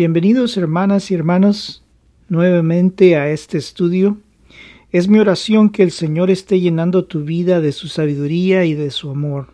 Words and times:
Bienvenidos 0.00 0.56
hermanas 0.56 1.10
y 1.10 1.14
hermanos 1.14 1.84
nuevamente 2.30 3.16
a 3.16 3.28
este 3.28 3.58
estudio. 3.58 4.16
Es 4.92 5.08
mi 5.08 5.18
oración 5.18 5.68
que 5.68 5.82
el 5.82 5.90
Señor 5.90 6.30
esté 6.30 6.58
llenando 6.58 7.04
tu 7.04 7.22
vida 7.22 7.60
de 7.60 7.70
su 7.72 7.86
sabiduría 7.88 8.64
y 8.64 8.72
de 8.72 8.90
su 8.92 9.10
amor. 9.10 9.48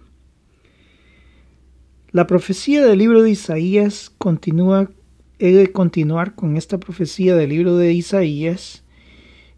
La 2.12 2.28
profecía 2.28 2.86
del 2.86 3.00
libro 3.00 3.24
de 3.24 3.30
Isaías 3.30 4.12
continúa, 4.18 4.88
he 5.40 5.50
de 5.50 5.72
continuar 5.72 6.36
con 6.36 6.56
esta 6.56 6.78
profecía 6.78 7.34
del 7.34 7.50
libro 7.50 7.76
de 7.76 7.92
Isaías 7.92 8.84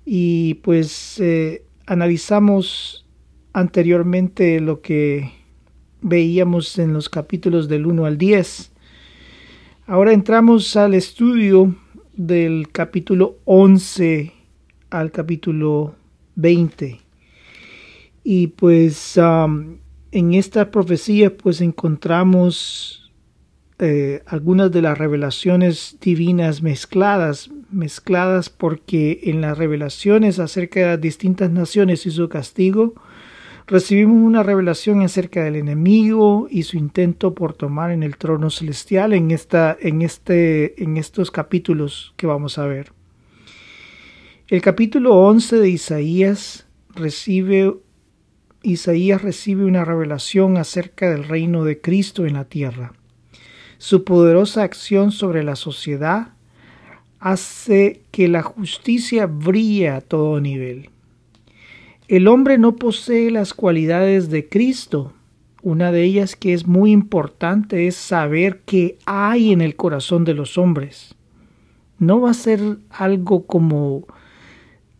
y 0.07 0.55
pues 0.62 1.20
eh, 1.20 1.64
analizamos 1.84 3.05
anteriormente 3.52 4.58
lo 4.61 4.80
que 4.80 5.32
veíamos 6.00 6.79
en 6.79 6.94
los 6.94 7.11
capítulos 7.11 7.68
del 7.68 7.85
1 7.85 8.07
al 8.07 8.16
10 8.16 8.71
Ahora 9.91 10.13
entramos 10.13 10.77
al 10.77 10.93
estudio 10.93 11.75
del 12.15 12.69
capítulo 12.71 13.39
11 13.47 14.35
al 14.91 15.11
capítulo 15.11 15.95
20. 16.35 17.01
Y 18.23 18.49
pues 18.49 19.17
en 19.17 20.35
esta 20.35 20.71
profecía 20.71 21.35
pues 21.35 21.63
encontramos 21.63 23.11
eh, 23.79 24.23
algunas 24.27 24.71
de 24.71 24.83
las 24.83 24.99
revelaciones 24.99 25.97
divinas 26.03 26.61
mezcladas, 26.61 27.50
mezcladas 27.71 28.50
porque 28.50 29.21
en 29.23 29.41
las 29.41 29.57
revelaciones 29.57 30.39
acerca 30.39 30.81
de 30.81 30.86
las 30.86 31.00
distintas 31.00 31.50
naciones 31.50 32.05
y 32.05 32.11
su 32.11 32.28
castigo, 32.28 32.92
recibimos 33.69 34.17
una 34.17 34.42
revelación 34.42 35.02
acerca 35.02 35.44
del 35.44 35.56
enemigo 35.56 36.48
y 36.50 36.62
su 36.62 36.78
intento 36.78 37.34
por 37.34 37.52
tomar 37.52 37.91
en 37.91 38.02
el 38.02 38.16
trono 38.16 38.48
celestial 38.48 39.12
en, 39.12 39.30
esta, 39.30 39.77
en, 39.78 40.00
este, 40.00 40.83
en 40.83 40.97
estos 40.97 41.30
capítulos 41.30 42.14
que 42.16 42.27
vamos 42.27 42.58
a 42.58 42.66
ver. 42.66 42.92
El 44.48 44.62
capítulo 44.62 45.14
11 45.14 45.56
de 45.56 45.69
Isaías 45.69 46.66
recibe 46.94 47.74
Isaías 48.62 49.22
recibe 49.22 49.64
una 49.64 49.84
revelación 49.84 50.56
acerca 50.56 51.11
del 51.11 51.24
reino 51.24 51.62
de 51.64 51.80
Cristo 51.80 52.27
en 52.27 52.34
la 52.34 52.46
tierra. 52.46 52.92
Su 53.77 54.02
poderosa 54.02 54.64
acción 54.64 55.12
sobre 55.12 55.44
la 55.44 55.55
sociedad 55.55 56.33
hace 57.20 58.02
que 58.11 58.27
la 58.27 58.42
justicia 58.42 59.27
brille 59.27 59.91
a 59.91 60.00
todo 60.00 60.41
nivel. 60.41 60.91
El 62.09 62.27
hombre 62.27 62.56
no 62.56 62.77
posee 62.77 63.31
las 63.31 63.53
cualidades 63.53 64.31
de 64.31 64.48
Cristo. 64.48 65.12
Una 65.62 65.92
de 65.92 66.05
ellas 66.05 66.37
que 66.37 66.55
es 66.55 66.67
muy 66.67 66.91
importante 66.91 67.87
es 67.87 67.97
saber 67.97 68.62
qué 68.64 68.97
hay 69.05 69.53
en 69.53 69.61
el 69.61 69.77
corazón 69.77 70.25
de 70.25 70.33
los 70.33 70.56
hombres. 70.56 71.14
No 71.98 72.23
va 72.23 72.31
a 72.31 72.34
ser 72.34 72.79
algo 72.89 73.47
como 73.47 74.06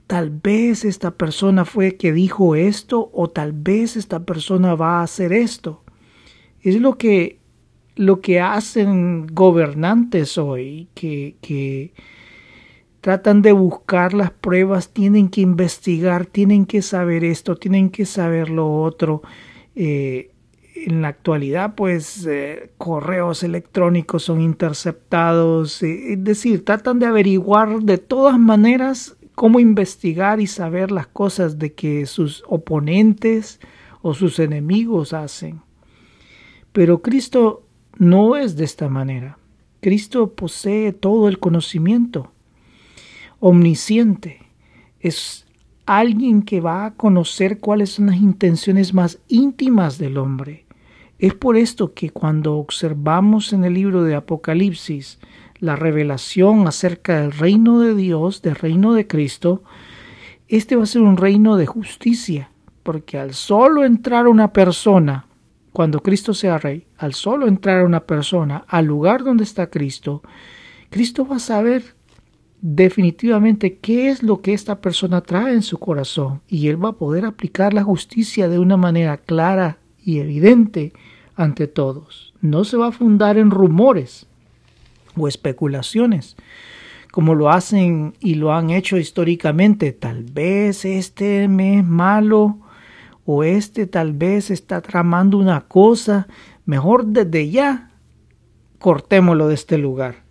tal 0.07 0.29
vez 0.29 0.85
esta 0.85 1.13
persona 1.13 1.65
fue 1.65 1.97
que 1.97 2.13
dijo 2.13 2.57
esto 2.57 3.11
o 3.15 3.31
tal 3.31 3.53
vez 3.53 3.97
esta 3.97 4.27
persona 4.27 4.75
va 4.75 5.01
a 5.01 5.05
hacer 5.05 5.33
esto. 5.33 5.83
Es 6.61 6.79
lo 6.79 6.99
que 6.99 7.39
lo 7.95 8.21
que 8.21 8.41
hacen 8.41 9.27
gobernantes 9.29 10.39
hoy, 10.39 10.89
que, 10.95 11.37
que 11.41 11.93
tratan 13.01 13.43
de 13.43 13.53
buscar 13.53 14.15
las 14.15 14.31
pruebas, 14.31 14.91
tienen 14.91 15.29
que 15.29 15.41
investigar, 15.41 16.27
tienen 16.27 16.67
que 16.67 16.83
saber 16.83 17.25
esto, 17.25 17.57
tienen 17.57 17.91
que 17.91 18.07
saber 18.07 18.51
lo 18.51 18.83
otro. 18.83 19.23
Eh, 19.75 20.33
en 20.75 21.03
la 21.03 21.09
actualidad, 21.09 21.75
pues, 21.75 22.27
eh, 22.27 22.71
correos 22.79 23.43
electrónicos 23.43 24.25
son 24.25 24.41
interceptados, 24.41 25.83
eh, 25.83 26.13
es 26.13 26.25
decir, 26.25 26.65
tratan 26.65 26.99
de 26.99 27.07
averiguar 27.07 27.81
de 27.81 27.99
todas 27.99 28.39
maneras 28.39 29.17
cómo 29.35 29.61
investigar 29.61 30.41
y 30.41 30.47
saber 30.47 30.91
las 30.91 31.07
cosas 31.07 31.59
de 31.59 31.73
que 31.73 32.07
sus 32.07 32.43
oponentes 32.47 33.61
o 34.03 34.15
sus 34.15 34.39
enemigos 34.39 35.13
hacen. 35.13 35.61
Pero 36.73 37.03
Cristo 37.03 37.65
no 37.97 38.37
es 38.37 38.57
de 38.57 38.65
esta 38.65 38.89
manera. 38.89 39.39
Cristo 39.81 40.35
posee 40.35 40.93
todo 40.93 41.29
el 41.29 41.39
conocimiento 41.39 42.33
omnisciente, 43.41 44.41
es 45.01 45.47
alguien 45.87 46.43
que 46.43 46.61
va 46.61 46.85
a 46.85 46.95
conocer 46.95 47.61
cuáles 47.61 47.91
son 47.93 48.07
las 48.07 48.17
intenciones 48.17 48.93
más 48.93 49.21
íntimas 49.29 49.99
del 49.99 50.19
hombre. 50.19 50.67
Es 51.19 51.35
por 51.35 51.57
esto 51.57 51.95
que 51.95 52.11
cuando 52.11 52.57
observamos 52.57 53.53
en 53.53 53.65
el 53.65 53.75
libro 53.75 54.05
de 54.05 54.15
Apocalipsis 54.15 55.19
la 55.61 55.77
revelación 55.77 56.69
acerca 56.69 57.21
del 57.21 57.33
reino 57.33 57.81
de 57.81 57.95
Dios, 57.95 58.43
del 58.43 58.55
reino 58.55 58.95
de 58.95 59.07
Cristo, 59.07 59.63
este 60.47 60.77
va 60.77 60.85
a 60.85 60.87
ser 60.87 61.03
un 61.03 61.17
reino 61.17 61.57
de 61.57 61.67
justicia, 61.67 62.51
porque 62.83 63.19
al 63.19 63.35
solo 63.35 63.85
entrar 63.85 64.29
una 64.29 64.53
persona, 64.53 65.27
cuando 65.73 66.01
Cristo 66.01 66.35
sea 66.35 66.59
rey, 66.59 66.87
al 66.97 67.15
solo 67.15 67.49
entrar 67.49 67.85
una 67.85 68.01
persona 68.01 68.65
al 68.69 68.87
lugar 68.87 69.25
donde 69.25 69.45
está 69.45 69.69
Cristo, 69.69 70.23
Cristo 70.91 71.27
va 71.27 71.37
a 71.37 71.41
saber 71.41 71.98
definitivamente 72.61 73.79
qué 73.79 74.09
es 74.09 74.23
lo 74.23 74.41
que 74.41 74.53
esta 74.53 74.81
persona 74.81 75.21
trae 75.21 75.55
en 75.55 75.63
su 75.63 75.79
corazón 75.79 76.41
y 76.49 76.69
él 76.69 76.83
va 76.83 76.91
a 76.91 76.97
poder 76.97 77.25
aplicar 77.25 77.73
la 77.73 77.85
justicia 77.85 78.49
de 78.49 78.59
una 78.59 78.77
manera 78.77 79.17
clara 79.17 79.79
y 80.05 80.19
evidente 80.19 80.93
ante 81.37 81.67
todos. 81.67 82.35
No 82.41 82.65
se 82.65 82.77
va 82.77 82.89
a 82.89 82.93
fundar 82.93 83.39
en 83.39 83.51
rumores 83.51 84.27
o 85.17 85.29
especulaciones 85.29 86.37
como 87.11 87.35
lo 87.35 87.51
hacen 87.51 88.15
y 88.21 88.35
lo 88.35 88.53
han 88.53 88.71
hecho 88.71 88.97
históricamente. 88.97 89.93
Tal 89.93 90.25
vez 90.25 90.85
este 90.85 91.49
me 91.49 91.79
es 91.79 91.85
malo 91.85 92.59
o 93.25 93.45
este 93.45 93.87
tal 93.87 94.13
vez 94.13 94.51
está 94.51 94.81
tramando 94.83 95.39
una 95.39 95.63
cosa. 95.63 96.29
Mejor 96.65 97.07
desde 97.07 97.51
ya 97.51 97.91
cortémoslo 98.79 99.49
de 99.49 99.55
este 99.55 99.79
lugar. 99.79 100.28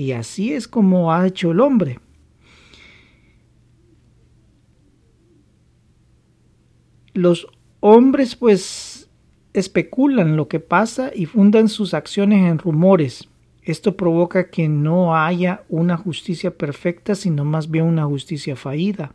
Y 0.00 0.12
así 0.12 0.54
es 0.54 0.66
como 0.66 1.12
ha 1.12 1.26
hecho 1.26 1.50
el 1.50 1.60
hombre. 1.60 1.98
Los 7.12 7.46
hombres 7.80 8.34
pues 8.34 9.10
especulan 9.52 10.38
lo 10.38 10.48
que 10.48 10.58
pasa 10.58 11.10
y 11.14 11.26
fundan 11.26 11.68
sus 11.68 11.92
acciones 11.92 12.50
en 12.50 12.58
rumores. 12.58 13.28
Esto 13.62 13.94
provoca 13.94 14.48
que 14.48 14.70
no 14.70 15.14
haya 15.14 15.64
una 15.68 15.98
justicia 15.98 16.56
perfecta, 16.56 17.14
sino 17.14 17.44
más 17.44 17.70
bien 17.70 17.84
una 17.84 18.06
justicia 18.06 18.56
fallida. 18.56 19.12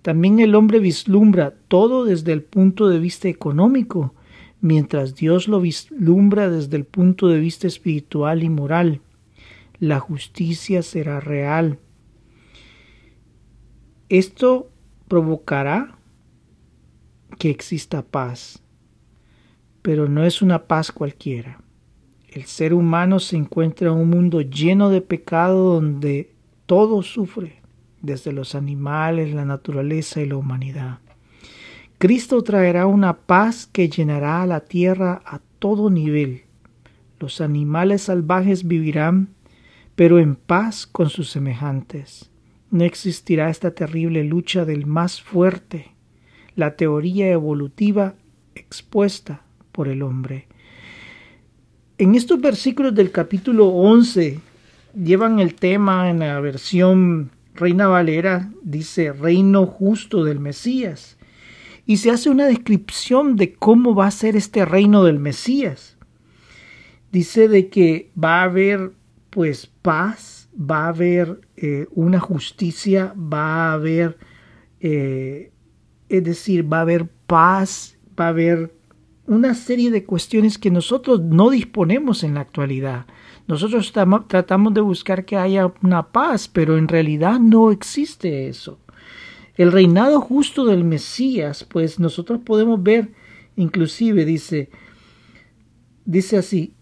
También 0.00 0.40
el 0.40 0.54
hombre 0.54 0.78
vislumbra 0.78 1.52
todo 1.68 2.06
desde 2.06 2.32
el 2.32 2.42
punto 2.42 2.88
de 2.88 2.98
vista 2.98 3.28
económico, 3.28 4.14
mientras 4.62 5.14
Dios 5.16 5.48
lo 5.48 5.60
vislumbra 5.60 6.48
desde 6.48 6.78
el 6.78 6.86
punto 6.86 7.28
de 7.28 7.40
vista 7.40 7.66
espiritual 7.66 8.42
y 8.42 8.48
moral 8.48 9.02
la 9.80 10.00
justicia 10.00 10.82
será 10.82 11.20
real. 11.20 11.78
Esto 14.08 14.70
provocará 15.06 15.98
que 17.38 17.50
exista 17.50 18.02
paz, 18.02 18.62
pero 19.82 20.08
no 20.08 20.24
es 20.24 20.42
una 20.42 20.64
paz 20.66 20.90
cualquiera. 20.90 21.60
El 22.28 22.44
ser 22.44 22.74
humano 22.74 23.20
se 23.20 23.36
encuentra 23.36 23.88
en 23.88 23.94
un 23.94 24.10
mundo 24.10 24.40
lleno 24.40 24.90
de 24.90 25.00
pecado 25.00 25.74
donde 25.74 26.34
todo 26.66 27.02
sufre, 27.02 27.62
desde 28.02 28.32
los 28.32 28.54
animales, 28.54 29.32
la 29.32 29.44
naturaleza 29.44 30.20
y 30.20 30.26
la 30.26 30.36
humanidad. 30.36 30.98
Cristo 31.98 32.42
traerá 32.42 32.86
una 32.86 33.16
paz 33.16 33.66
que 33.66 33.88
llenará 33.88 34.42
a 34.42 34.46
la 34.46 34.60
tierra 34.60 35.22
a 35.24 35.40
todo 35.58 35.90
nivel. 35.90 36.42
Los 37.18 37.40
animales 37.40 38.02
salvajes 38.02 38.68
vivirán 38.68 39.30
pero 39.98 40.20
en 40.20 40.36
paz 40.36 40.86
con 40.86 41.10
sus 41.10 41.28
semejantes. 41.28 42.30
No 42.70 42.84
existirá 42.84 43.50
esta 43.50 43.72
terrible 43.72 44.22
lucha 44.22 44.64
del 44.64 44.86
más 44.86 45.20
fuerte, 45.20 45.90
la 46.54 46.76
teoría 46.76 47.32
evolutiva 47.32 48.14
expuesta 48.54 49.42
por 49.72 49.88
el 49.88 50.02
hombre. 50.02 50.46
En 51.98 52.14
estos 52.14 52.40
versículos 52.40 52.94
del 52.94 53.10
capítulo 53.10 53.70
11 53.70 54.38
llevan 54.94 55.40
el 55.40 55.56
tema 55.56 56.08
en 56.10 56.20
la 56.20 56.38
versión 56.38 57.32
Reina 57.56 57.88
Valera, 57.88 58.52
dice 58.62 59.12
reino 59.12 59.66
justo 59.66 60.22
del 60.22 60.38
Mesías, 60.38 61.18
y 61.86 61.96
se 61.96 62.12
hace 62.12 62.30
una 62.30 62.46
descripción 62.46 63.34
de 63.34 63.54
cómo 63.54 63.96
va 63.96 64.06
a 64.06 64.12
ser 64.12 64.36
este 64.36 64.64
reino 64.64 65.02
del 65.02 65.18
Mesías. 65.18 65.96
Dice 67.10 67.48
de 67.48 67.68
que 67.68 68.12
va 68.16 68.42
a 68.42 68.44
haber 68.44 68.92
pues 69.30 69.66
paz, 69.66 70.48
va 70.58 70.84
a 70.84 70.88
haber 70.88 71.40
eh, 71.56 71.86
una 71.92 72.20
justicia, 72.20 73.14
va 73.16 73.70
a 73.70 73.72
haber, 73.74 74.18
eh, 74.80 75.52
es 76.08 76.24
decir, 76.24 76.70
va 76.70 76.78
a 76.78 76.82
haber 76.82 77.08
paz, 77.26 77.98
va 78.18 78.26
a 78.26 78.28
haber 78.28 78.74
una 79.26 79.54
serie 79.54 79.90
de 79.90 80.04
cuestiones 80.04 80.58
que 80.58 80.70
nosotros 80.70 81.20
no 81.20 81.50
disponemos 81.50 82.24
en 82.24 82.34
la 82.34 82.40
actualidad. 82.40 83.06
Nosotros 83.46 83.92
tratamos 83.92 84.74
de 84.74 84.80
buscar 84.80 85.24
que 85.24 85.36
haya 85.36 85.72
una 85.82 86.08
paz, 86.08 86.48
pero 86.48 86.78
en 86.78 86.88
realidad 86.88 87.38
no 87.38 87.70
existe 87.70 88.48
eso. 88.48 88.78
El 89.54 89.72
reinado 89.72 90.20
justo 90.20 90.64
del 90.64 90.84
Mesías, 90.84 91.64
pues 91.64 91.98
nosotros 91.98 92.40
podemos 92.44 92.82
ver, 92.82 93.12
inclusive 93.56 94.24
dice, 94.24 94.70
dice 96.04 96.38
así, 96.38 96.74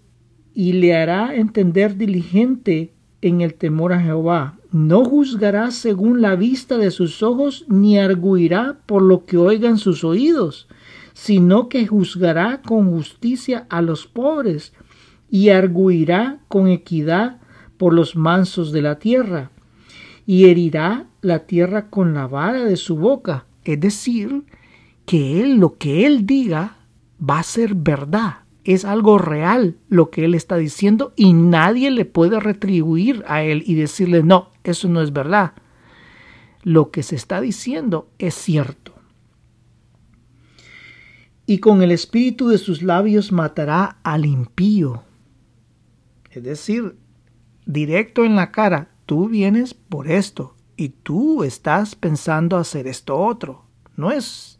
y 0.56 0.72
le 0.72 0.96
hará 0.96 1.34
entender 1.34 1.98
diligente 1.98 2.94
en 3.20 3.42
el 3.42 3.52
temor 3.52 3.92
a 3.92 4.00
Jehová. 4.00 4.56
No 4.72 5.04
juzgará 5.04 5.70
según 5.70 6.22
la 6.22 6.34
vista 6.34 6.78
de 6.78 6.90
sus 6.90 7.22
ojos, 7.22 7.66
ni 7.68 7.98
arguirá 7.98 8.78
por 8.86 9.02
lo 9.02 9.26
que 9.26 9.36
oigan 9.36 9.76
sus 9.76 10.02
oídos, 10.02 10.66
sino 11.12 11.68
que 11.68 11.86
juzgará 11.86 12.62
con 12.62 12.90
justicia 12.90 13.66
a 13.68 13.82
los 13.82 14.06
pobres 14.06 14.72
y 15.30 15.50
arguirá 15.50 16.38
con 16.48 16.68
equidad 16.68 17.36
por 17.76 17.92
los 17.92 18.16
mansos 18.16 18.72
de 18.72 18.80
la 18.80 18.98
tierra, 18.98 19.50
y 20.24 20.46
herirá 20.46 21.06
la 21.20 21.40
tierra 21.40 21.90
con 21.90 22.14
la 22.14 22.26
vara 22.26 22.64
de 22.64 22.76
su 22.76 22.96
boca. 22.96 23.44
Es 23.62 23.78
decir, 23.78 24.44
que 25.04 25.42
él 25.42 25.58
lo 25.58 25.76
que 25.76 26.06
él 26.06 26.24
diga 26.24 26.78
va 27.20 27.40
a 27.40 27.42
ser 27.42 27.74
verdad, 27.74 28.45
es 28.72 28.84
algo 28.84 29.18
real 29.18 29.76
lo 29.88 30.10
que 30.10 30.24
él 30.24 30.34
está 30.34 30.56
diciendo 30.56 31.12
y 31.16 31.32
nadie 31.32 31.90
le 31.90 32.04
puede 32.04 32.40
retribuir 32.40 33.24
a 33.26 33.42
él 33.42 33.62
y 33.66 33.74
decirle 33.74 34.22
no, 34.22 34.50
eso 34.64 34.88
no 34.88 35.00
es 35.02 35.12
verdad. 35.12 35.52
Lo 36.62 36.90
que 36.90 37.02
se 37.02 37.16
está 37.16 37.40
diciendo 37.40 38.10
es 38.18 38.34
cierto. 38.34 38.92
Y 41.46 41.58
con 41.58 41.82
el 41.82 41.92
espíritu 41.92 42.48
de 42.48 42.58
sus 42.58 42.82
labios 42.82 43.30
matará 43.30 43.98
al 44.02 44.26
impío 44.26 45.04
es 46.36 46.42
decir, 46.42 46.98
directo 47.64 48.26
en 48.26 48.36
la 48.36 48.52
cara, 48.52 48.90
tú 49.06 49.26
vienes 49.26 49.72
por 49.72 50.10
esto 50.10 50.54
y 50.76 50.90
tú 50.90 51.44
estás 51.44 51.94
pensando 51.94 52.58
hacer 52.58 52.86
esto 52.86 53.16
otro. 53.16 53.64
No 53.96 54.10
es... 54.10 54.55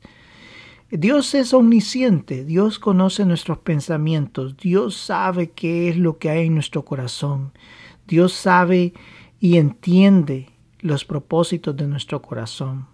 Dios 0.90 1.34
es 1.34 1.52
omnisciente, 1.52 2.44
Dios 2.44 2.78
conoce 2.78 3.24
nuestros 3.24 3.58
pensamientos, 3.58 4.56
Dios 4.56 4.96
sabe 4.96 5.50
qué 5.50 5.88
es 5.88 5.96
lo 5.96 6.18
que 6.18 6.30
hay 6.30 6.46
en 6.46 6.54
nuestro 6.54 6.84
corazón, 6.84 7.52
Dios 8.06 8.32
sabe 8.32 8.94
y 9.40 9.56
entiende 9.56 10.48
los 10.78 11.04
propósitos 11.04 11.76
de 11.76 11.88
nuestro 11.88 12.22
corazón. 12.22 12.86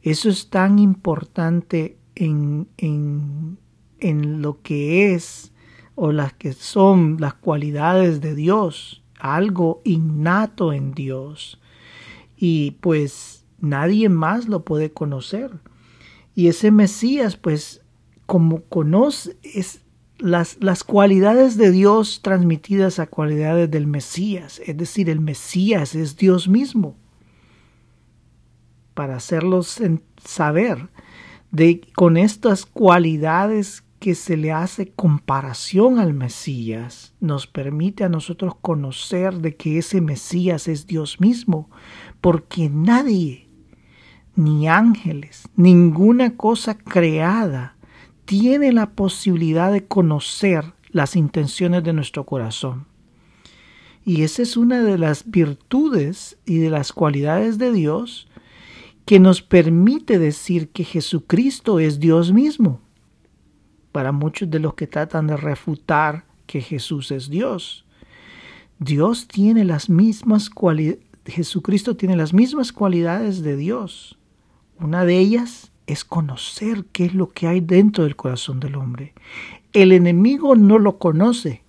Eso 0.00 0.30
es 0.30 0.48
tan 0.48 0.78
importante 0.78 1.98
en, 2.14 2.66
en, 2.78 3.58
en 4.00 4.40
lo 4.40 4.62
que 4.62 5.12
es 5.12 5.52
o 5.94 6.12
las 6.12 6.32
que 6.32 6.54
son 6.54 7.18
las 7.20 7.34
cualidades 7.34 8.22
de 8.22 8.34
Dios, 8.34 9.02
algo 9.18 9.82
innato 9.84 10.72
en 10.72 10.94
Dios. 10.94 11.60
Y 12.38 12.72
pues 12.80 13.44
nadie 13.60 14.08
más 14.08 14.48
lo 14.48 14.64
puede 14.64 14.92
conocer. 14.92 15.50
Y 16.34 16.48
ese 16.48 16.70
Mesías, 16.70 17.36
pues, 17.36 17.82
como 18.26 18.62
conoce 18.64 19.36
es 19.42 19.82
las, 20.18 20.56
las 20.60 20.84
cualidades 20.84 21.56
de 21.56 21.70
Dios 21.70 22.20
transmitidas 22.22 22.98
a 22.98 23.06
cualidades 23.06 23.70
del 23.70 23.86
Mesías, 23.86 24.60
es 24.64 24.76
decir, 24.76 25.10
el 25.10 25.20
Mesías 25.20 25.94
es 25.94 26.16
Dios 26.16 26.48
mismo, 26.48 26.96
para 28.94 29.16
hacerlos 29.16 29.80
saber 30.24 30.88
de 31.50 31.80
con 31.94 32.16
estas 32.16 32.66
cualidades 32.66 33.84
que 33.98 34.14
se 34.16 34.36
le 34.36 34.50
hace 34.50 34.90
comparación 34.90 36.00
al 36.00 36.12
Mesías 36.12 37.14
nos 37.20 37.46
permite 37.46 38.02
a 38.02 38.08
nosotros 38.08 38.54
conocer 38.60 39.34
de 39.34 39.54
que 39.54 39.78
ese 39.78 40.00
Mesías 40.00 40.66
es 40.66 40.88
Dios 40.88 41.20
mismo, 41.20 41.70
porque 42.20 42.68
nadie, 42.68 43.48
ni 44.34 44.68
ángeles, 44.68 45.48
ninguna 45.56 46.36
cosa 46.36 46.76
creada 46.76 47.76
tiene 48.24 48.72
la 48.72 48.90
posibilidad 48.90 49.72
de 49.72 49.84
conocer 49.84 50.72
las 50.90 51.16
intenciones 51.16 51.84
de 51.84 51.92
nuestro 51.92 52.24
corazón. 52.24 52.86
Y 54.04 54.22
esa 54.22 54.42
es 54.42 54.56
una 54.56 54.82
de 54.82 54.98
las 54.98 55.30
virtudes 55.30 56.38
y 56.44 56.58
de 56.58 56.70
las 56.70 56.92
cualidades 56.92 57.58
de 57.58 57.72
Dios 57.72 58.28
que 59.04 59.20
nos 59.20 59.42
permite 59.42 60.18
decir 60.18 60.68
que 60.70 60.84
Jesucristo 60.84 61.78
es 61.78 62.00
Dios 62.00 62.32
mismo 62.32 62.80
para 63.92 64.12
muchos 64.12 64.50
de 64.50 64.58
los 64.58 64.74
que 64.74 64.86
tratan 64.86 65.26
de 65.26 65.36
refutar 65.36 66.24
que 66.46 66.60
Jesús 66.60 67.10
es 67.10 67.28
Dios. 67.28 67.84
Dios 68.78 69.28
tiene 69.28 69.64
las 69.64 69.88
mismas 69.88 70.50
cualidades, 70.50 71.04
Jesucristo 71.24 71.96
tiene 71.96 72.16
las 72.16 72.32
mismas 72.32 72.72
cualidades 72.72 73.42
de 73.42 73.56
Dios. 73.56 74.18
Una 74.82 75.04
de 75.04 75.16
ellas 75.16 75.70
es 75.86 76.04
conocer 76.04 76.86
qué 76.90 77.04
es 77.04 77.14
lo 77.14 77.28
que 77.28 77.46
hay 77.46 77.60
dentro 77.60 78.02
del 78.02 78.16
corazón 78.16 78.58
del 78.58 78.74
hombre. 78.74 79.14
El 79.72 79.92
enemigo 79.92 80.56
no 80.56 80.80
lo 80.80 80.98
conoce, 80.98 81.62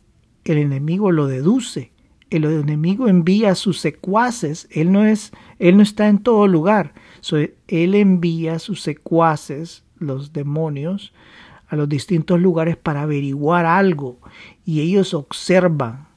el 0.45 0.57
enemigo 0.57 1.12
lo 1.12 1.27
deduce. 1.27 1.92
El 2.31 2.45
enemigo 2.45 3.07
envía 3.07 3.51
a 3.51 3.56
sus 3.56 3.80
secuaces, 3.80 4.68
él 4.71 4.92
no 4.92 5.06
es, 5.06 5.31
él 5.60 5.77
no 5.77 5.83
está 5.83 6.07
en 6.07 6.18
todo 6.18 6.48
lugar. 6.48 6.95
él 7.68 7.94
envía 7.94 8.56
a 8.56 8.60
sus 8.60 8.81
secuaces, 8.81 9.83
los 10.00 10.33
demonios, 10.33 11.13
a 11.68 11.75
los 11.75 11.88
distintos 11.88 12.39
lugares 12.39 12.77
para 12.77 13.04
averiguar 13.04 13.68
algo 13.68 14.18
y 14.65 14.81
ellos 14.81 15.13
observan 15.13 16.07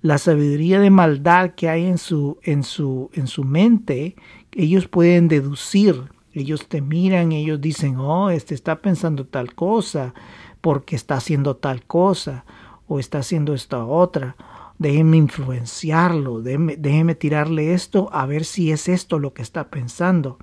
la 0.00 0.18
sabiduría 0.18 0.78
de 0.78 0.90
maldad 0.90 1.50
que 1.56 1.68
hay 1.68 1.86
en 1.86 1.98
su, 1.98 2.38
en 2.44 2.62
su, 2.62 3.10
en 3.14 3.26
su 3.26 3.42
mente, 3.42 4.14
ellos 4.52 4.86
pueden 4.86 5.26
deducir, 5.26 6.04
ellos 6.32 6.68
te 6.68 6.80
miran, 6.80 7.32
ellos 7.32 7.60
dicen, 7.60 7.96
oh, 7.96 8.30
este 8.30 8.54
está 8.54 8.80
pensando 8.80 9.26
tal 9.26 9.54
cosa, 9.54 10.14
porque 10.60 10.96
está 10.96 11.16
haciendo 11.16 11.56
tal 11.56 11.84
cosa, 11.84 12.44
o 12.86 12.98
está 12.98 13.18
haciendo 13.18 13.54
esta 13.54 13.84
otra, 13.84 14.36
déjeme 14.78 15.16
influenciarlo, 15.16 16.40
déjeme, 16.40 16.76
déjeme 16.76 17.14
tirarle 17.14 17.74
esto 17.74 18.08
a 18.12 18.26
ver 18.26 18.44
si 18.44 18.70
es 18.70 18.88
esto 18.88 19.18
lo 19.18 19.34
que 19.34 19.42
está 19.42 19.68
pensando. 19.68 20.38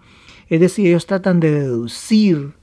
Es 0.48 0.60
decir, 0.60 0.88
ellos 0.88 1.08
tratan 1.08 1.40
de 1.40 1.52
deducir 1.52 2.54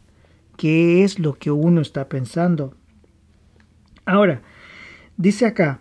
qué 0.57 1.03
es 1.03 1.19
lo 1.19 1.35
que 1.35 1.51
uno 1.51 1.81
está 1.81 2.09
pensando. 2.09 2.75
Ahora, 4.05 4.43
dice 5.17 5.47
acá, 5.47 5.81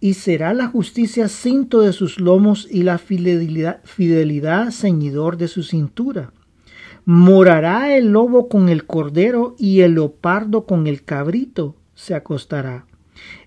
y 0.00 0.14
será 0.14 0.54
la 0.54 0.66
justicia 0.66 1.28
cinto 1.28 1.82
de 1.82 1.92
sus 1.92 2.18
lomos 2.18 2.66
y 2.70 2.82
la 2.82 2.98
fidelidad, 2.98 3.80
fidelidad 3.84 4.70
ceñidor 4.70 5.36
de 5.36 5.46
su 5.46 5.62
cintura. 5.62 6.32
Morará 7.04 7.96
el 7.96 8.12
lobo 8.12 8.48
con 8.48 8.68
el 8.68 8.86
cordero 8.86 9.54
y 9.58 9.80
el 9.80 9.94
leopardo 9.94 10.66
con 10.66 10.86
el 10.86 11.02
cabrito 11.02 11.76
se 11.94 12.14
acostará. 12.14 12.86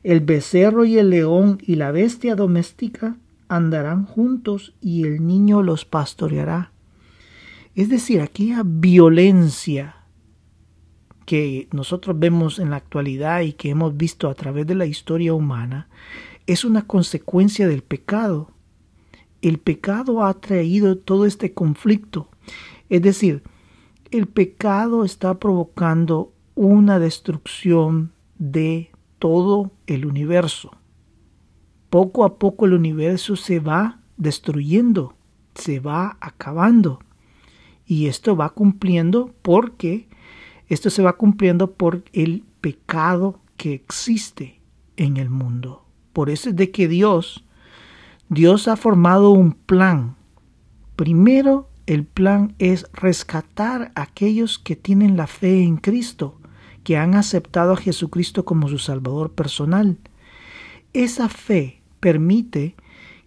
El 0.03 0.19
becerro 0.19 0.85
y 0.85 0.97
el 0.97 1.09
león 1.09 1.59
y 1.61 1.75
la 1.75 1.91
bestia 1.91 2.35
doméstica 2.35 3.17
andarán 3.47 4.05
juntos 4.05 4.73
y 4.81 5.05
el 5.05 5.25
niño 5.25 5.61
los 5.61 5.85
pastoreará. 5.85 6.71
Es 7.75 7.89
decir, 7.89 8.21
aquella 8.21 8.61
violencia 8.65 9.95
que 11.25 11.67
nosotros 11.71 12.19
vemos 12.19 12.59
en 12.59 12.69
la 12.69 12.75
actualidad 12.77 13.41
y 13.41 13.53
que 13.53 13.69
hemos 13.69 13.95
visto 13.95 14.29
a 14.29 14.35
través 14.35 14.67
de 14.67 14.75
la 14.75 14.85
historia 14.85 15.33
humana 15.33 15.87
es 16.45 16.65
una 16.65 16.85
consecuencia 16.85 17.67
del 17.67 17.81
pecado. 17.81 18.51
El 19.41 19.57
pecado 19.57 20.23
ha 20.23 20.33
traído 20.39 20.97
todo 20.97 21.25
este 21.25 21.53
conflicto. 21.53 22.29
Es 22.93 23.01
decir, 23.01 23.41
el 24.11 24.27
pecado 24.27 25.03
está 25.03 25.39
provocando 25.39 26.31
una 26.53 26.99
destrucción 26.99 28.11
de 28.37 28.91
todo 29.17 29.71
el 29.87 30.05
universo. 30.05 30.69
Poco 31.89 32.23
a 32.23 32.37
poco 32.37 32.67
el 32.67 32.73
universo 32.73 33.35
se 33.35 33.59
va 33.59 33.99
destruyendo, 34.17 35.15
se 35.55 35.79
va 35.79 36.17
acabando. 36.21 36.99
Y 37.87 38.05
esto 38.05 38.35
va 38.35 38.51
cumpliendo 38.51 39.33
porque 39.41 40.07
esto 40.67 40.91
se 40.91 41.01
va 41.01 41.17
cumpliendo 41.17 41.71
por 41.71 42.03
el 42.13 42.43
pecado 42.61 43.39
que 43.57 43.73
existe 43.73 44.61
en 44.97 45.17
el 45.17 45.31
mundo. 45.31 45.83
Por 46.13 46.29
eso 46.29 46.49
es 46.49 46.55
de 46.55 46.69
que 46.69 46.87
Dios, 46.87 47.43
Dios 48.29 48.67
ha 48.67 48.75
formado 48.75 49.31
un 49.31 49.53
plan. 49.53 50.15
Primero, 50.95 51.71
el 51.85 52.05
plan 52.05 52.55
es 52.59 52.87
rescatar 52.93 53.91
a 53.95 54.03
aquellos 54.03 54.59
que 54.59 54.75
tienen 54.75 55.17
la 55.17 55.27
fe 55.27 55.63
en 55.63 55.77
Cristo, 55.77 56.39
que 56.83 56.97
han 56.97 57.15
aceptado 57.15 57.73
a 57.73 57.77
Jesucristo 57.77 58.45
como 58.45 58.67
su 58.67 58.79
Salvador 58.79 59.31
personal. 59.31 59.97
Esa 60.93 61.29
fe 61.29 61.81
permite 61.99 62.75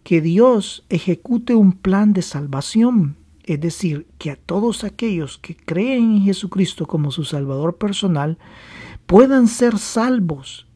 que 0.04 0.20
Dios 0.20 0.84
ejecute 0.88 1.54
un 1.54 1.72
plan 1.72 2.12
de 2.12 2.22
salvación 2.22 3.16
es 3.46 3.60
decir, 3.60 4.08
que 4.18 4.32
a 4.32 4.36
todos 4.36 4.82
aquellos 4.82 5.38
que 5.38 5.56
creen 5.56 6.16
en 6.16 6.22
Jesucristo 6.22 6.86
como 6.86 7.12
su 7.12 7.24
Salvador 7.24 7.76
personal 7.76 8.38
puedan 9.06 9.46
ser 9.46 9.78
salvos 9.78 10.66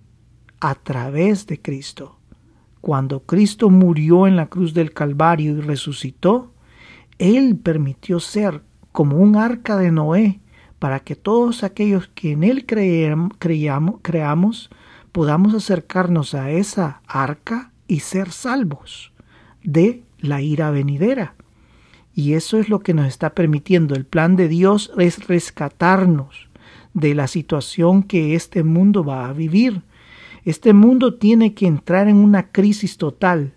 a 0.60 0.76
través 0.76 1.46
de 1.46 1.60
Cristo. 1.60 2.16
cuando 2.80 3.20
Cristo 3.20 3.68
murió 3.68 4.26
en 4.26 4.36
la 4.36 4.46
cruz 4.46 4.72
del 4.72 4.94
Calvario 4.94 5.58
y 5.58 5.60
resucitó, 5.60 6.54
Él 7.20 7.58
permitió 7.62 8.18
ser 8.18 8.62
como 8.92 9.18
un 9.18 9.36
arca 9.36 9.76
de 9.76 9.92
Noé 9.92 10.40
para 10.78 11.00
que 11.00 11.14
todos 11.14 11.62
aquellos 11.62 12.08
que 12.14 12.32
en 12.32 12.42
Él 12.42 12.64
creamos, 12.64 14.70
podamos 15.12 15.52
acercarnos 15.52 16.32
a 16.32 16.50
esa 16.50 17.02
arca 17.06 17.72
y 17.86 18.00
ser 18.00 18.32
salvos 18.32 19.12
de 19.62 20.02
la 20.18 20.40
ira 20.40 20.70
venidera. 20.70 21.34
Y 22.14 22.32
eso 22.32 22.56
es 22.56 22.70
lo 22.70 22.80
que 22.80 22.94
nos 22.94 23.06
está 23.06 23.34
permitiendo. 23.34 23.94
El 23.94 24.06
plan 24.06 24.34
de 24.34 24.48
Dios 24.48 24.90
es 24.96 25.28
rescatarnos 25.28 26.48
de 26.94 27.14
la 27.14 27.26
situación 27.26 28.02
que 28.02 28.34
este 28.34 28.62
mundo 28.62 29.04
va 29.04 29.28
a 29.28 29.34
vivir. 29.34 29.82
Este 30.46 30.72
mundo 30.72 31.16
tiene 31.16 31.52
que 31.52 31.66
entrar 31.66 32.08
en 32.08 32.16
una 32.16 32.50
crisis 32.50 32.96
total. 32.96 33.52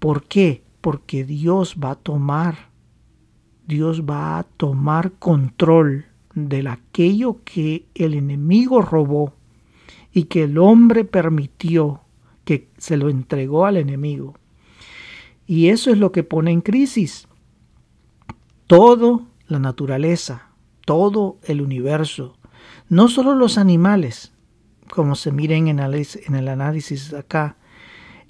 ¿Por 0.00 0.24
qué? 0.24 0.64
Porque 0.80 1.24
Dios 1.24 1.76
va 1.82 1.92
a 1.92 1.94
tomar, 1.94 2.69
Dios 3.70 4.02
va 4.02 4.36
a 4.36 4.42
tomar 4.42 5.12
control 5.12 6.06
de 6.34 6.68
aquello 6.68 7.38
que 7.44 7.86
el 7.94 8.14
enemigo 8.14 8.82
robó 8.82 9.32
y 10.12 10.24
que 10.24 10.42
el 10.42 10.58
hombre 10.58 11.04
permitió 11.04 12.00
que 12.44 12.68
se 12.78 12.96
lo 12.96 13.08
entregó 13.08 13.66
al 13.66 13.76
enemigo. 13.76 14.34
Y 15.46 15.68
eso 15.68 15.92
es 15.92 15.98
lo 15.98 16.10
que 16.10 16.24
pone 16.24 16.50
en 16.50 16.62
crisis 16.62 17.28
todo 18.66 19.22
la 19.46 19.60
naturaleza, 19.60 20.48
todo 20.84 21.38
el 21.44 21.62
universo, 21.62 22.36
no 22.88 23.06
solo 23.06 23.36
los 23.36 23.56
animales, 23.56 24.32
como 24.90 25.14
se 25.14 25.30
miren 25.30 25.68
en 25.68 25.78
el 25.78 26.48
análisis 26.48 27.14
acá, 27.14 27.56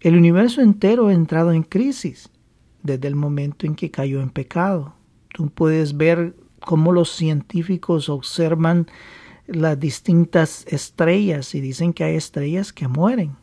el 0.02 0.18
universo 0.18 0.60
entero 0.60 1.08
ha 1.08 1.14
entrado 1.14 1.52
en 1.52 1.62
crisis 1.62 2.28
desde 2.82 3.08
el 3.08 3.16
momento 3.16 3.64
en 3.64 3.74
que 3.74 3.90
cayó 3.90 4.20
en 4.20 4.28
pecado. 4.28 4.99
Tú 5.40 5.48
puedes 5.48 5.96
ver 5.96 6.36
cómo 6.60 6.92
los 6.92 7.08
científicos 7.08 8.10
observan 8.10 8.88
las 9.46 9.80
distintas 9.80 10.66
estrellas 10.66 11.54
y 11.54 11.62
dicen 11.62 11.94
que 11.94 12.04
hay 12.04 12.16
estrellas 12.16 12.74
que 12.74 12.88
mueren 12.88 13.36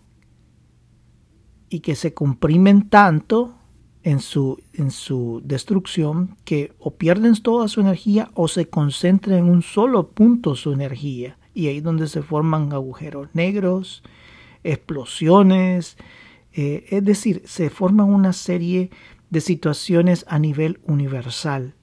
y 1.69 1.79
que 1.79 1.95
se 1.95 2.13
comprimen 2.13 2.87
tanto 2.87 3.55
en 4.03 4.19
su, 4.19 4.61
en 4.73 4.91
su 4.91 5.41
destrucción 5.43 6.37
que 6.45 6.71
o 6.77 6.97
pierden 6.97 7.33
toda 7.41 7.67
su 7.67 7.81
energía 7.81 8.29
o 8.35 8.47
se 8.47 8.69
concentran 8.69 9.39
en 9.39 9.49
un 9.49 9.63
solo 9.63 10.09
punto 10.09 10.55
su 10.55 10.73
energía. 10.73 11.39
Y 11.55 11.65
ahí 11.65 11.77
es 11.77 11.83
donde 11.83 12.07
se 12.07 12.21
forman 12.21 12.73
agujeros 12.73 13.29
negros, 13.33 14.03
explosiones, 14.63 15.97
eh, 16.53 16.85
es 16.89 17.03
decir, 17.03 17.41
se 17.45 17.71
forman 17.71 18.07
una 18.07 18.33
serie 18.33 18.91
de 19.31 19.41
situaciones 19.41 20.25
a 20.27 20.37
nivel 20.37 20.79
universal. 20.83 21.73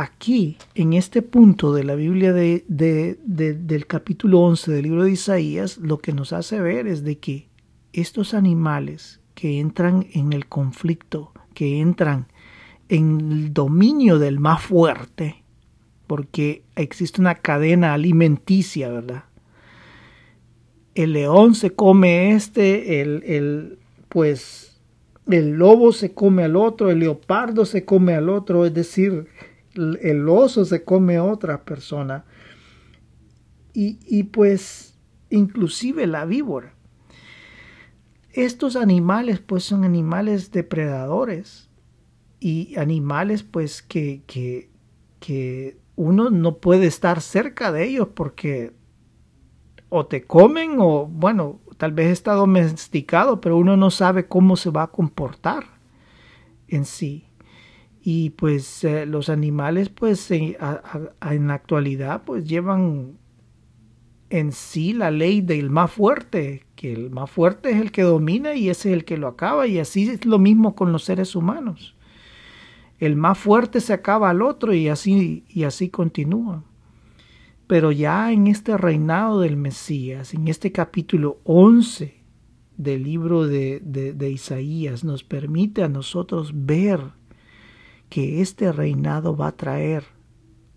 Aquí, 0.00 0.58
en 0.76 0.92
este 0.92 1.22
punto 1.22 1.74
de 1.74 1.82
la 1.82 1.96
Biblia 1.96 2.32
de, 2.32 2.62
del 2.68 3.86
capítulo 3.88 4.42
11 4.42 4.70
del 4.70 4.84
libro 4.84 5.02
de 5.02 5.10
Isaías, 5.10 5.78
lo 5.78 5.98
que 5.98 6.12
nos 6.12 6.32
hace 6.32 6.60
ver 6.60 6.86
es 6.86 7.02
de 7.02 7.18
que 7.18 7.48
estos 7.92 8.32
animales 8.32 9.18
que 9.34 9.58
entran 9.58 10.06
en 10.12 10.32
el 10.32 10.46
conflicto, 10.46 11.32
que 11.52 11.80
entran 11.80 12.28
en 12.88 13.32
el 13.32 13.52
dominio 13.52 14.20
del 14.20 14.38
más 14.38 14.62
fuerte, 14.62 15.42
porque 16.06 16.62
existe 16.76 17.20
una 17.20 17.34
cadena 17.34 17.92
alimenticia, 17.92 18.90
¿verdad? 18.90 19.24
El 20.94 21.14
león 21.14 21.56
se 21.56 21.72
come 21.72 22.34
este, 22.34 23.00
el, 23.00 23.24
el, 23.24 23.78
pues 24.08 24.80
el 25.28 25.54
lobo 25.54 25.90
se 25.90 26.14
come 26.14 26.44
al 26.44 26.54
otro, 26.54 26.88
el 26.88 27.00
leopardo 27.00 27.66
se 27.66 27.84
come 27.84 28.14
al 28.14 28.28
otro, 28.28 28.64
es 28.64 28.72
decir, 28.72 29.26
el 30.02 30.28
oso 30.28 30.64
se 30.64 30.84
come 30.84 31.16
a 31.16 31.24
otra 31.24 31.64
persona. 31.64 32.24
Y, 33.72 33.98
y 34.06 34.24
pues 34.24 34.98
inclusive 35.30 36.06
la 36.06 36.24
víbora. 36.24 36.74
Estos 38.32 38.76
animales 38.76 39.40
pues 39.40 39.64
son 39.64 39.84
animales 39.84 40.50
depredadores 40.50 41.68
y 42.40 42.76
animales 42.78 43.42
pues 43.42 43.82
que, 43.82 44.22
que, 44.26 44.70
que 45.20 45.78
uno 45.96 46.30
no 46.30 46.58
puede 46.58 46.86
estar 46.86 47.20
cerca 47.20 47.72
de 47.72 47.84
ellos 47.84 48.08
porque 48.14 48.72
o 49.88 50.06
te 50.06 50.24
comen 50.24 50.76
o 50.78 51.06
bueno, 51.06 51.60
tal 51.76 51.92
vez 51.92 52.10
está 52.10 52.32
domesticado, 52.32 53.40
pero 53.40 53.56
uno 53.56 53.76
no 53.76 53.90
sabe 53.90 54.26
cómo 54.26 54.56
se 54.56 54.70
va 54.70 54.84
a 54.84 54.90
comportar 54.90 55.64
en 56.68 56.84
sí. 56.84 57.27
Y 58.10 58.30
pues 58.30 58.84
eh, 58.84 59.04
los 59.04 59.28
animales 59.28 59.90
pues 59.90 60.30
en 60.30 60.56
la 60.58 61.52
actualidad 61.52 62.22
pues 62.24 62.48
llevan 62.48 63.18
en 64.30 64.52
sí 64.52 64.94
la 64.94 65.10
ley 65.10 65.42
del 65.42 65.68
más 65.68 65.92
fuerte, 65.92 66.64
que 66.74 66.90
el 66.90 67.10
más 67.10 67.30
fuerte 67.30 67.68
es 67.68 67.76
el 67.76 67.92
que 67.92 68.00
domina 68.00 68.54
y 68.54 68.70
ese 68.70 68.88
es 68.88 68.94
el 68.94 69.04
que 69.04 69.18
lo 69.18 69.28
acaba, 69.28 69.66
y 69.66 69.78
así 69.78 70.08
es 70.08 70.24
lo 70.24 70.38
mismo 70.38 70.74
con 70.74 70.90
los 70.90 71.04
seres 71.04 71.36
humanos. 71.36 71.96
El 72.98 73.14
más 73.14 73.36
fuerte 73.36 73.78
se 73.78 73.92
acaba 73.92 74.30
al 74.30 74.40
otro 74.40 74.72
y 74.72 74.88
así, 74.88 75.44
y 75.46 75.64
así 75.64 75.90
continúa. 75.90 76.64
Pero 77.66 77.92
ya 77.92 78.32
en 78.32 78.46
este 78.46 78.78
reinado 78.78 79.40
del 79.40 79.58
Mesías, 79.58 80.32
en 80.32 80.48
este 80.48 80.72
capítulo 80.72 81.40
11 81.44 82.24
del 82.78 83.02
libro 83.02 83.46
de, 83.46 83.82
de, 83.84 84.14
de 84.14 84.30
Isaías, 84.30 85.04
nos 85.04 85.24
permite 85.24 85.82
a 85.82 85.90
nosotros 85.90 86.52
ver 86.54 87.17
que 88.08 88.40
este 88.40 88.72
reinado 88.72 89.36
va 89.36 89.48
a 89.48 89.56
traer 89.56 90.04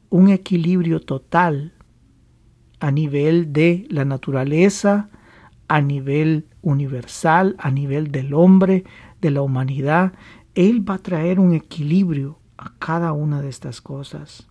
un 0.09 0.29
equilibrio 0.29 0.99
total 0.99 1.73
a 2.79 2.91
nivel 2.91 3.53
de 3.53 3.85
la 3.89 4.05
naturaleza, 4.05 5.09
a 5.67 5.81
nivel 5.81 6.47
universal, 6.61 7.55
a 7.59 7.71
nivel 7.71 8.11
del 8.11 8.33
hombre, 8.33 8.83
de 9.21 9.31
la 9.31 9.41
humanidad. 9.41 10.13
Él 10.55 10.87
va 10.87 10.95
a 10.95 10.99
traer 10.99 11.39
un 11.39 11.53
equilibrio 11.53 12.39
a 12.57 12.73
cada 12.77 13.13
una 13.13 13.41
de 13.41 13.49
estas 13.49 13.81
cosas. 13.81 14.47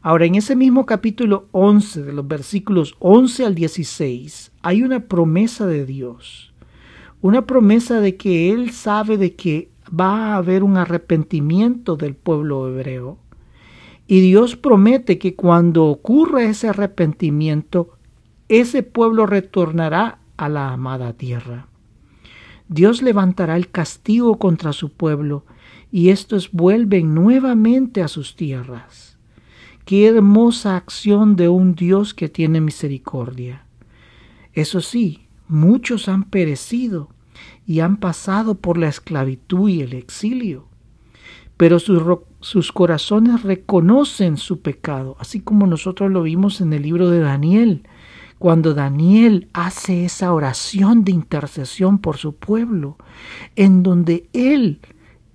Ahora, 0.00 0.24
en 0.24 0.36
ese 0.36 0.54
mismo 0.54 0.86
capítulo 0.86 1.48
11, 1.50 2.04
de 2.04 2.12
los 2.12 2.26
versículos 2.26 2.94
11 3.00 3.44
al 3.44 3.54
16, 3.54 4.52
hay 4.62 4.82
una 4.82 5.00
promesa 5.00 5.66
de 5.66 5.84
Dios. 5.84 6.54
Una 7.20 7.44
promesa 7.44 8.00
de 8.00 8.16
que 8.16 8.52
Él 8.52 8.70
sabe 8.70 9.16
de 9.18 9.34
que 9.34 9.70
va 9.88 10.34
a 10.34 10.36
haber 10.36 10.62
un 10.62 10.76
arrepentimiento 10.76 11.96
del 11.96 12.14
pueblo 12.14 12.68
hebreo 12.68 13.18
y 14.06 14.20
Dios 14.20 14.56
promete 14.56 15.18
que 15.18 15.34
cuando 15.34 15.86
ocurra 15.86 16.44
ese 16.44 16.68
arrepentimiento, 16.68 17.98
ese 18.48 18.82
pueblo 18.82 19.26
retornará 19.26 20.18
a 20.36 20.48
la 20.48 20.72
amada 20.72 21.12
tierra. 21.12 21.66
Dios 22.68 23.02
levantará 23.02 23.56
el 23.56 23.70
castigo 23.70 24.38
contra 24.38 24.72
su 24.72 24.92
pueblo 24.92 25.44
y 25.90 26.10
estos 26.10 26.52
vuelven 26.52 27.14
nuevamente 27.14 28.02
a 28.02 28.08
sus 28.08 28.36
tierras. 28.36 29.18
Qué 29.84 30.06
hermosa 30.06 30.76
acción 30.76 31.36
de 31.36 31.48
un 31.48 31.74
Dios 31.74 32.12
que 32.12 32.28
tiene 32.28 32.60
misericordia. 32.60 33.66
Eso 34.52 34.80
sí, 34.80 35.26
muchos 35.48 36.08
han 36.08 36.24
perecido 36.24 37.08
y 37.66 37.80
han 37.80 37.96
pasado 37.96 38.54
por 38.54 38.78
la 38.78 38.88
esclavitud 38.88 39.68
y 39.68 39.82
el 39.82 39.92
exilio. 39.92 40.68
Pero 41.56 41.78
sus, 41.80 42.72
corazones 42.72 43.42
reconocen 43.42 44.36
su 44.36 44.60
pecado, 44.60 45.16
así 45.18 45.40
como 45.40 45.66
nosotros 45.66 46.10
lo 46.12 46.22
vimos 46.22 46.60
en 46.60 46.72
el 46.72 46.82
libro 46.82 47.10
de 47.10 47.20
Daniel, 47.20 47.82
cuando 48.38 48.74
Daniel 48.74 49.48
hace 49.54 50.04
esa 50.04 50.32
oración 50.32 51.02
de 51.02 51.12
intercesión 51.12 51.98
por 51.98 52.18
su 52.18 52.34
pueblo, 52.34 52.98
en 53.56 53.82
donde 53.82 54.28
él, 54.34 54.80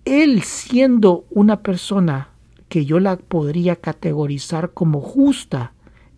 él 0.05 0.43
siendo 0.43 1.25
una 1.31 1.61
persona 1.61 2.29
que 2.69 2.85
yo 2.85 2.99
la 2.99 3.17
podría 3.17 3.75
categorizar 3.75 4.71
como 4.73 5.01
justa, 5.01 5.73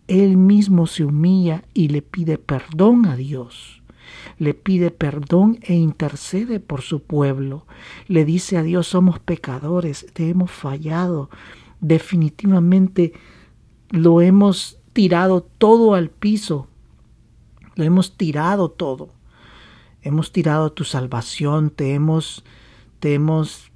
él 0.06 0.36
mismo 0.36 0.86
se 0.86 1.04
humilla 1.04 1.64
y 1.72 1.88
le 1.88 2.02
pide 2.02 2.36
perdón 2.36 3.06
a 3.06 3.16
Dios 3.16 3.83
le 4.38 4.54
pide 4.54 4.90
perdón 4.90 5.58
e 5.62 5.74
intercede 5.74 6.60
por 6.60 6.82
su 6.82 7.02
pueblo. 7.02 7.66
Le 8.06 8.24
dice 8.24 8.56
a 8.56 8.62
Dios, 8.62 8.88
somos 8.88 9.18
pecadores, 9.18 10.06
te 10.12 10.28
hemos 10.28 10.50
fallado, 10.50 11.30
definitivamente 11.80 13.12
lo 13.90 14.20
hemos 14.20 14.80
tirado 14.92 15.42
todo 15.42 15.94
al 15.94 16.10
piso, 16.10 16.68
lo 17.76 17.84
hemos 17.84 18.16
tirado 18.16 18.70
todo. 18.70 19.10
Hemos 20.02 20.32
tirado 20.32 20.70
tu 20.70 20.84
salvación, 20.84 21.70
te 21.70 21.94
hemos, 21.94 22.44
te 23.00 23.14
hemos 23.14 23.72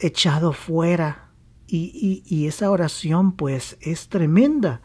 echado 0.00 0.52
fuera. 0.52 1.30
Y, 1.68 2.24
y, 2.26 2.34
y 2.34 2.48
esa 2.48 2.70
oración 2.70 3.32
pues 3.32 3.76
es 3.80 4.08
tremenda 4.08 4.80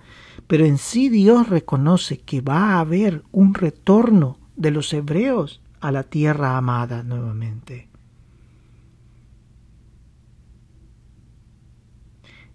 pero 0.47 0.65
en 0.65 0.77
sí 0.77 1.09
Dios 1.09 1.49
reconoce 1.49 2.19
que 2.19 2.41
va 2.41 2.73
a 2.73 2.79
haber 2.79 3.23
un 3.31 3.53
retorno 3.53 4.37
de 4.55 4.71
los 4.71 4.93
hebreos 4.93 5.61
a 5.79 5.91
la 5.91 6.03
tierra 6.03 6.57
amada 6.57 7.03
nuevamente. 7.03 7.89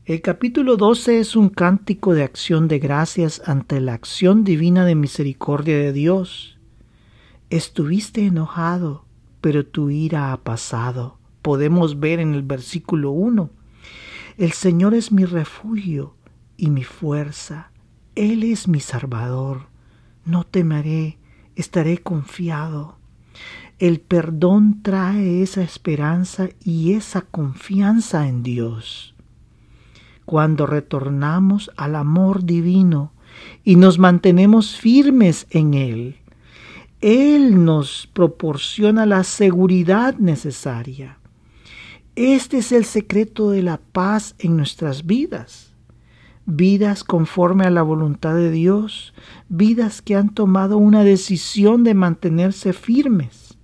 El 0.09 0.23
capítulo 0.23 0.79
12 0.79 1.21
es 1.21 1.37
un 1.37 1.51
cántico 1.51 2.15
de 2.15 2.23
acción 2.23 2.67
de 2.67 2.79
gracias 2.79 3.43
ante 3.45 3.79
la 3.83 3.93
acción 3.93 4.43
divina 4.43 4.87
de 4.87 4.95
misericordia 4.95 5.77
de 5.77 5.93
Dios. 5.93 6.57
Estuviste 7.51 8.25
enojado, 8.25 9.05
pero 9.43 9.67
tu 9.67 9.91
ira 9.91 10.33
ha 10.33 10.39
pasado. 10.39 11.19
Podemos 11.43 12.01
ver 12.01 12.21
en 12.21 12.33
el 12.33 12.43
versículo 12.43 13.11
1. 13.11 13.51
El 14.39 14.53
Señor 14.53 14.95
es 14.95 15.13
mi 15.13 15.27
refugio 15.27 16.15
y 16.57 16.71
mi 16.71 16.85
fuerza. 16.85 17.71
Él 18.19 18.43
es 18.43 18.67
mi 18.67 18.81
salvador. 18.81 19.69
No 20.25 20.43
temeré, 20.43 21.19
estaré 21.55 21.99
confiado. 21.99 22.97
El 23.79 24.01
perdón 24.01 24.83
trae 24.83 25.41
esa 25.41 25.63
esperanza 25.63 26.49
y 26.65 26.95
esa 26.95 27.21
confianza 27.23 28.27
en 28.27 28.43
Dios 28.43 29.15
cuando 30.25 30.67
retornamos 30.67 31.71
al 31.77 31.95
amor 31.95 32.45
divino 32.45 33.13
y 33.63 33.77
nos 33.77 34.01
mantenemos 34.01 34.77
firmes 34.77 35.47
en 35.51 35.75
Él. 35.75 36.17
Él 37.01 37.65
nos 37.65 38.11
proporciona 38.13 39.07
la 39.07 39.23
seguridad 39.23 40.17
necesaria. 40.17 41.19
Este 42.17 42.59
es 42.59 42.73
el 42.73 42.85
secreto 42.85 43.51
de 43.51 43.63
la 43.63 43.79
paz 43.79 44.35
en 44.41 44.57
nuestras 44.57 45.07
vidas. 45.07 45.68
Vidas 46.51 47.05
conforme 47.05 47.67
a 47.67 47.71
la 47.71 47.83
voluntad 47.83 48.35
de 48.35 48.51
Dios, 48.51 49.13
vidas 49.51 50.01
que 50.01 50.17
han 50.17 50.31
tomado 50.31 50.79
una 50.79 51.05
decisión 51.05 51.85
de 51.85 51.93
mantenerse 51.93 52.73
firmes. 52.73 53.59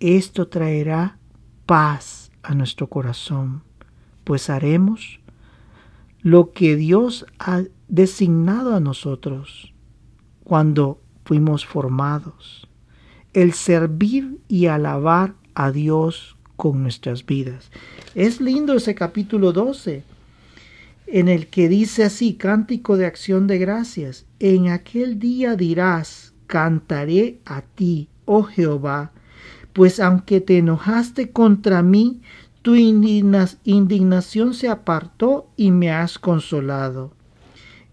Esto 0.00 0.48
traerá 0.48 1.18
paz 1.66 2.30
a 2.42 2.54
nuestro 2.54 2.86
corazón, 2.86 3.62
pues 4.24 4.48
haremos 4.48 5.20
lo 6.22 6.52
que 6.52 6.76
Dios 6.76 7.26
ha 7.38 7.64
designado 7.88 8.74
a 8.74 8.80
nosotros 8.80 9.74
cuando 10.44 10.98
fuimos 11.26 11.66
formados, 11.66 12.68
el 13.34 13.52
servir 13.52 14.38
y 14.48 14.64
alabar 14.66 15.34
a 15.54 15.72
Dios 15.72 16.38
con 16.56 16.82
nuestras 16.82 17.26
vidas. 17.26 17.70
Es 18.14 18.40
lindo 18.40 18.72
ese 18.72 18.94
capítulo 18.94 19.52
12, 19.52 20.15
en 21.06 21.28
el 21.28 21.46
que 21.48 21.68
dice 21.68 22.04
así, 22.04 22.34
cántico 22.34 22.96
de 22.96 23.06
acción 23.06 23.46
de 23.46 23.58
gracias, 23.58 24.26
en 24.38 24.68
aquel 24.68 25.18
día 25.18 25.56
dirás, 25.56 26.34
cantaré 26.46 27.40
a 27.44 27.62
ti, 27.62 28.08
oh 28.24 28.42
Jehová, 28.42 29.12
pues 29.72 30.00
aunque 30.00 30.40
te 30.40 30.58
enojaste 30.58 31.30
contra 31.30 31.82
mí, 31.82 32.22
tu 32.62 32.74
indignación 32.74 34.54
se 34.54 34.68
apartó 34.68 35.50
y 35.56 35.70
me 35.70 35.90
has 35.92 36.18
consolado. 36.18 37.12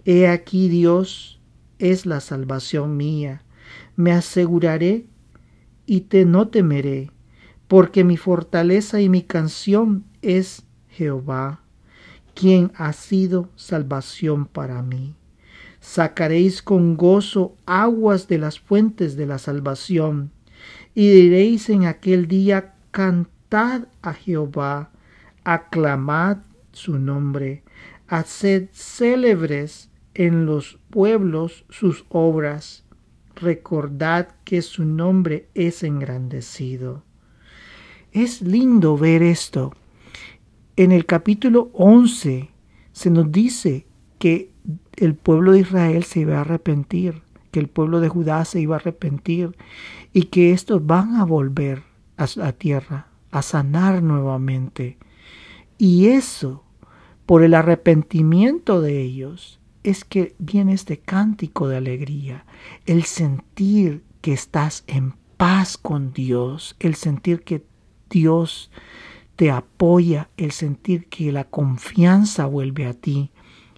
He 0.05 0.27
aquí 0.27 0.67
Dios 0.69 1.39
es 1.77 2.05
la 2.05 2.19
salvación 2.21 2.97
mía. 2.97 3.43
Me 3.95 4.11
aseguraré 4.11 5.05
y 5.85 6.01
te 6.01 6.25
no 6.25 6.47
temeré, 6.47 7.11
porque 7.67 8.03
mi 8.03 8.17
fortaleza 8.17 8.99
y 9.01 9.09
mi 9.09 9.21
canción 9.21 10.05
es 10.21 10.63
Jehová, 10.87 11.62
quien 12.33 12.71
ha 12.75 12.93
sido 12.93 13.49
salvación 13.55 14.45
para 14.45 14.81
mí. 14.81 15.15
Sacaréis 15.79 16.61
con 16.61 16.95
gozo 16.95 17.55
aguas 17.65 18.27
de 18.27 18.37
las 18.37 18.59
fuentes 18.59 19.15
de 19.15 19.25
la 19.25 19.37
salvación, 19.37 20.31
y 20.95 21.09
diréis 21.09 21.69
en 21.69 21.85
aquel 21.85 22.27
día, 22.27 22.73
a 24.01 24.13
Jehová, 24.13 24.89
aclamad 25.43 26.37
su 26.71 26.97
nombre, 26.97 27.63
haced 28.07 28.69
célebres 28.73 29.89
en 30.13 30.45
los 30.45 30.79
pueblos 30.89 31.65
sus 31.69 32.05
obras, 32.09 32.83
recordad 33.35 34.29
que 34.43 34.61
su 34.61 34.85
nombre 34.85 35.47
es 35.53 35.83
engrandecido. 35.83 37.03
Es 38.11 38.41
lindo 38.41 38.97
ver 38.97 39.23
esto. 39.23 39.73
En 40.75 40.91
el 40.91 41.05
capítulo 41.05 41.69
11 41.73 42.49
se 42.93 43.09
nos 43.11 43.31
dice 43.31 43.85
que 44.17 44.49
el 44.95 45.13
pueblo 45.13 45.51
de 45.51 45.59
Israel 45.59 46.03
se 46.03 46.21
iba 46.21 46.37
a 46.37 46.41
arrepentir, 46.41 47.21
que 47.51 47.59
el 47.59 47.67
pueblo 47.67 47.99
de 47.99 48.09
Judá 48.09 48.43
se 48.43 48.59
iba 48.59 48.75
a 48.75 48.79
arrepentir 48.79 49.55
y 50.13 50.23
que 50.23 50.51
estos 50.51 50.83
van 50.83 51.15
a 51.17 51.25
volver 51.25 51.83
a 52.17 52.25
la 52.37 52.53
tierra 52.53 53.07
a 53.29 53.43
sanar 53.43 54.01
nuevamente. 54.01 54.97
Y 55.77 56.07
eso, 56.07 56.63
por 57.27 57.43
el 57.43 57.53
arrepentimiento 57.53 58.81
de 58.81 58.99
ellos, 58.99 59.59
es 59.83 60.03
que 60.03 60.33
viene 60.39 60.73
este 60.73 60.97
cántico 60.97 61.67
de 61.67 61.77
alegría, 61.77 62.45
el 62.87 63.03
sentir 63.03 64.03
que 64.21 64.33
estás 64.33 64.85
en 64.87 65.13
paz 65.37 65.77
con 65.77 66.13
Dios, 66.13 66.75
el 66.79 66.95
sentir 66.95 67.43
que 67.43 67.63
Dios 68.09 68.71
te 69.35 69.51
apoya, 69.51 70.29
el 70.37 70.51
sentir 70.51 71.07
que 71.07 71.31
la 71.31 71.43
confianza 71.45 72.45
vuelve 72.45 72.85
a 72.85 72.93
ti. 72.93 73.31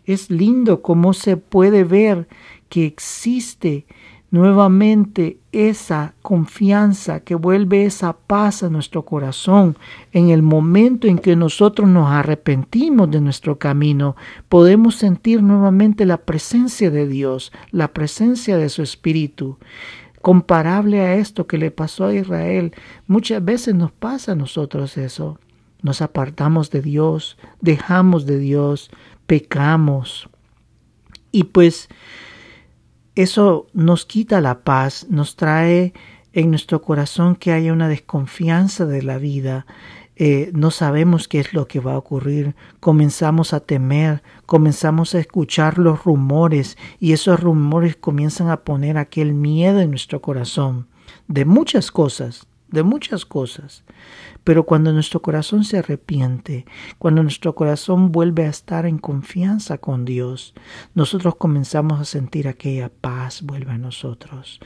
Es 0.06 0.30
lindo 0.30 0.82
cómo 0.82 1.13
se 1.13 1.38
puede 1.38 1.84
ver 1.84 2.28
que 2.70 2.86
existe 2.86 3.86
nuevamente 4.32 5.39
esa 5.54 6.13
confianza 6.22 7.22
que 7.22 7.36
vuelve 7.36 7.86
esa 7.86 8.13
paz 8.13 8.63
a 8.63 8.70
nuestro 8.70 9.06
corazón 9.06 9.78
en 10.12 10.30
el 10.30 10.41
momento 10.41 11.08
en 11.08 11.20
que 11.20 11.38
nosotros 11.38 11.88
nos 11.88 12.12
arrepentimos 12.12 13.10
de 13.10 13.22
nuestro 13.22 13.58
camino, 13.58 14.18
podemos 14.50 14.96
sentir 14.96 15.41
nuevamente 15.41 16.06
la 16.06 16.18
presencia 16.18 16.91
de 16.91 17.08
Dios, 17.08 17.54
la 17.72 17.94
presencia 17.94 18.58
de 18.58 18.68
su 18.68 18.82
Espíritu. 18.82 19.58
Comparable 20.22 21.00
a 21.02 21.15
esto 21.15 21.48
que 21.48 21.58
le 21.58 21.72
pasó 21.72 22.06
a 22.06 22.13
Israel, 22.13 22.74
muchas 23.08 23.46
veces 23.46 23.74
nos 23.74 23.94
pasa 23.94 24.34
a 24.34 24.36
nosotros 24.36 24.98
eso. 24.98 25.39
Nos 25.86 26.02
apartamos 26.02 26.71
de 26.71 26.82
Dios, 26.82 27.38
dejamos 27.62 28.26
de 28.26 28.39
Dios, 28.39 28.89
pecamos. 29.28 30.28
Y 31.32 31.43
pues 31.43 31.89
eso 33.13 33.67
nos 33.71 34.08
quita 34.08 34.41
la 34.41 34.63
paz, 34.63 35.06
nos 35.12 35.36
trae 35.36 35.93
en 36.34 36.50
nuestro 36.50 36.82
corazón 36.82 37.36
que 37.36 37.52
haya 37.52 37.71
una 37.71 37.88
desconfianza 37.88 38.88
de 38.88 39.04
la 39.04 39.19
vida, 39.19 39.67
eh, 40.15 40.50
no 40.56 40.71
sabemos 40.71 41.28
qué 41.28 41.39
es 41.39 41.54
lo 41.54 41.67
que 41.67 41.80
va 41.80 41.93
a 41.93 42.00
ocurrir, 42.00 42.56
comenzamos 42.80 43.54
a 43.54 43.60
temer, 43.60 44.24
comenzamos 44.48 45.13
a 45.13 45.19
escuchar 45.19 45.78
los 45.78 46.04
rumores 46.04 46.80
y 47.00 47.13
esos 47.13 47.39
rumores 47.39 47.95
comienzan 47.95 48.50
a 48.50 48.63
poner 48.63 48.98
aquel 48.98 49.36
miedo 49.36 49.82
en 49.82 49.91
nuestro 49.91 50.19
corazón 50.19 50.88
de 51.28 51.45
muchas 51.45 51.91
cosas, 51.91 52.48
de 52.76 52.84
muchas 52.84 53.26
cosas. 53.26 53.84
Pero 54.44 54.66
cuando 54.66 54.94
nuestro 54.94 55.24
corazón 55.24 55.64
se 55.64 55.80
arrepiente, 55.80 56.66
cuando 57.00 57.24
nuestro 57.24 57.56
corazón 57.56 58.12
vuelve 58.12 58.46
a 58.46 58.50
estar 58.50 58.86
en 58.86 59.00
confianza 59.00 59.80
con 59.80 60.06
Dios, 60.06 60.54
nosotros 60.94 61.36
comenzamos 61.38 62.00
a 62.00 62.06
sentir 62.06 62.48
aquella 62.48 62.90
paz 62.90 63.42
vuelve 63.42 63.72
a 63.72 63.78
nosotros, 63.78 64.60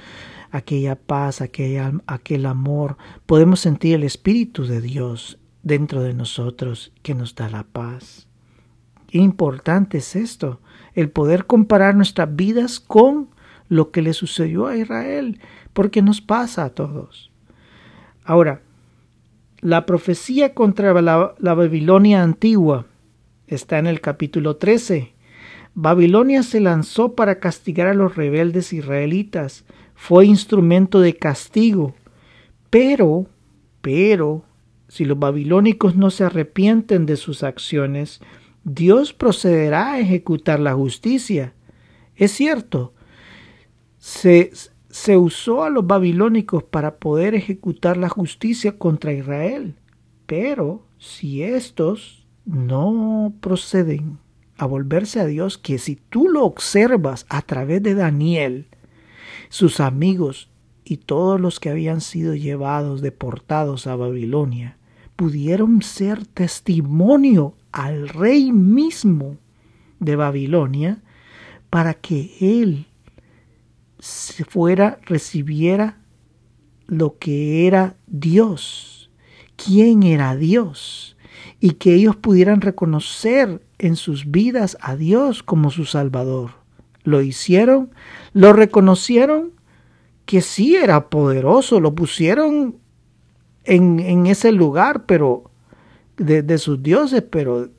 aquella 0.51 0.95
paz, 0.95 1.41
aquella, 1.41 1.93
aquel 2.07 2.45
amor. 2.45 2.97
Podemos 3.25 3.61
sentir 3.61 3.95
el 3.95 4.03
Espíritu 4.03 4.65
de 4.65 4.81
Dios 4.81 5.39
dentro 5.63 6.01
de 6.01 6.13
nosotros 6.13 6.91
que 7.01 7.15
nos 7.15 7.35
da 7.35 7.49
la 7.49 7.63
paz. 7.63 8.27
Qué 9.07 9.17
importante 9.17 9.99
es 9.99 10.15
esto, 10.15 10.61
el 10.93 11.09
poder 11.09 11.45
comparar 11.45 11.95
nuestras 11.95 12.35
vidas 12.35 12.79
con 12.79 13.29
lo 13.67 13.91
que 13.91 14.01
le 14.01 14.13
sucedió 14.13 14.67
a 14.67 14.75
Israel, 14.75 15.39
porque 15.73 16.01
nos 16.01 16.21
pasa 16.21 16.65
a 16.65 16.69
todos. 16.71 17.28
Ahora, 18.29 18.61
la 19.59 19.87
profecía 19.87 20.53
contra 20.53 21.01
la, 21.01 21.33
Babilonia 21.39 22.21
antigua 22.21 22.85
está 23.47 23.79
en 23.79 23.87
el 23.87 24.01
capítulo 24.01 24.57
13. 24.57 25.15
Babilonia 25.73 26.43
se 26.43 26.59
lanzó 26.59 27.15
para 27.15 27.39
castigar 27.39 27.87
a 27.87 27.95
los 27.95 28.15
rebeldes 28.15 28.71
israelitas, 28.71 29.65
fue 29.95 30.27
instrumento 30.27 31.01
de 31.01 31.15
castigo. 31.15 31.95
Pero, 32.69 33.25
pero, 33.81 34.43
si 34.87 35.05
los 35.05 35.17
babilónicos 35.17 35.95
no 35.95 36.11
se 36.11 36.25
arrepienten 36.25 37.07
de 37.07 37.15
sus 37.15 37.41
acciones, 37.41 38.21
Dios 38.63 39.11
procederá 39.11 39.93
a 39.93 39.99
ejecutar 40.01 40.59
la 40.59 40.75
justicia. 40.75 41.55
Es 42.15 42.31
cierto, 42.33 42.93
se, 43.97 44.51
se 44.99 45.15
usó 45.15 45.63
a 45.63 45.69
los 45.69 45.87
babilónicos 45.87 46.61
para 46.61 46.97
poder 46.97 47.33
ejecutar 47.33 47.95
la 47.95 48.09
justicia 48.09 48.77
contra 48.77 49.13
Israel. 49.13 49.75
Pero 50.25 50.83
si 50.97 51.41
estos 51.41 52.27
no 52.43 53.33
proceden 53.39 54.17
a 54.57 54.65
volverse 54.65 55.21
a 55.21 55.25
Dios, 55.25 55.57
que 55.57 55.77
si 55.77 55.95
tú 55.95 56.27
lo 56.27 56.43
observas 56.43 57.25
a 57.29 57.41
través 57.41 57.81
de 57.81 57.95
Daniel, 57.95 58.67
sus 59.47 59.79
amigos 59.79 60.49
y 60.83 60.97
todos 60.97 61.39
los 61.39 61.61
que 61.61 61.69
habían 61.69 62.01
sido 62.01 62.35
llevados, 62.35 62.99
deportados 63.01 63.87
a 63.87 63.95
Babilonia, 63.95 64.75
pudieron 65.15 65.81
ser 65.81 66.25
testimonio 66.25 67.55
al 67.71 68.09
rey 68.09 68.51
mismo 68.51 69.37
de 70.01 70.17
Babilonia 70.17 71.01
para 71.69 71.93
que 71.93 72.31
él 72.41 72.88
fuera, 73.99 74.99
recibiera 75.05 75.97
lo 76.87 77.17
que 77.17 77.67
era 77.67 77.95
Dios, 78.07 79.11
quién 79.55 80.03
era 80.03 80.35
Dios, 80.35 81.17
y 81.59 81.71
que 81.71 81.93
ellos 81.93 82.15
pudieran 82.15 82.61
reconocer 82.61 83.61
en 83.77 83.95
sus 83.95 84.31
vidas 84.31 84.77
a 84.81 84.95
Dios 84.95 85.43
como 85.43 85.71
su 85.71 85.85
Salvador. 85.85 86.51
Lo 87.03 87.21
hicieron, 87.21 87.91
lo 88.33 88.53
reconocieron 88.53 89.53
que 90.25 90.41
sí 90.41 90.75
era 90.75 91.09
poderoso, 91.09 91.79
lo 91.79 91.95
pusieron 91.95 92.77
en, 93.63 93.99
en 93.99 94.27
ese 94.27 94.51
lugar, 94.51 95.05
pero 95.05 95.51
de, 96.17 96.43
de 96.43 96.57
sus 96.57 96.81
dioses, 96.83 97.23
pero 97.23 97.69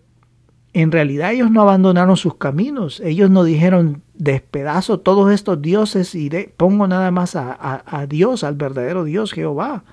en 0.72 0.92
realidad 0.92 1.32
ellos 1.32 1.50
no 1.50 1.62
abandonaron 1.62 2.16
sus 2.16 2.36
caminos, 2.36 3.00
ellos 3.00 3.30
no 3.30 3.42
dijeron 3.42 4.02
despedazo 4.14 5.00
todos 5.00 5.32
estos 5.32 5.60
dioses 5.60 6.14
y 6.14 6.28
de, 6.28 6.54
pongo 6.56 6.86
nada 6.86 7.10
más 7.10 7.34
a, 7.34 7.82
a, 7.84 8.06
Dios, 8.06 8.44
al 8.44 8.54
verdadero 8.54 9.04
Dios 9.04 9.32
Jehová. 9.32 9.84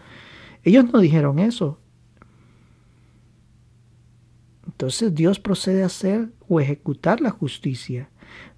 Ellos 0.64 0.86
no 0.92 1.00
dijeron 1.00 1.40
eso. 1.40 1.80
Entonces 4.68 5.16
Dios 5.16 5.40
procede 5.40 5.82
a 5.82 5.88
hacer 5.88 6.30
o 6.48 6.60
ejecutar 6.60 7.22
la 7.22 7.32
justicia. 7.32 8.10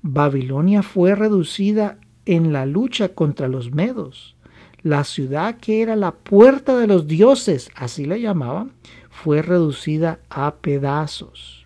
Babilonia 0.02 0.84
fue 0.84 1.16
reducida 1.16 2.00
en 2.26 2.52
la 2.52 2.66
lucha 2.66 3.10
contra 3.10 3.48
los 3.48 3.72
medos. 3.72 4.36
La 4.82 5.06
ciudad 5.06 5.58
que 5.58 5.82
era 5.82 5.96
la 5.96 6.12
puerta 6.12 6.78
de 6.78 6.88
los 6.88 7.08
dioses, 7.08 7.70
así 7.76 8.06
la 8.06 8.18
llamaban, 8.18 8.74
fue 9.10 9.42
reducida 9.42 10.20
a 10.30 10.56
pedazos. 10.56 11.59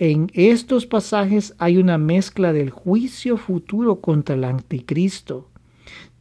En 0.00 0.30
estos 0.32 0.86
pasajes 0.86 1.54
hay 1.58 1.76
una 1.76 1.98
mezcla 1.98 2.52
del 2.52 2.70
juicio 2.70 3.36
futuro 3.36 4.00
contra 4.00 4.36
el 4.36 4.44
anticristo, 4.44 5.48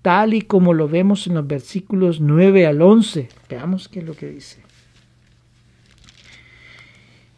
tal 0.02 0.34
y 0.34 0.42
como 0.42 0.74
lo 0.74 0.90
vemos 0.90 1.28
en 1.28 1.36
los 1.36 1.46
versículos 1.46 2.20
9 2.20 2.66
al 2.66 2.82
11. 2.82 3.30
Veamos 3.48 3.88
qué 3.88 4.00
es 4.00 4.06
lo 4.06 4.16
que 4.16 4.32
dice. 4.32 4.64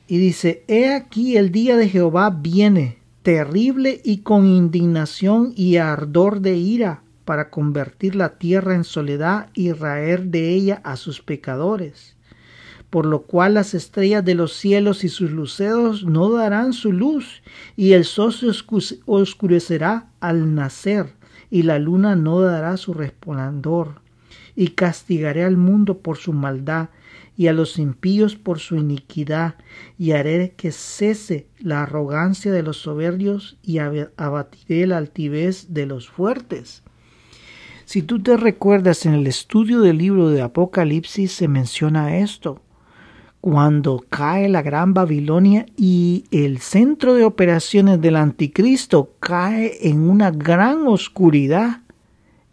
Y 0.07 0.17
dice, 0.17 0.63
He 0.69 0.93
aquí 0.93 1.35
el 1.35 1.51
día 1.51 1.75
de 1.75 1.89
Jehová 1.89 2.29
viene, 2.29 2.99
terrible 3.21 3.99
y 4.05 4.19
con 4.19 4.47
indignación 4.47 5.51
y 5.57 5.75
ardor 5.75 6.39
de 6.39 6.55
ira, 6.55 7.03
para 7.25 7.49
convertir 7.49 8.15
la 8.15 8.37
tierra 8.37 8.75
en 8.75 8.85
soledad 8.85 9.49
y 9.53 9.73
raer 9.73 10.23
de 10.23 10.53
ella 10.53 10.79
a 10.85 10.95
sus 10.95 11.21
pecadores 11.21 12.15
por 12.89 13.05
lo 13.05 13.21
cual 13.21 13.53
las 13.53 13.73
estrellas 13.73 14.25
de 14.25 14.35
los 14.35 14.53
cielos 14.53 15.03
y 15.03 15.09
sus 15.09 15.31
luceros 15.31 16.03
no 16.05 16.31
darán 16.31 16.73
su 16.73 16.91
luz, 16.91 17.43
y 17.75 17.93
el 17.93 18.03
sol 18.03 18.33
se 18.33 18.47
oscurecerá 19.05 20.07
al 20.19 20.55
nacer, 20.55 21.13
y 21.51 21.63
la 21.63 21.77
luna 21.77 22.15
no 22.15 22.41
dará 22.41 22.77
su 22.77 22.93
resplandor. 22.93 24.01
Y 24.55 24.69
castigaré 24.69 25.43
al 25.43 25.55
mundo 25.55 25.99
por 25.99 26.17
su 26.17 26.33
maldad, 26.33 26.89
y 27.37 27.47
a 27.47 27.53
los 27.53 27.77
impíos 27.77 28.35
por 28.35 28.59
su 28.59 28.75
iniquidad, 28.75 29.55
y 29.97 30.11
haré 30.11 30.55
que 30.57 30.71
cese 30.71 31.47
la 31.59 31.83
arrogancia 31.83 32.51
de 32.51 32.63
los 32.63 32.77
soberbios, 32.77 33.57
y 33.61 33.77
abatiré 33.77 34.87
la 34.87 34.97
altivez 34.97 35.67
de 35.69 35.85
los 35.85 36.09
fuertes. 36.09 36.83
Si 37.85 38.01
tú 38.01 38.21
te 38.21 38.35
recuerdas 38.35 39.05
en 39.05 39.13
el 39.13 39.27
estudio 39.27 39.81
del 39.81 39.99
libro 39.99 40.29
de 40.29 40.41
Apocalipsis 40.41 41.31
se 41.31 41.47
menciona 41.47 42.17
esto 42.17 42.61
cuando 43.41 44.03
cae 44.09 44.49
la 44.49 44.61
gran 44.61 44.93
Babilonia 44.93 45.65
y 45.77 46.25
el 46.31 46.59
centro 46.59 47.13
de 47.13 47.23
operaciones 47.23 48.01
del 48.01 48.17
anticristo 48.17 49.13
cae 49.19 49.89
en 49.89 50.09
una 50.09 50.31
gran 50.31 50.87
oscuridad. 50.87 51.81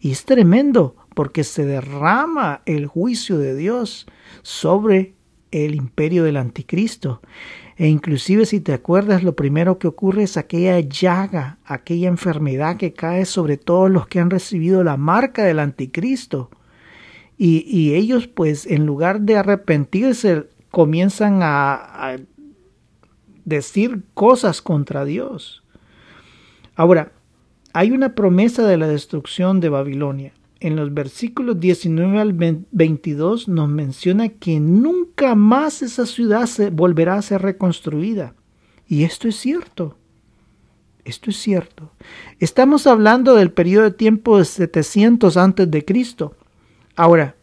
Y 0.00 0.12
es 0.12 0.24
tremendo 0.24 0.94
porque 1.14 1.42
se 1.44 1.64
derrama 1.64 2.62
el 2.66 2.86
juicio 2.86 3.38
de 3.38 3.56
Dios 3.56 4.06
sobre 4.42 5.14
el 5.50 5.74
imperio 5.74 6.22
del 6.22 6.36
anticristo. 6.36 7.20
E 7.76 7.88
inclusive 7.88 8.46
si 8.46 8.60
te 8.60 8.72
acuerdas, 8.72 9.22
lo 9.22 9.34
primero 9.34 9.78
que 9.78 9.88
ocurre 9.88 10.22
es 10.22 10.36
aquella 10.36 10.78
llaga, 10.80 11.58
aquella 11.64 12.08
enfermedad 12.08 12.76
que 12.76 12.92
cae 12.92 13.24
sobre 13.26 13.56
todos 13.56 13.90
los 13.90 14.06
que 14.06 14.20
han 14.20 14.30
recibido 14.30 14.84
la 14.84 14.96
marca 14.96 15.44
del 15.44 15.58
anticristo. 15.58 16.50
Y, 17.36 17.64
y 17.68 17.94
ellos 17.94 18.28
pues 18.28 18.66
en 18.66 18.86
lugar 18.86 19.22
de 19.22 19.36
arrepentirse 19.36 20.46
comienzan 20.70 21.40
a, 21.42 22.16
decir 23.44 24.02
cosas 24.12 24.60
contra 24.60 25.04
Dios. 25.04 25.62
Ahora, 26.74 27.12
hay 27.72 27.92
una 27.92 28.14
promesa 28.14 28.66
de 28.66 28.76
la 28.76 28.88
destrucción 28.88 29.60
de 29.60 29.68
Babilonia. 29.68 30.32
En 30.58 30.74
los 30.74 30.92
versículos 30.92 31.60
19 31.60 32.18
al 32.18 32.32
22 32.32 33.46
nos 33.46 33.68
menciona 33.68 34.30
que 34.30 34.58
nunca 34.58 35.36
más 35.36 35.82
esa 35.82 36.06
ciudad 36.06 36.46
se 36.46 36.70
volverá 36.70 37.14
a 37.14 37.22
ser 37.22 37.42
reconstruida. 37.42 38.34
Y 38.88 39.04
esto 39.04 39.28
es 39.28 39.36
cierto. 39.36 39.96
Esto 41.04 41.30
es 41.30 41.36
cierto. 41.36 41.92
Estamos 42.40 42.88
hablando 42.88 43.36
del 43.36 43.52
periodo 43.52 43.84
de 43.84 43.90
tiempo 43.92 44.38
de 44.38 44.44
700 44.44 45.36
antes 45.36 45.70
de 45.70 45.84
Cristo. 45.84 46.34
Ahora, 46.96 47.35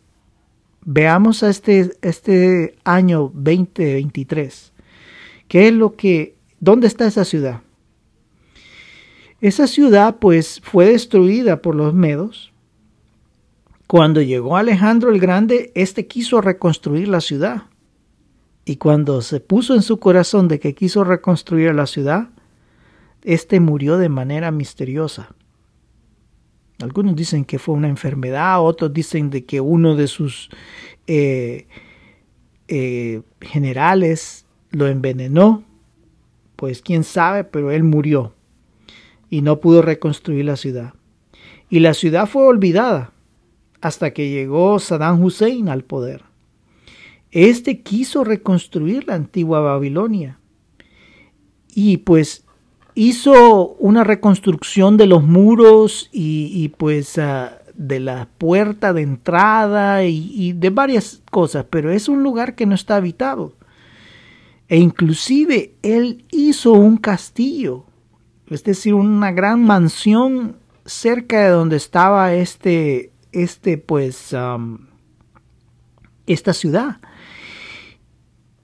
veamos 0.85 1.43
a 1.43 1.49
este, 1.49 1.91
este 2.01 2.75
año 2.83 3.31
2023. 3.33 4.73
¿Qué 5.47 5.67
es 5.67 5.73
lo 5.73 5.95
que, 5.95 6.35
dónde 6.59 6.87
está 6.87 7.05
esa 7.05 7.25
ciudad? 7.25 7.61
Esa 9.41 9.67
ciudad 9.67 10.17
pues 10.19 10.61
fue 10.63 10.85
destruida 10.85 11.61
por 11.61 11.75
los 11.75 11.93
medos. 11.93 12.53
Cuando 13.87 14.21
llegó 14.21 14.57
Alejandro 14.57 15.11
el 15.11 15.19
Grande, 15.19 15.71
éste 15.75 16.07
quiso 16.07 16.41
reconstruir 16.41 17.07
la 17.07 17.21
ciudad. 17.21 17.63
Y 18.65 18.77
cuando 18.77 19.21
se 19.21 19.41
puso 19.41 19.75
en 19.75 19.81
su 19.81 19.99
corazón 19.99 20.47
de 20.47 20.59
que 20.59 20.73
quiso 20.73 21.03
reconstruir 21.03 21.75
la 21.75 21.85
ciudad, 21.85 22.29
éste 23.23 23.59
murió 23.59 23.97
de 23.97 24.09
manera 24.09 24.51
misteriosa. 24.51 25.35
Algunos 26.83 27.15
dicen 27.15 27.45
que 27.45 27.59
fue 27.59 27.75
una 27.75 27.87
enfermedad, 27.87 28.61
otros 28.61 28.93
dicen 28.93 29.29
de 29.29 29.45
que 29.45 29.61
uno 29.61 29.95
de 29.95 30.07
sus 30.07 30.49
eh, 31.07 31.67
eh, 32.67 33.21
generales 33.41 34.45
lo 34.71 34.87
envenenó. 34.87 35.63
Pues 36.55 36.81
quién 36.81 37.03
sabe, 37.03 37.43
pero 37.43 37.71
él 37.71 37.83
murió 37.83 38.33
y 39.29 39.41
no 39.41 39.59
pudo 39.59 39.81
reconstruir 39.81 40.45
la 40.45 40.55
ciudad. 40.55 40.93
Y 41.69 41.79
la 41.79 41.93
ciudad 41.93 42.27
fue 42.27 42.45
olvidada 42.45 43.13
hasta 43.81 44.13
que 44.13 44.29
llegó 44.29 44.77
Saddam 44.79 45.23
Hussein 45.23 45.69
al 45.69 45.83
poder. 45.83 46.23
Este 47.31 47.81
quiso 47.81 48.23
reconstruir 48.23 49.07
la 49.07 49.15
antigua 49.15 49.59
Babilonia. 49.59 50.39
Y 51.73 51.97
pues 51.97 52.42
hizo 52.95 53.69
una 53.79 54.03
reconstrucción 54.03 54.97
de 54.97 55.07
los 55.07 55.23
muros 55.23 56.09
y, 56.11 56.69
pues 56.77 57.17
ah, 57.17 57.59
de 57.75 57.99
la 57.99 58.27
puerta 58.37 58.93
de 58.93 59.01
entrada 59.01 60.03
y, 60.05 60.53
de 60.53 60.69
varias 60.69 61.21
cosas, 61.31 61.65
pero 61.69 61.91
es 61.91 62.07
un 62.07 62.23
lugar 62.23 62.55
que 62.55 62.65
no 62.65 62.75
está 62.75 62.97
habitado. 62.97 63.55
E 64.67 64.77
inclusive 64.77 65.75
él 65.81 66.25
hizo 66.31 66.73
un 66.73 66.97
castillo, 66.97 67.85
es 68.49 68.63
decir, 68.63 68.93
una 68.93 69.31
gran 69.31 69.63
mansión 69.63 70.57
cerca 70.85 71.43
de 71.43 71.49
donde 71.49 71.77
estaba 71.77 72.33
este, 72.33 73.11
este 73.31 73.77
pues, 73.77 74.35
esta 76.27 76.53
ciudad. 76.53 76.97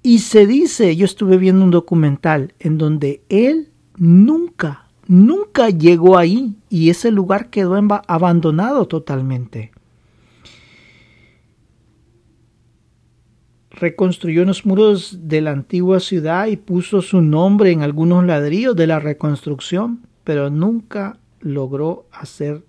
Y 0.01 0.19
se 0.19 0.47
dice, 0.47 0.95
yo 0.95 1.05
estuve 1.05 1.37
viendo 1.37 1.63
un 1.63 1.71
documental 1.71 2.53
en 2.59 2.77
donde 2.77 3.21
él 3.27 3.68
nunca, 3.99 4.87
nunca 5.07 5.69
llegó 5.69 6.17
ahí 6.17 6.55
y 6.69 6.89
ese 6.89 7.11
lugar 7.11 7.49
quedó 7.49 7.75
abandonado 8.07 8.87
totalmente. 8.87 9.71
Reconstruyó 13.69 14.43
los 14.45 14.65
muros 14.65 15.19
de 15.27 15.41
la 15.41 15.51
antigua 15.51 15.99
ciudad 15.99 16.47
y 16.47 16.57
puso 16.57 17.01
su 17.01 17.21
nombre 17.21 17.71
en 17.71 17.81
algunos 17.81 18.25
ladrillos 18.25 18.75
de 18.75 18.87
la 18.87 18.99
reconstrucción, 18.99 20.07
pero 20.23 20.49
nunca 20.49 21.17
logró 21.41 22.07
hacer 22.11 22.63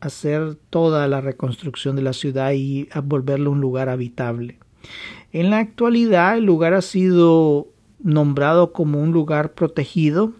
hacer 0.00 0.56
toda 0.70 1.08
la 1.08 1.20
reconstrucción 1.20 1.96
de 1.96 2.02
la 2.02 2.12
ciudad 2.12 2.52
y 2.52 2.88
volverlo 3.02 3.50
un 3.50 3.60
lugar 3.60 3.88
habitable. 3.88 4.58
En 5.32 5.50
la 5.50 5.58
actualidad 5.58 6.36
el 6.36 6.44
lugar 6.44 6.74
ha 6.74 6.82
sido 6.82 7.68
nombrado 8.06 8.72
como 8.72 9.02
un 9.02 9.10
lugar 9.10 9.54
protegido, 9.54 10.32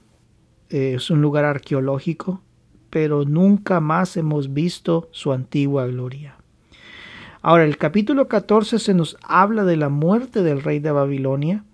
eh, 0.70 0.94
es 0.96 1.11
un 1.11 1.20
lugar 1.20 1.44
arqueológico, 1.44 2.40
pero 2.90 3.24
nunca 3.24 3.81
más 3.81 4.16
hemos 4.16 4.55
visto 4.55 5.09
su 5.11 5.33
antigua 5.33 5.87
gloria. 5.88 6.37
Ahora, 7.42 7.64
el 7.64 7.76
capítulo 7.76 8.29
14 8.29 8.79
se 8.79 8.94
nos 8.94 9.16
habla 9.20 9.64
de 9.64 9.76
la 9.76 9.88
muerte 9.88 10.44
del 10.44 10.62
rey 10.62 10.79
de 10.79 10.92
Babilonia, 10.92 11.64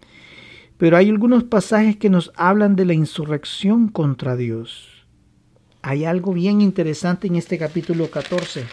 pero 0.78 0.96
hay 0.96 1.10
algunos 1.10 1.44
pasajes 1.44 1.98
que 1.98 2.08
nos 2.08 2.32
hablan 2.36 2.74
de 2.74 2.86
la 2.86 2.94
insurrección 2.94 3.88
contra 3.88 4.34
Dios. 4.34 4.88
Hay 5.82 6.06
algo 6.06 6.32
bien 6.32 6.62
interesante 6.62 7.26
en 7.26 7.36
este 7.36 7.58
capítulo 7.58 8.10
14. 8.10 8.64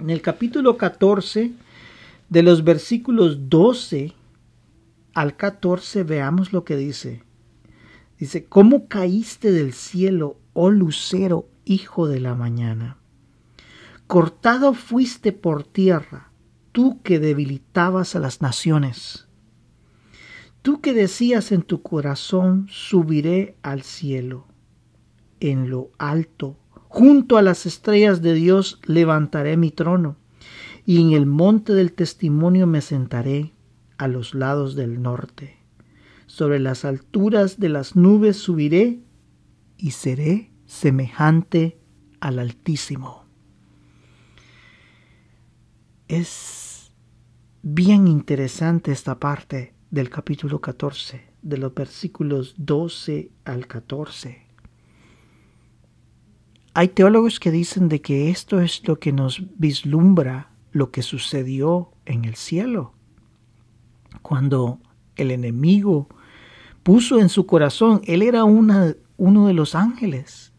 En 0.00 0.08
el 0.08 0.22
capítulo 0.22 0.78
14, 0.78 1.52
de 2.30 2.42
los 2.42 2.64
versículos 2.64 3.50
12 3.50 4.14
al 5.14 5.36
14, 5.36 6.04
veamos 6.04 6.52
lo 6.52 6.64
que 6.64 6.76
dice. 6.76 7.22
Dice, 8.18 8.44
¿cómo 8.44 8.88
caíste 8.88 9.50
del 9.50 9.72
cielo, 9.72 10.38
oh 10.52 10.70
lucero, 10.70 11.48
hijo 11.64 12.08
de 12.08 12.20
la 12.20 12.34
mañana? 12.34 12.98
Cortado 14.06 14.74
fuiste 14.74 15.32
por 15.32 15.64
tierra, 15.64 16.30
tú 16.70 17.02
que 17.02 17.18
debilitabas 17.18 18.14
a 18.14 18.20
las 18.20 18.40
naciones. 18.40 19.26
Tú 20.62 20.80
que 20.80 20.92
decías 20.92 21.50
en 21.50 21.62
tu 21.62 21.82
corazón, 21.82 22.66
subiré 22.70 23.56
al 23.62 23.82
cielo. 23.82 24.46
En 25.40 25.68
lo 25.70 25.90
alto, 25.98 26.56
junto 26.88 27.36
a 27.36 27.42
las 27.42 27.66
estrellas 27.66 28.22
de 28.22 28.34
Dios, 28.34 28.80
levantaré 28.84 29.56
mi 29.56 29.72
trono, 29.72 30.16
y 30.86 31.00
en 31.00 31.12
el 31.12 31.26
monte 31.26 31.72
del 31.74 31.92
testimonio 31.92 32.66
me 32.66 32.80
sentaré 32.80 33.52
a 34.02 34.08
los 34.08 34.34
lados 34.34 34.74
del 34.74 35.02
norte. 35.02 35.58
Sobre 36.26 36.58
las 36.58 36.84
alturas 36.84 37.58
de 37.58 37.68
las 37.68 37.96
nubes 37.96 38.36
subiré 38.36 39.00
y 39.76 39.90
seré 39.90 40.50
semejante 40.66 41.78
al 42.20 42.38
Altísimo 42.38 43.22
es 46.12 46.92
bien 47.62 48.06
interesante 48.06 48.92
esta 48.92 49.18
parte 49.18 49.72
del 49.90 50.10
capítulo 50.10 50.60
14, 50.60 51.22
de 51.40 51.56
los 51.56 51.72
versículos 51.74 52.54
12 52.58 53.30
al 53.46 53.66
14. 53.66 54.42
Hay 56.74 56.88
teólogos 56.88 57.40
que 57.40 57.50
dicen 57.50 57.88
de 57.88 58.02
que 58.02 58.28
esto 58.28 58.60
es 58.60 58.86
lo 58.86 58.98
que 58.98 59.12
nos 59.12 59.42
vislumbra 59.58 60.50
lo 60.70 60.90
que 60.90 61.00
sucedió 61.00 61.92
en 62.04 62.26
el 62.26 62.34
cielo, 62.34 62.92
cuando 64.22 64.80
el 65.16 65.30
enemigo 65.30 66.08
puso 66.82 67.20
en 67.20 67.28
su 67.28 67.46
corazón, 67.46 68.00
él 68.04 68.22
era 68.22 68.44
una, 68.44 68.94
uno 69.16 69.46
de 69.46 69.54
los 69.54 69.74
ángeles, 69.74 70.52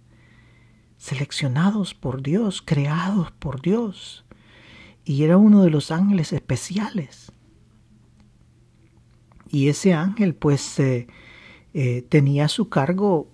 seleccionados 0.98 1.94
por 1.94 2.22
Dios, 2.22 2.62
creados 2.62 3.32
por 3.32 3.62
Dios, 3.62 4.26
y 5.04 5.24
era 5.24 5.38
uno 5.38 5.64
de 5.64 5.70
los 5.70 5.92
ángeles 5.92 6.32
especiales. 6.32 7.32
Y 9.50 9.68
ese 9.68 9.94
ángel 9.94 10.34
pues 10.34 10.80
eh, 10.80 11.08
eh, 11.74 12.04
tenía 12.10 12.48
su 12.48 12.70
cargo, 12.70 13.30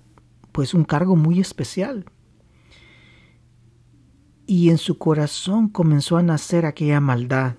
pues 0.52 0.74
un 0.74 0.84
cargo 0.84 1.16
muy 1.16 1.40
especial. 1.40 2.06
Y 4.48 4.70
en 4.70 4.80
su 4.80 4.98
corazón 4.98 5.70
comenzó 5.70 6.18
a 6.18 6.24
nacer 6.24 6.66
aquella 6.66 7.00
maldad, 7.00 7.56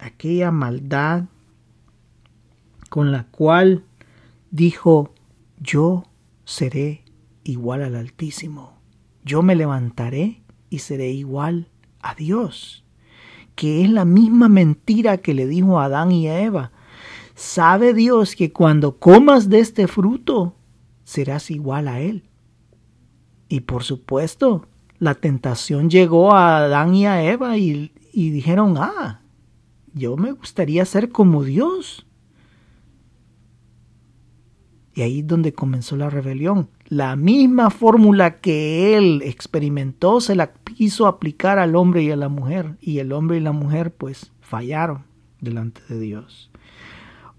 aquella 0.00 0.50
maldad 0.50 1.24
con 2.88 3.12
la 3.12 3.24
cual 3.24 3.84
dijo, 4.50 5.14
yo 5.58 6.04
seré 6.44 7.04
igual 7.44 7.82
al 7.82 7.94
Altísimo, 7.94 8.78
yo 9.24 9.42
me 9.42 9.54
levantaré 9.54 10.42
y 10.70 10.78
seré 10.80 11.10
igual 11.10 11.68
a 12.02 12.14
Dios, 12.14 12.84
que 13.54 13.84
es 13.84 13.90
la 13.90 14.04
misma 14.04 14.48
mentira 14.48 15.18
que 15.18 15.34
le 15.34 15.46
dijo 15.46 15.78
a 15.78 15.84
Adán 15.84 16.12
y 16.12 16.28
a 16.28 16.40
Eva. 16.40 16.72
Sabe 17.34 17.94
Dios 17.94 18.34
que 18.34 18.52
cuando 18.52 18.98
comas 18.98 19.48
de 19.48 19.60
este 19.60 19.86
fruto 19.86 20.54
serás 21.04 21.50
igual 21.50 21.88
a 21.88 22.00
Él. 22.00 22.24
Y 23.48 23.60
por 23.60 23.82
supuesto, 23.82 24.66
la 24.98 25.14
tentación 25.14 25.90
llegó 25.90 26.32
a 26.32 26.58
Adán 26.58 26.94
y 26.94 27.06
a 27.06 27.22
Eva 27.22 27.56
y, 27.56 27.92
y 28.12 28.30
dijeron, 28.30 28.76
ah, 28.78 29.19
yo 29.94 30.16
me 30.16 30.32
gustaría 30.32 30.84
ser 30.84 31.10
como 31.10 31.44
Dios. 31.44 32.06
Y 34.94 35.02
ahí 35.02 35.20
es 35.20 35.26
donde 35.26 35.52
comenzó 35.52 35.96
la 35.96 36.10
rebelión. 36.10 36.68
La 36.88 37.16
misma 37.16 37.70
fórmula 37.70 38.40
que 38.40 38.96
él 38.96 39.22
experimentó 39.24 40.20
se 40.20 40.34
la 40.34 40.52
quiso 40.52 41.06
aplicar 41.06 41.58
al 41.58 41.76
hombre 41.76 42.02
y 42.02 42.10
a 42.10 42.16
la 42.16 42.28
mujer. 42.28 42.76
Y 42.80 42.98
el 42.98 43.12
hombre 43.12 43.36
y 43.36 43.40
la 43.40 43.52
mujer 43.52 43.92
pues 43.92 44.32
fallaron 44.40 45.04
delante 45.40 45.80
de 45.88 46.00
Dios. 46.00 46.50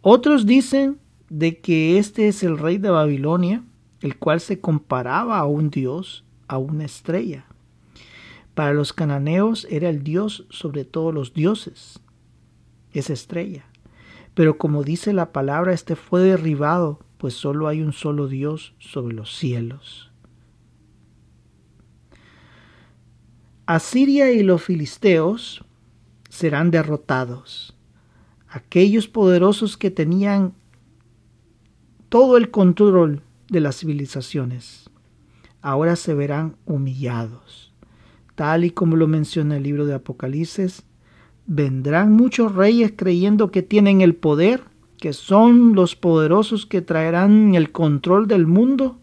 Otros 0.01 0.45
dicen 0.45 0.97
de 1.29 1.59
que 1.59 1.97
este 1.97 2.27
es 2.27 2.43
el 2.43 2.57
rey 2.57 2.77
de 2.77 2.89
Babilonia, 2.89 3.63
el 4.01 4.17
cual 4.17 4.41
se 4.41 4.59
comparaba 4.59 5.37
a 5.37 5.45
un 5.45 5.69
dios, 5.69 6.25
a 6.47 6.57
una 6.57 6.85
estrella. 6.85 7.45
Para 8.53 8.73
los 8.73 8.91
cananeos 8.91 9.65
era 9.69 9.89
el 9.89 10.03
dios 10.03 10.45
sobre 10.49 10.83
todos 10.83 11.13
los 11.13 11.33
dioses, 11.33 12.00
esa 12.93 13.13
estrella. 13.13 13.65
Pero 14.33 14.57
como 14.57 14.83
dice 14.83 15.13
la 15.13 15.31
palabra, 15.31 15.73
este 15.73 15.95
fue 15.95 16.21
derribado 16.21 16.99
pues 17.21 17.35
solo 17.35 17.67
hay 17.67 17.83
un 17.83 17.93
solo 17.93 18.27
Dios 18.27 18.73
sobre 18.79 19.13
los 19.13 19.37
cielos. 19.37 20.09
Asiria 23.67 24.31
y 24.31 24.41
los 24.41 24.63
filisteos 24.63 25.63
serán 26.29 26.71
derrotados. 26.71 27.77
Aquellos 28.49 29.07
poderosos 29.07 29.77
que 29.77 29.91
tenían 29.91 30.55
todo 32.09 32.37
el 32.37 32.49
control 32.49 33.21
de 33.49 33.59
las 33.59 33.77
civilizaciones, 33.77 34.89
ahora 35.61 35.97
se 35.97 36.15
verán 36.15 36.55
humillados. 36.65 37.71
Tal 38.33 38.65
y 38.65 38.71
como 38.71 38.95
lo 38.95 39.07
menciona 39.07 39.57
el 39.57 39.63
libro 39.63 39.85
de 39.85 39.93
Apocalipsis, 39.93 40.85
vendrán 41.53 42.13
muchos 42.13 42.55
reyes 42.55 42.93
creyendo 42.95 43.51
que 43.51 43.61
tienen 43.61 43.99
el 43.99 44.15
poder 44.15 44.63
que 45.01 45.11
son 45.11 45.75
los 45.75 45.97
poderosos 45.97 46.65
que 46.65 46.81
traerán 46.81 47.55
el 47.55 47.73
control 47.73 48.27
del 48.27 48.47
mundo, 48.47 48.99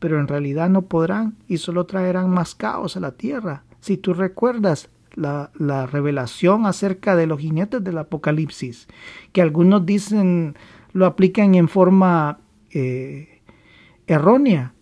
pero 0.00 0.18
en 0.18 0.26
realidad 0.26 0.68
no 0.68 0.82
podrán 0.82 1.36
y 1.46 1.58
solo 1.58 1.86
traerán 1.86 2.28
más 2.28 2.56
caos 2.56 2.96
a 2.96 3.00
la 3.00 3.12
tierra. 3.12 3.62
Si 3.78 3.98
tú 3.98 4.14
recuerdas 4.14 4.88
la, 5.14 5.52
revelación 5.86 6.66
acerca 6.66 7.14
de 7.14 7.28
los 7.28 7.38
jinetes 7.38 7.84
del 7.84 7.98
Apocalipsis, 7.98 8.88
que 9.32 9.42
algunos 9.42 9.86
dicen 9.86 10.56
lo 10.92 11.06
aplican 11.06 11.54
en 11.54 11.68
forma 11.68 12.40
eh, 12.70 13.42
errónea, 14.08 14.74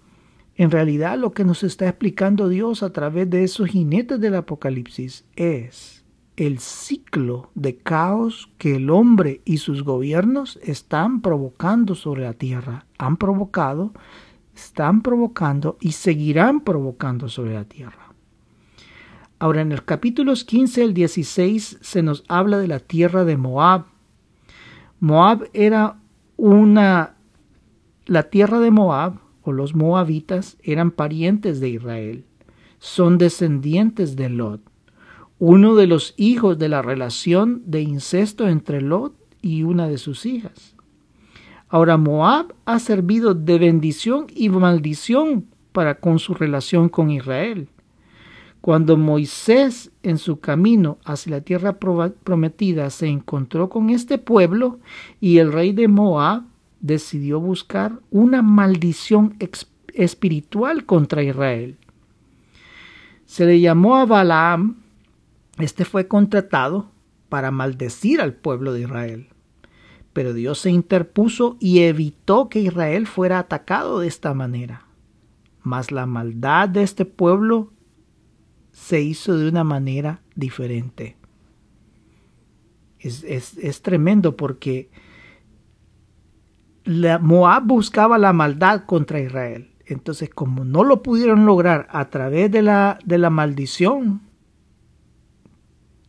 en 0.57 0.71
realidad 0.71 1.19
lo 1.19 1.33
que 1.33 1.45
nos 1.45 1.65
está 1.65 1.87
explicando 1.87 2.49
Dios 2.49 2.83
a 2.83 2.95
través 2.95 3.29
de 3.29 3.45
esos 3.45 3.69
jinetes 3.69 4.21
del 4.21 4.37
Apocalipsis 4.37 5.25
es 5.37 6.00
el 6.41 6.59
ciclo 6.59 7.51
de 7.55 7.77
caos 7.77 8.49
que 8.57 8.77
el 8.77 8.89
hombre 8.89 9.43
y 9.45 9.59
sus 9.59 9.83
gobiernos 9.83 10.59
están 10.63 11.21
provocando 11.21 11.95
sobre 11.95 12.23
la 12.23 12.33
tierra. 12.33 12.87
Han 12.97 13.19
provocado, 13.19 13.93
están 14.57 15.03
provocando 15.03 15.77
y 15.83 15.93
seguirán 15.93 16.63
provocando 16.63 17.29
sobre 17.29 17.53
la 17.53 17.65
tierra. 17.65 18.15
Ahora 19.39 19.61
en 19.61 19.71
el 19.71 19.85
capítulos 19.85 20.45
15 20.45 20.83
al 20.83 20.95
16 20.95 21.77
se 21.79 22.03
nos 22.03 22.25
habla 22.27 22.57
de 22.57 22.69
la 22.69 22.79
tierra 22.79 23.27
de 23.27 23.37
Moab. 23.37 23.85
Moab 24.99 25.51
era 25.53 25.99
una... 26.39 27.17
La 28.07 28.31
tierra 28.31 28.61
de 28.61 28.71
Moab 28.71 29.19
o 29.43 29.53
los 29.53 29.75
moabitas 29.75 30.57
eran 30.63 30.91
parientes 30.91 31.61
de 31.61 31.69
Israel. 31.69 32.25
Son 32.79 33.19
descendientes 33.19 34.17
de 34.17 34.31
Lot 34.31 34.70
uno 35.41 35.75
de 35.75 35.87
los 35.87 36.13
hijos 36.19 36.59
de 36.59 36.69
la 36.69 36.83
relación 36.83 37.63
de 37.65 37.81
incesto 37.81 38.47
entre 38.47 38.83
Lot 38.83 39.15
y 39.41 39.63
una 39.63 39.89
de 39.89 39.97
sus 39.97 40.27
hijas. 40.27 40.77
Ahora 41.71 41.97
Moab 41.97 42.55
ha 42.67 42.79
servido 42.79 43.33
de 43.33 43.59
bendición 43.59 44.27
y 44.35 44.51
maldición 44.51 45.47
para 45.73 45.95
con 45.95 46.19
su 46.19 46.35
relación 46.35 46.91
con 46.91 47.11
Israel. 47.11 47.69
Cuando 48.61 48.99
Moisés 48.99 49.91
en 50.03 50.19
su 50.19 50.41
camino 50.41 50.99
hacia 51.07 51.31
la 51.31 51.41
tierra 51.41 51.79
prometida 51.79 52.91
se 52.91 53.07
encontró 53.07 53.71
con 53.71 53.89
este 53.89 54.19
pueblo 54.19 54.79
y 55.23 55.39
el 55.39 55.53
rey 55.53 55.73
de 55.73 55.89
Moab 55.89 56.43
decidió 56.81 57.41
buscar 57.41 57.99
una 58.11 58.43
maldición 58.43 59.37
espiritual 59.95 60.85
contra 60.85 61.23
Israel. 61.23 61.79
Se 63.25 63.47
le 63.47 63.59
llamó 63.59 63.97
a 63.97 64.05
Balaam 64.05 64.80
este 65.63 65.85
fue 65.85 66.09
contratado 66.09 66.91
para 67.29 67.51
maldecir 67.51 68.21
al 68.21 68.35
pueblo 68.35 68.73
de 68.73 68.83
Israel. 68.83 69.29
Pero 70.13 70.33
Dios 70.33 70.59
se 70.59 70.71
interpuso 70.71 71.57
y 71.61 71.81
evitó 71.81 72.49
que 72.49 72.61
Israel 72.61 73.07
fuera 73.07 73.39
atacado 73.39 74.01
de 74.01 74.09
esta 74.09 74.35
manera. 74.35 74.87
mas 75.63 75.93
la 75.93 76.07
maldad 76.07 76.71
de 76.71 76.83
este 76.83 77.05
pueblo 77.05 77.73
se 78.73 79.03
hizo 79.03 79.37
de 79.37 79.49
una 79.49 79.63
manera 79.63 80.23
diferente. 80.35 81.17
Es, 82.99 83.25
es 83.25 83.83
tremendo 83.83 84.37
porque 84.37 84.91
la, 86.85 87.19
Moab 87.19 87.65
buscaba 87.67 88.19
la 88.19 88.33
maldad 88.33 88.85
contra 88.85 89.21
Israel. 89.21 89.71
Entonces, 89.87 90.31
como 90.31 90.65
no 90.65 90.85
lo 90.85 91.03
pudieron 91.03 91.47
lograr 91.47 91.89
a 91.91 92.11
través 92.11 92.51
de 92.51 92.63
la, 92.63 92.99
de 93.05 93.19
la 93.19 93.31
maldición, 93.31 94.23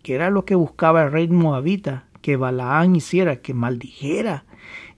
que 0.02 0.16
era 0.16 0.30
lo 0.30 0.46
que 0.46 0.56
buscaba 0.56 1.04
el 1.04 1.12
rey 1.12 1.28
moabita, 1.28 2.08
que 2.22 2.38
Balaán 2.38 2.96
hiciera, 2.96 3.42
que 3.42 3.54
maldijera 3.54 4.46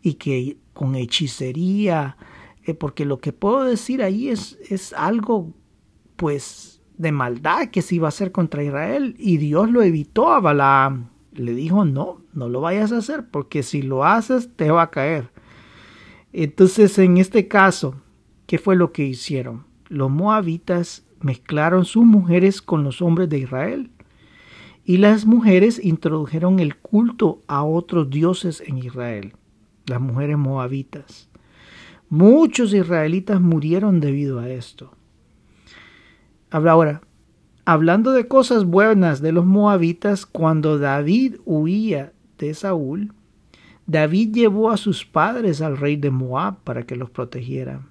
y 0.02 0.16
que 0.16 0.58
con 0.74 0.96
hechicería, 0.96 2.18
eh, 2.66 2.74
porque 2.74 3.06
lo 3.06 3.20
que 3.20 3.34
puedo 3.34 3.64
decir 3.64 4.04
ahí 4.04 4.30
es, 4.30 4.58
es 4.70 4.94
algo, 4.94 5.52
pues, 6.16 6.82
de 6.98 7.12
maldad 7.12 7.70
que 7.70 7.82
se 7.82 7.96
iba 7.96 8.08
a 8.08 8.10
hacer 8.10 8.32
contra 8.32 8.64
Israel 8.64 9.16
y 9.18 9.38
Dios 9.38 9.70
lo 9.70 9.82
evitó 9.82 10.32
a 10.32 10.40
Balaam. 10.40 11.10
Le 11.34 11.54
dijo, 11.54 11.86
no, 11.86 12.22
no 12.34 12.50
lo 12.50 12.62
vayas 12.62 12.92
a 12.92 12.98
hacer, 12.98 13.28
porque 13.30 13.64
si 13.64 13.82
lo 13.82 14.06
haces 14.06 14.50
te 14.56 14.70
va 14.70 14.84
a 14.84 14.92
caer. 14.92 15.32
Entonces, 16.32 16.98
en 17.00 17.18
este 17.18 17.48
caso, 17.48 17.96
¿qué 18.46 18.58
fue 18.58 18.76
lo 18.76 18.92
que 18.92 19.04
hicieron? 19.04 19.66
Los 19.88 20.12
moabitas 20.12 21.06
mezclaron 21.22 21.86
sus 21.86 22.06
mujeres 22.06 22.62
con 22.62 22.84
los 22.84 23.02
hombres 23.02 23.30
de 23.30 23.40
Israel 23.40 23.90
y 24.86 24.98
las 24.98 25.26
mujeres 25.26 25.84
introdujeron 25.84 26.60
el 26.60 26.76
culto 26.76 27.42
a 27.48 27.64
otros 27.64 28.10
dioses 28.10 28.62
en 28.66 28.78
Israel, 28.78 29.34
las 29.86 30.02
mujeres 30.02 30.38
moabitas. 30.38 31.30
Muchos 32.10 32.74
israelitas 32.74 33.40
murieron 33.40 34.00
debido 34.00 34.40
a 34.40 34.50
esto. 34.50 34.92
Ahora, 36.52 37.02
hablando 37.66 38.12
de 38.12 38.28
cosas 38.28 38.66
buenas 38.66 39.22
de 39.22 39.32
los 39.32 39.46
moabitas, 39.46 40.26
cuando 40.26 40.78
David 40.78 41.38
huía 41.46 42.14
de 42.38 42.54
Saúl, 42.54 43.14
David 43.88 44.34
llevó 44.34 44.70
a 44.70 44.78
sus 44.78 45.06
padres 45.06 45.62
al 45.62 45.78
rey 45.78 45.96
de 45.96 46.12
Moab 46.12 46.60
para 46.64 46.84
que 46.86 46.96
los 46.96 47.10
protegiera. 47.10 47.82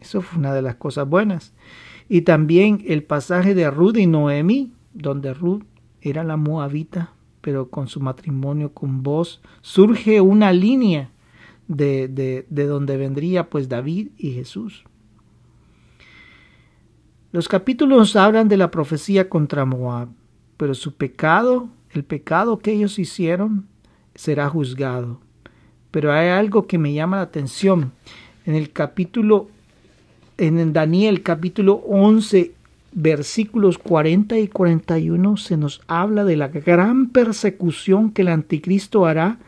Eso 0.00 0.20
fue 0.20 0.38
una 0.38 0.54
de 0.54 0.62
las 0.62 0.76
cosas 0.76 1.08
buenas. 1.08 1.52
Y 2.08 2.22
también 2.22 2.84
el 2.86 3.02
pasaje 3.02 3.54
de 3.54 3.70
Ruth 3.70 3.96
y 3.96 4.06
Noemi, 4.06 4.72
donde 4.94 5.34
Ruth 5.34 5.64
era 6.00 6.24
la 6.24 6.36
moabita, 6.36 7.12
pero 7.40 7.68
con 7.68 7.88
su 7.88 8.00
matrimonio 8.00 8.72
con 8.72 9.02
vos 9.02 9.42
surge 9.60 10.20
una 10.20 10.52
línea 10.52 11.10
de, 11.68 12.08
de, 12.08 12.46
de 12.48 12.66
donde 12.66 12.96
vendría 12.96 13.50
pues 13.50 13.68
David 13.68 14.08
y 14.16 14.32
Jesús. 14.32 14.84
Los 17.32 17.48
capítulos 17.48 18.14
hablan 18.14 18.48
de 18.48 18.56
la 18.56 18.70
profecía 18.70 19.28
contra 19.28 19.64
Moab, 19.64 20.08
pero 20.56 20.72
su 20.74 20.94
pecado, 20.94 21.68
el 21.90 22.04
pecado 22.04 22.58
que 22.60 22.72
ellos 22.72 22.98
hicieron, 22.98 23.66
será 24.14 24.48
juzgado. 24.48 25.20
Pero 25.90 26.12
hay 26.12 26.28
algo 26.28 26.66
que 26.66 26.78
me 26.78 26.92
llama 26.92 27.16
la 27.16 27.22
atención. 27.22 27.92
En 28.46 28.54
el 28.54 28.72
capítulo, 28.72 29.48
en 30.38 30.72
Daniel 30.72 31.22
capítulo 31.22 31.74
11 31.88 32.54
versículos 32.94 33.76
40 33.78 34.38
y 34.38 34.48
41 34.48 35.36
se 35.36 35.56
nos 35.56 35.82
habla 35.88 36.24
de 36.24 36.36
la 36.36 36.48
gran 36.48 37.10
persecución 37.10 38.12
que 38.12 38.22
el 38.22 38.28
anticristo 38.28 39.04
hará 39.04 39.38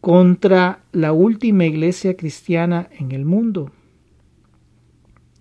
contra 0.00 0.80
la 0.92 1.12
última 1.12 1.66
iglesia 1.66 2.16
cristiana 2.16 2.88
en 2.98 3.12
el 3.12 3.24
mundo. 3.24 3.70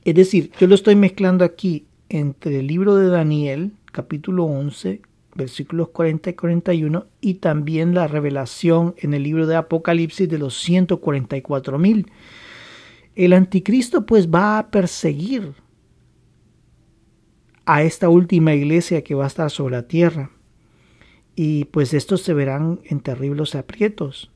Es 0.05 0.15
decir, 0.15 0.51
yo 0.59 0.67
lo 0.67 0.75
estoy 0.75 0.95
mezclando 0.95 1.43
aquí 1.43 1.85
entre 2.09 2.59
el 2.59 2.67
libro 2.67 2.95
de 2.95 3.07
Daniel, 3.09 3.73
capítulo 3.91 4.45
11, 4.45 5.01
versículos 5.35 5.89
40 5.89 6.29
y 6.29 6.33
41, 6.33 7.05
y 7.19 7.33
también 7.35 7.93
la 7.93 8.07
revelación 8.07 8.95
en 8.99 9.13
el 9.13 9.23
libro 9.23 9.47
de 9.47 9.55
Apocalipsis 9.55 10.29
de 10.29 10.37
los 10.37 10.57
144 10.61 11.77
mil. 11.77 12.11
El 13.15 13.33
anticristo 13.33 14.05
pues 14.05 14.29
va 14.29 14.59
a 14.59 14.69
perseguir 14.69 15.53
a 17.67 17.83
esta 17.83 18.07
última 18.07 18.53
iglesia 18.53 19.03
que 19.03 19.13
va 19.13 19.25
a 19.25 19.27
estar 19.27 19.51
sobre 19.51 19.75
la 19.75 19.87
tierra. 19.87 20.31
Y 21.35 21.65
pues 21.65 21.93
estos 21.93 22.21
se 22.21 22.33
verán 22.33 22.79
en 22.85 23.01
terribles 23.01 23.55
aprietos, 23.55 24.31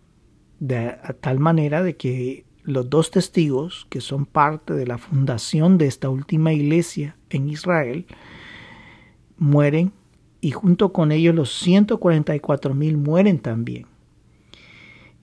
de 0.60 0.98
tal 1.22 1.40
manera 1.40 1.82
de 1.82 1.96
que 1.96 2.44
los 2.64 2.90
dos 2.90 3.10
testigos, 3.10 3.88
que 3.90 4.02
son 4.02 4.26
parte 4.26 4.74
de 4.74 4.86
la 4.86 4.98
fundación 4.98 5.78
de 5.78 5.88
esta 5.88 6.10
última 6.10 6.52
iglesia 6.52 7.16
en 7.30 7.50
Israel, 7.50 8.06
mueren 9.38 9.94
y 10.42 10.52
junto 10.52 10.92
con 10.92 11.14
ellos 11.14 11.34
los 11.34 11.58
144 11.58 12.76
mil 12.76 12.98
mueren 12.98 13.40
también. 13.40 13.86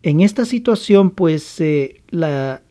En 0.02 0.20
esta 0.20 0.46
situación, 0.46 1.10
pues 1.10 1.60
eh, 1.60 2.00
la, 2.08 2.62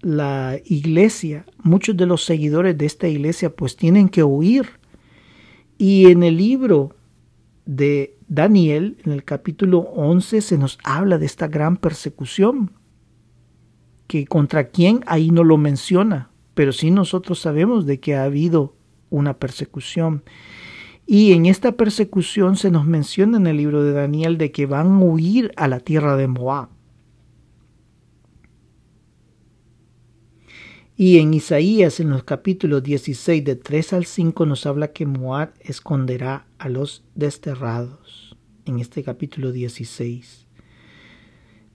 la 0.00 0.58
iglesia, 0.64 1.44
muchos 1.62 1.96
de 1.98 2.06
los 2.06 2.24
seguidores 2.24 2.78
de 2.78 2.86
esta 2.86 3.08
iglesia, 3.08 3.54
pues 3.54 3.76
tienen 3.76 4.08
que 4.08 4.24
huir 4.24 4.66
y 5.78 6.06
en 6.06 6.22
el 6.22 6.36
libro 6.36 6.96
de 7.66 8.16
Daniel, 8.28 8.98
en 9.04 9.12
el 9.12 9.24
capítulo 9.24 9.78
11, 9.78 10.40
se 10.40 10.58
nos 10.58 10.78
habla 10.84 11.18
de 11.18 11.26
esta 11.26 11.48
gran 11.48 11.76
persecución, 11.76 12.72
que 14.06 14.26
contra 14.26 14.68
quién 14.68 15.00
ahí 15.06 15.30
no 15.30 15.44
lo 15.44 15.56
menciona, 15.56 16.30
pero 16.54 16.72
sí 16.72 16.90
nosotros 16.90 17.40
sabemos 17.40 17.86
de 17.86 18.00
que 18.00 18.14
ha 18.14 18.24
habido 18.24 18.74
una 19.10 19.38
persecución. 19.38 20.22
Y 21.06 21.32
en 21.32 21.46
esta 21.46 21.72
persecución 21.72 22.56
se 22.56 22.70
nos 22.70 22.86
menciona 22.86 23.36
en 23.36 23.46
el 23.46 23.58
libro 23.58 23.82
de 23.82 23.92
Daniel 23.92 24.38
de 24.38 24.50
que 24.52 24.66
van 24.66 24.86
a 24.86 24.98
huir 24.98 25.52
a 25.56 25.68
la 25.68 25.80
tierra 25.80 26.16
de 26.16 26.26
Moab. 26.26 26.68
Y 30.98 31.18
en 31.18 31.34
Isaías, 31.34 32.00
en 32.00 32.08
los 32.08 32.24
capítulos 32.24 32.82
16, 32.82 33.44
de 33.44 33.54
3 33.54 33.92
al 33.92 34.06
5, 34.06 34.46
nos 34.46 34.64
habla 34.64 34.92
que 34.92 35.04
Moab 35.04 35.52
esconderá 35.60 36.46
a 36.56 36.70
los 36.70 37.04
desterrados. 37.14 38.34
En 38.64 38.78
este 38.78 39.02
capítulo 39.04 39.52
16. 39.52 40.46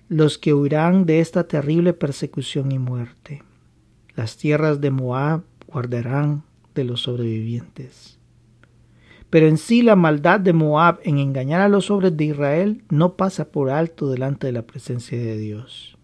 Los 0.10 0.40
que 0.40 0.56
huirán 0.56 1.06
de 1.06 1.20
esta 1.20 1.48
terrible 1.48 1.94
persecución 1.94 2.72
y 2.72 2.80
muerte. 2.80 3.44
Las 4.16 4.38
tierras 4.38 4.82
de 4.82 4.90
Moab 4.90 5.44
guardarán 5.68 6.44
de 6.74 6.84
los 6.84 7.04
sobrevivientes. 7.04 8.18
Pero 9.30 9.48
en 9.48 9.60
sí 9.60 9.84
la 9.84 9.96
maldad 9.96 10.40
de 10.40 10.54
Moab 10.54 11.00
en 11.04 11.20
engañar 11.20 11.62
a 11.62 11.70
los 11.70 11.92
hombres 11.92 12.18
de 12.18 12.26
Israel 12.26 12.84
no 12.90 13.16
pasa 13.18 13.52
por 13.52 13.70
alto 13.70 14.10
delante 14.10 14.48
de 14.48 14.54
la 14.54 14.64
presencia 14.64 15.18
de 15.20 15.38
Dios. 15.38 15.96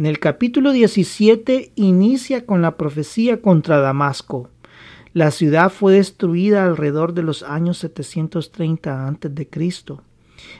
En 0.00 0.06
el 0.06 0.18
capítulo 0.18 0.72
17 0.72 1.72
inicia 1.74 2.46
con 2.46 2.62
la 2.62 2.78
profecía 2.78 3.42
contra 3.42 3.80
Damasco. 3.80 4.48
La 5.12 5.30
ciudad 5.30 5.70
fue 5.70 5.92
destruida 5.92 6.64
alrededor 6.64 7.12
de 7.12 7.22
los 7.22 7.42
años 7.42 7.76
730 7.76 9.06
a.C. 9.06 9.48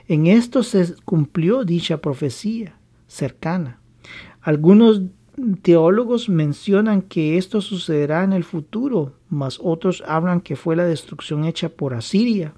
En 0.09 0.26
esto 0.26 0.62
se 0.62 0.94
cumplió 1.07 1.64
dicha 1.64 2.03
profecía 2.03 2.76
cercana. 3.07 3.81
Algunos 4.42 5.05
teólogos 5.62 6.29
mencionan 6.29 7.00
que 7.00 7.38
esto 7.38 7.62
sucederá 7.62 8.24
en 8.24 8.35
el 8.35 8.44
futuro, 8.44 9.14
mas 9.31 9.59
otros 9.62 10.05
hablan 10.07 10.43
que 10.43 10.55
fue 10.55 10.76
la 10.76 10.84
destrucción 10.84 11.47
hecha 11.47 11.70
por 11.70 11.95
Asiria. 11.95 12.53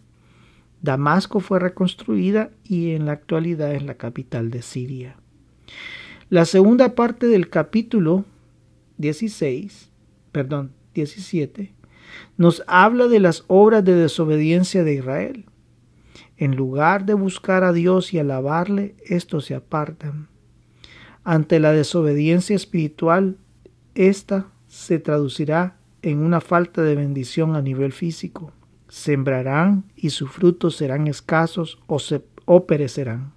Damasco 0.80 1.38
fue 1.38 1.60
reconstruida 1.60 2.50
y 2.64 2.90
en 2.90 3.06
la 3.06 3.12
actualidad 3.12 3.72
es 3.72 3.84
la 3.84 3.94
capital 3.94 4.50
de 4.50 4.62
Siria. 4.62 5.16
La 6.32 6.46
segunda 6.46 6.94
parte 6.94 7.26
del 7.26 7.50
capítulo 7.50 8.24
16, 8.96 9.90
perdón, 10.32 10.72
17, 10.94 11.74
nos 12.38 12.64
habla 12.66 13.06
de 13.08 13.20
las 13.20 13.44
obras 13.48 13.84
de 13.84 13.94
desobediencia 13.94 14.82
de 14.82 14.94
Israel. 14.94 15.44
En 16.38 16.56
lugar 16.56 17.04
de 17.04 17.12
buscar 17.12 17.64
a 17.64 17.74
Dios 17.74 18.14
y 18.14 18.18
alabarle, 18.18 18.94
estos 19.04 19.44
se 19.44 19.54
apartan. 19.54 20.28
Ante 21.22 21.60
la 21.60 21.72
desobediencia 21.72 22.56
espiritual, 22.56 23.36
esta 23.94 24.46
se 24.68 24.98
traducirá 24.98 25.76
en 26.00 26.20
una 26.20 26.40
falta 26.40 26.80
de 26.80 26.94
bendición 26.94 27.56
a 27.56 27.60
nivel 27.60 27.92
físico. 27.92 28.52
Sembrarán 28.88 29.84
y 29.96 30.08
sus 30.08 30.30
frutos 30.30 30.76
serán 30.76 31.08
escasos 31.08 31.78
o, 31.86 31.98
se, 31.98 32.24
o 32.46 32.66
perecerán. 32.66 33.34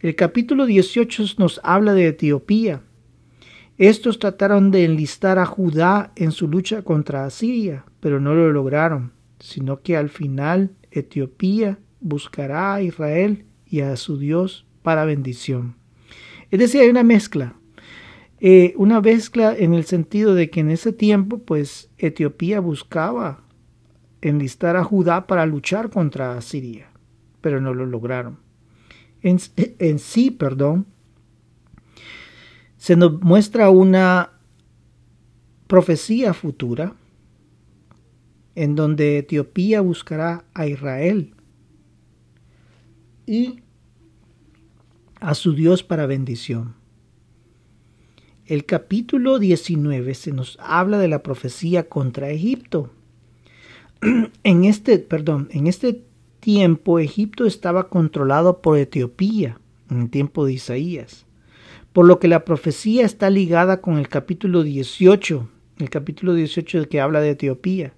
El 0.00 0.14
capítulo 0.14 0.66
18 0.66 1.24
nos 1.38 1.58
habla 1.64 1.94
de 1.94 2.08
Etiopía. 2.08 2.82
Estos 3.78 4.18
trataron 4.18 4.70
de 4.70 4.84
enlistar 4.84 5.38
a 5.38 5.46
Judá 5.46 6.12
en 6.16 6.32
su 6.32 6.48
lucha 6.48 6.82
contra 6.82 7.24
Asiria, 7.24 7.86
pero 8.00 8.20
no 8.20 8.34
lo 8.34 8.52
lograron, 8.52 9.12
sino 9.38 9.80
que 9.80 9.96
al 9.96 10.10
final 10.10 10.72
Etiopía 10.90 11.78
buscará 12.00 12.74
a 12.74 12.82
Israel 12.82 13.46
y 13.64 13.80
a 13.80 13.96
su 13.96 14.18
Dios 14.18 14.66
para 14.82 15.06
bendición. 15.06 15.76
Es 16.50 16.58
decir, 16.58 16.82
hay 16.82 16.90
una 16.90 17.02
mezcla. 17.02 17.54
Eh, 18.38 18.74
una 18.76 19.00
mezcla 19.00 19.56
en 19.56 19.72
el 19.72 19.86
sentido 19.86 20.34
de 20.34 20.50
que 20.50 20.60
en 20.60 20.70
ese 20.70 20.92
tiempo, 20.92 21.38
pues 21.38 21.88
Etiopía 21.96 22.60
buscaba 22.60 23.44
enlistar 24.20 24.76
a 24.76 24.84
Judá 24.84 25.26
para 25.26 25.46
luchar 25.46 25.88
contra 25.88 26.38
Siria, 26.42 26.90
pero 27.40 27.62
no 27.62 27.72
lo 27.72 27.86
lograron. 27.86 28.45
En, 29.26 29.98
sí, 29.98 30.30
perdón, 30.30 30.86
se 32.76 32.94
nos 32.94 33.20
muestra 33.22 33.70
una 33.70 34.30
profecía 35.66 36.32
futura 36.32 36.94
en 38.54 38.76
donde 38.76 39.18
Etiopía 39.18 39.80
buscará 39.80 40.44
a 40.54 40.68
Israel 40.68 41.34
y 43.26 43.64
a 45.18 45.34
su 45.34 45.54
Dios 45.54 45.82
para 45.82 46.06
bendición. 46.06 46.76
El 48.44 48.64
capítulo 48.64 49.40
19 49.40 50.14
se 50.14 50.30
nos 50.30 50.56
habla 50.60 50.98
de 50.98 51.08
la 51.08 51.24
profecía 51.24 51.88
contra 51.88 52.30
Egipto. 52.30 52.92
En 54.44 54.64
este, 54.64 55.00
perdón, 55.00 55.48
en 55.50 55.66
este 55.66 56.04
tiempo 56.46 57.00
Egipto 57.00 57.44
estaba 57.44 57.88
controlado 57.88 58.60
por 58.62 58.78
Etiopía, 58.78 59.58
en 59.90 60.02
el 60.02 60.10
tiempo 60.10 60.46
de 60.46 60.52
Isaías, 60.52 61.26
por 61.92 62.06
lo 62.06 62.20
que 62.20 62.28
la 62.28 62.44
profecía 62.44 63.04
está 63.04 63.30
ligada 63.30 63.80
con 63.80 63.98
el 63.98 64.08
capítulo 64.08 64.62
18, 64.62 65.48
el 65.80 65.90
capítulo 65.90 66.34
18 66.34 66.88
que 66.88 67.00
habla 67.00 67.20
de 67.20 67.30
Etiopía. 67.30 67.94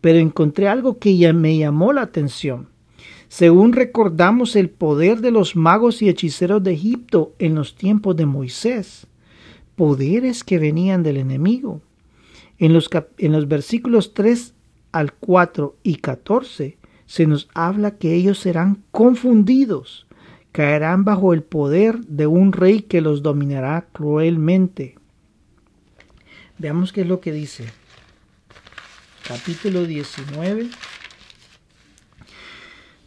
Pero 0.00 0.20
encontré 0.20 0.68
algo 0.68 1.00
que 1.00 1.16
ya 1.16 1.32
me 1.32 1.58
llamó 1.58 1.92
la 1.92 2.02
atención. 2.02 2.68
Según 3.26 3.72
recordamos 3.72 4.54
el 4.54 4.70
poder 4.70 5.20
de 5.20 5.32
los 5.32 5.56
magos 5.56 6.02
y 6.02 6.08
hechiceros 6.08 6.62
de 6.62 6.74
Egipto 6.74 7.34
en 7.40 7.56
los 7.56 7.74
tiempos 7.74 8.14
de 8.14 8.26
Moisés, 8.26 9.08
poderes 9.74 10.44
que 10.44 10.60
venían 10.60 11.02
del 11.02 11.16
enemigo. 11.16 11.80
En 12.60 12.74
los, 12.74 12.88
en 13.18 13.32
los 13.32 13.48
versículos 13.48 14.14
3 14.14 14.54
al 14.92 15.14
4 15.14 15.74
y 15.82 15.96
14 15.96 16.78
se 17.12 17.26
nos 17.26 17.50
habla 17.52 17.98
que 17.98 18.14
ellos 18.14 18.38
serán 18.38 18.84
confundidos, 18.90 20.06
caerán 20.50 21.04
bajo 21.04 21.34
el 21.34 21.42
poder 21.42 21.98
de 22.06 22.26
un 22.26 22.54
rey 22.54 22.80
que 22.80 23.02
los 23.02 23.22
dominará 23.22 23.86
cruelmente. 23.92 24.94
Veamos 26.56 26.90
qué 26.90 27.02
es 27.02 27.06
lo 27.06 27.20
que 27.20 27.30
dice. 27.30 27.66
Capítulo 29.28 29.84
19, 29.84 30.70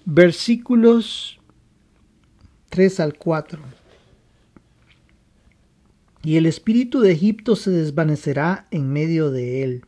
versículos 0.05 1.39
3 2.69 2.99
al 2.99 3.15
4. 3.15 3.59
Y 6.21 6.37
el 6.37 6.45
espíritu 6.45 6.99
de 6.99 7.11
Egipto 7.11 7.55
se 7.55 7.71
desvanecerá 7.71 8.67
en 8.69 8.93
medio 8.93 9.31
de 9.31 9.63
él, 9.63 9.83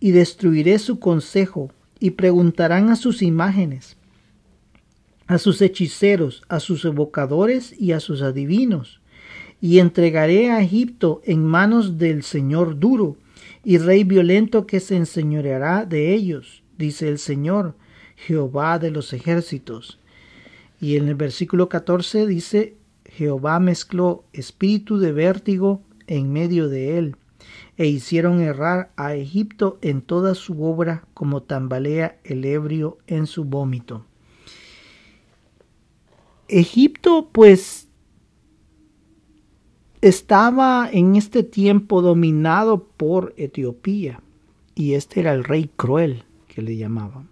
y 0.00 0.12
destruiré 0.12 0.78
su 0.78 0.98
consejo, 0.98 1.70
y 2.00 2.10
preguntarán 2.10 2.90
a 2.90 2.96
sus 2.96 3.22
imágenes, 3.22 3.96
a 5.26 5.38
sus 5.38 5.60
hechiceros, 5.60 6.42
a 6.48 6.60
sus 6.60 6.84
evocadores 6.84 7.74
y 7.78 7.92
a 7.92 8.00
sus 8.00 8.22
adivinos, 8.22 9.00
y 9.60 9.78
entregaré 9.78 10.50
a 10.50 10.62
Egipto 10.62 11.20
en 11.24 11.44
manos 11.44 11.98
del 11.98 12.22
Señor 12.22 12.78
duro, 12.78 13.16
y 13.64 13.78
rey 13.78 14.04
violento 14.04 14.66
que 14.66 14.80
se 14.80 14.96
enseñoreará 14.96 15.84
de 15.84 16.14
ellos, 16.14 16.62
dice 16.78 17.08
el 17.08 17.18
Señor, 17.18 17.74
Jehová 18.16 18.78
de 18.78 18.90
los 18.90 19.12
ejércitos. 19.12 19.98
Y 20.80 20.96
en 20.96 21.08
el 21.08 21.14
versículo 21.16 21.68
14 21.68 22.26
dice, 22.26 22.76
Jehová 23.04 23.58
mezcló 23.58 24.24
espíritu 24.32 24.98
de 24.98 25.12
vértigo 25.12 25.82
en 26.06 26.32
medio 26.32 26.68
de 26.68 26.98
él, 26.98 27.16
e 27.78 27.86
hicieron 27.86 28.40
errar 28.40 28.90
a 28.96 29.14
Egipto 29.14 29.78
en 29.80 30.02
toda 30.02 30.34
su 30.34 30.64
obra 30.64 31.04
como 31.14 31.42
tambalea 31.42 32.18
el 32.24 32.44
ebrio 32.44 32.98
en 33.06 33.26
su 33.26 33.44
vómito. 33.44 34.04
Egipto 36.48 37.28
pues 37.30 37.88
estaba 40.00 40.88
en 40.90 41.14
este 41.14 41.44
tiempo 41.44 42.02
dominado 42.02 42.84
por 42.84 43.32
Etiopía, 43.36 44.20
y 44.74 44.94
este 44.94 45.20
era 45.20 45.32
el 45.32 45.44
rey 45.44 45.70
cruel 45.76 46.24
que 46.46 46.62
le 46.62 46.76
llamaban. 46.76 47.28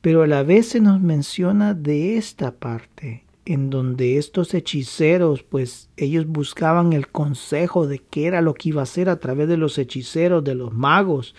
Pero 0.00 0.22
a 0.22 0.26
la 0.26 0.42
vez 0.42 0.68
se 0.70 0.80
nos 0.80 1.00
menciona 1.00 1.74
de 1.74 2.16
esta 2.16 2.52
parte, 2.52 3.24
en 3.44 3.70
donde 3.70 4.18
estos 4.18 4.54
hechiceros, 4.54 5.42
pues 5.42 5.90
ellos 5.96 6.26
buscaban 6.26 6.92
el 6.92 7.08
consejo 7.08 7.86
de 7.86 7.98
qué 7.98 8.26
era 8.26 8.40
lo 8.40 8.54
que 8.54 8.70
iba 8.70 8.80
a 8.80 8.84
hacer 8.84 9.08
a 9.08 9.18
través 9.18 9.48
de 9.48 9.56
los 9.56 9.78
hechiceros, 9.78 10.44
de 10.44 10.54
los 10.54 10.72
magos, 10.72 11.34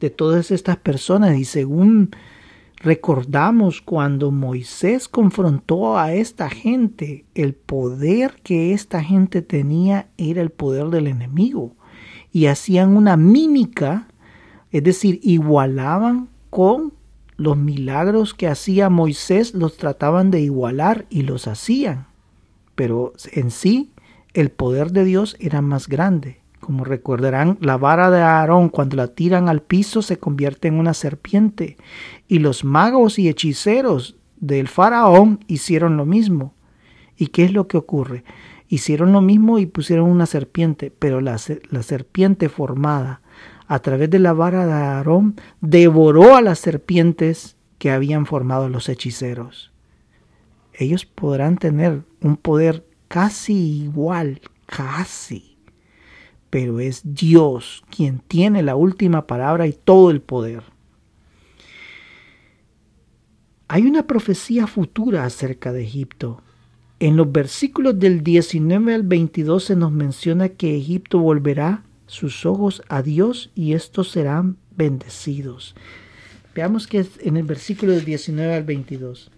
de 0.00 0.10
todas 0.10 0.50
estas 0.50 0.78
personas. 0.78 1.36
Y 1.38 1.44
según 1.44 2.10
recordamos 2.76 3.82
cuando 3.82 4.30
Moisés 4.30 5.08
confrontó 5.08 5.98
a 5.98 6.14
esta 6.14 6.48
gente, 6.48 7.26
el 7.34 7.54
poder 7.54 8.36
que 8.42 8.72
esta 8.72 9.02
gente 9.02 9.42
tenía 9.42 10.08
era 10.16 10.40
el 10.40 10.50
poder 10.50 10.86
del 10.86 11.06
enemigo. 11.06 11.76
Y 12.32 12.46
hacían 12.46 12.96
una 12.96 13.18
mímica, 13.18 14.08
es 14.70 14.82
decir, 14.82 15.20
igualaban 15.22 16.30
con 16.48 16.94
los 17.42 17.56
milagros 17.56 18.34
que 18.34 18.46
hacía 18.46 18.88
Moisés 18.88 19.52
los 19.52 19.76
trataban 19.76 20.30
de 20.30 20.40
igualar 20.40 21.06
y 21.10 21.22
los 21.22 21.48
hacían, 21.48 22.06
pero 22.76 23.14
en 23.32 23.50
sí 23.50 23.90
el 24.32 24.50
poder 24.50 24.92
de 24.92 25.04
Dios 25.04 25.36
era 25.40 25.60
más 25.60 25.88
grande. 25.88 26.40
Como 26.60 26.84
recordarán, 26.84 27.58
la 27.60 27.76
vara 27.76 28.12
de 28.12 28.20
Aarón 28.22 28.68
cuando 28.68 28.96
la 28.96 29.08
tiran 29.08 29.48
al 29.48 29.60
piso 29.60 30.02
se 30.02 30.18
convierte 30.18 30.68
en 30.68 30.74
una 30.74 30.94
serpiente, 30.94 31.76
y 32.28 32.38
los 32.38 32.62
magos 32.62 33.18
y 33.18 33.28
hechiceros 33.28 34.16
del 34.36 34.68
faraón 34.68 35.40
hicieron 35.48 35.96
lo 35.96 36.06
mismo. 36.06 36.54
¿Y 37.16 37.28
qué 37.28 37.44
es 37.44 37.52
lo 37.52 37.66
que 37.66 37.76
ocurre? 37.76 38.22
Hicieron 38.68 39.12
lo 39.12 39.20
mismo 39.20 39.58
y 39.58 39.66
pusieron 39.66 40.08
una 40.08 40.26
serpiente, 40.26 40.92
pero 40.96 41.20
la, 41.20 41.40
la 41.70 41.82
serpiente 41.82 42.48
formada 42.48 43.21
a 43.72 43.78
través 43.78 44.10
de 44.10 44.18
la 44.18 44.34
vara 44.34 44.66
de 44.66 44.72
Aarón, 44.74 45.34
devoró 45.62 46.36
a 46.36 46.42
las 46.42 46.58
serpientes 46.58 47.56
que 47.78 47.90
habían 47.90 48.26
formado 48.26 48.68
los 48.68 48.90
hechiceros. 48.90 49.72
Ellos 50.74 51.06
podrán 51.06 51.56
tener 51.56 52.02
un 52.20 52.36
poder 52.36 52.84
casi 53.08 53.84
igual, 53.84 54.42
casi, 54.66 55.56
pero 56.50 56.80
es 56.80 57.00
Dios 57.14 57.82
quien 57.88 58.18
tiene 58.18 58.62
la 58.62 58.76
última 58.76 59.26
palabra 59.26 59.66
y 59.66 59.72
todo 59.72 60.10
el 60.10 60.20
poder. 60.20 60.64
Hay 63.68 63.86
una 63.86 64.06
profecía 64.06 64.66
futura 64.66 65.24
acerca 65.24 65.72
de 65.72 65.82
Egipto. 65.82 66.42
En 67.00 67.16
los 67.16 67.32
versículos 67.32 67.98
del 67.98 68.22
19 68.22 68.94
al 68.94 69.02
22 69.02 69.64
se 69.64 69.76
nos 69.76 69.92
menciona 69.92 70.50
que 70.50 70.76
Egipto 70.76 71.20
volverá 71.20 71.84
sus 72.12 72.44
ojos 72.44 72.82
a 72.90 73.00
Dios 73.00 73.50
y 73.54 73.72
estos 73.72 74.10
serán 74.10 74.58
bendecidos. 74.76 75.74
Veamos 76.54 76.86
que 76.86 77.06
en 77.20 77.38
el 77.38 77.44
versículo 77.44 77.92
del 77.92 78.04
19 78.04 78.54
al 78.54 78.64
22. 78.64 79.30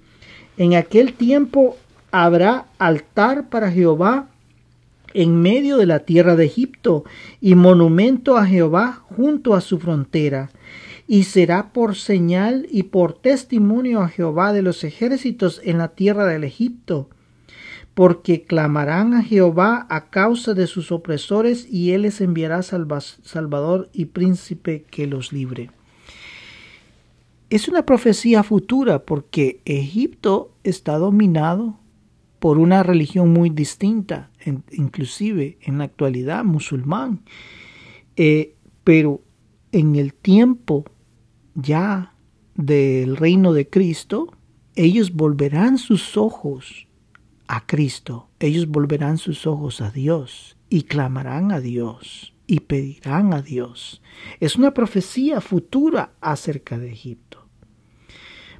En 0.56 0.74
aquel 0.74 1.12
tiempo 1.12 1.76
habrá 2.10 2.66
altar 2.78 3.48
para 3.48 3.70
Jehová 3.70 4.26
en 5.12 5.40
medio 5.40 5.76
de 5.76 5.86
la 5.86 6.00
tierra 6.00 6.34
de 6.34 6.46
Egipto 6.46 7.04
y 7.40 7.54
monumento 7.54 8.36
a 8.36 8.44
Jehová 8.44 9.04
junto 9.08 9.54
a 9.54 9.60
su 9.60 9.78
frontera. 9.78 10.50
Y 11.06 11.24
será 11.24 11.72
por 11.72 11.94
señal 11.94 12.66
y 12.72 12.84
por 12.84 13.12
testimonio 13.12 14.00
a 14.00 14.08
Jehová 14.08 14.52
de 14.52 14.62
los 14.62 14.82
ejércitos 14.82 15.60
en 15.62 15.78
la 15.78 15.88
tierra 15.88 16.26
del 16.26 16.42
Egipto 16.42 17.08
porque 17.94 18.42
clamarán 18.42 19.14
a 19.14 19.22
Jehová 19.22 19.86
a 19.88 20.10
causa 20.10 20.52
de 20.52 20.66
sus 20.66 20.90
opresores 20.90 21.66
y 21.70 21.92
él 21.92 22.02
les 22.02 22.20
enviará 22.20 22.62
salvador 22.62 23.88
y 23.92 24.06
príncipe 24.06 24.84
que 24.90 25.06
los 25.06 25.32
libre. 25.32 25.70
Es 27.50 27.68
una 27.68 27.86
profecía 27.86 28.42
futura 28.42 29.04
porque 29.04 29.60
Egipto 29.64 30.52
está 30.64 30.98
dominado 30.98 31.78
por 32.40 32.58
una 32.58 32.82
religión 32.82 33.32
muy 33.32 33.48
distinta, 33.48 34.30
inclusive 34.72 35.56
en 35.62 35.78
la 35.78 35.84
actualidad 35.84 36.44
musulmán. 36.44 37.20
Eh, 38.16 38.54
pero 38.82 39.22
en 39.72 39.94
el 39.96 40.14
tiempo 40.14 40.84
ya 41.54 42.14
del 42.56 43.16
reino 43.16 43.52
de 43.52 43.68
Cristo, 43.68 44.32
ellos 44.74 45.12
volverán 45.12 45.78
sus 45.78 46.16
ojos 46.16 46.88
a 47.46 47.66
Cristo, 47.66 48.28
ellos 48.40 48.68
volverán 48.68 49.18
sus 49.18 49.46
ojos 49.46 49.80
a 49.80 49.90
Dios 49.90 50.56
y 50.68 50.82
clamarán 50.82 51.52
a 51.52 51.60
Dios 51.60 52.34
y 52.46 52.60
pedirán 52.60 53.32
a 53.32 53.42
Dios. 53.42 54.02
Es 54.40 54.56
una 54.56 54.72
profecía 54.74 55.40
futura 55.40 56.12
acerca 56.20 56.78
de 56.78 56.90
Egipto. 56.90 57.46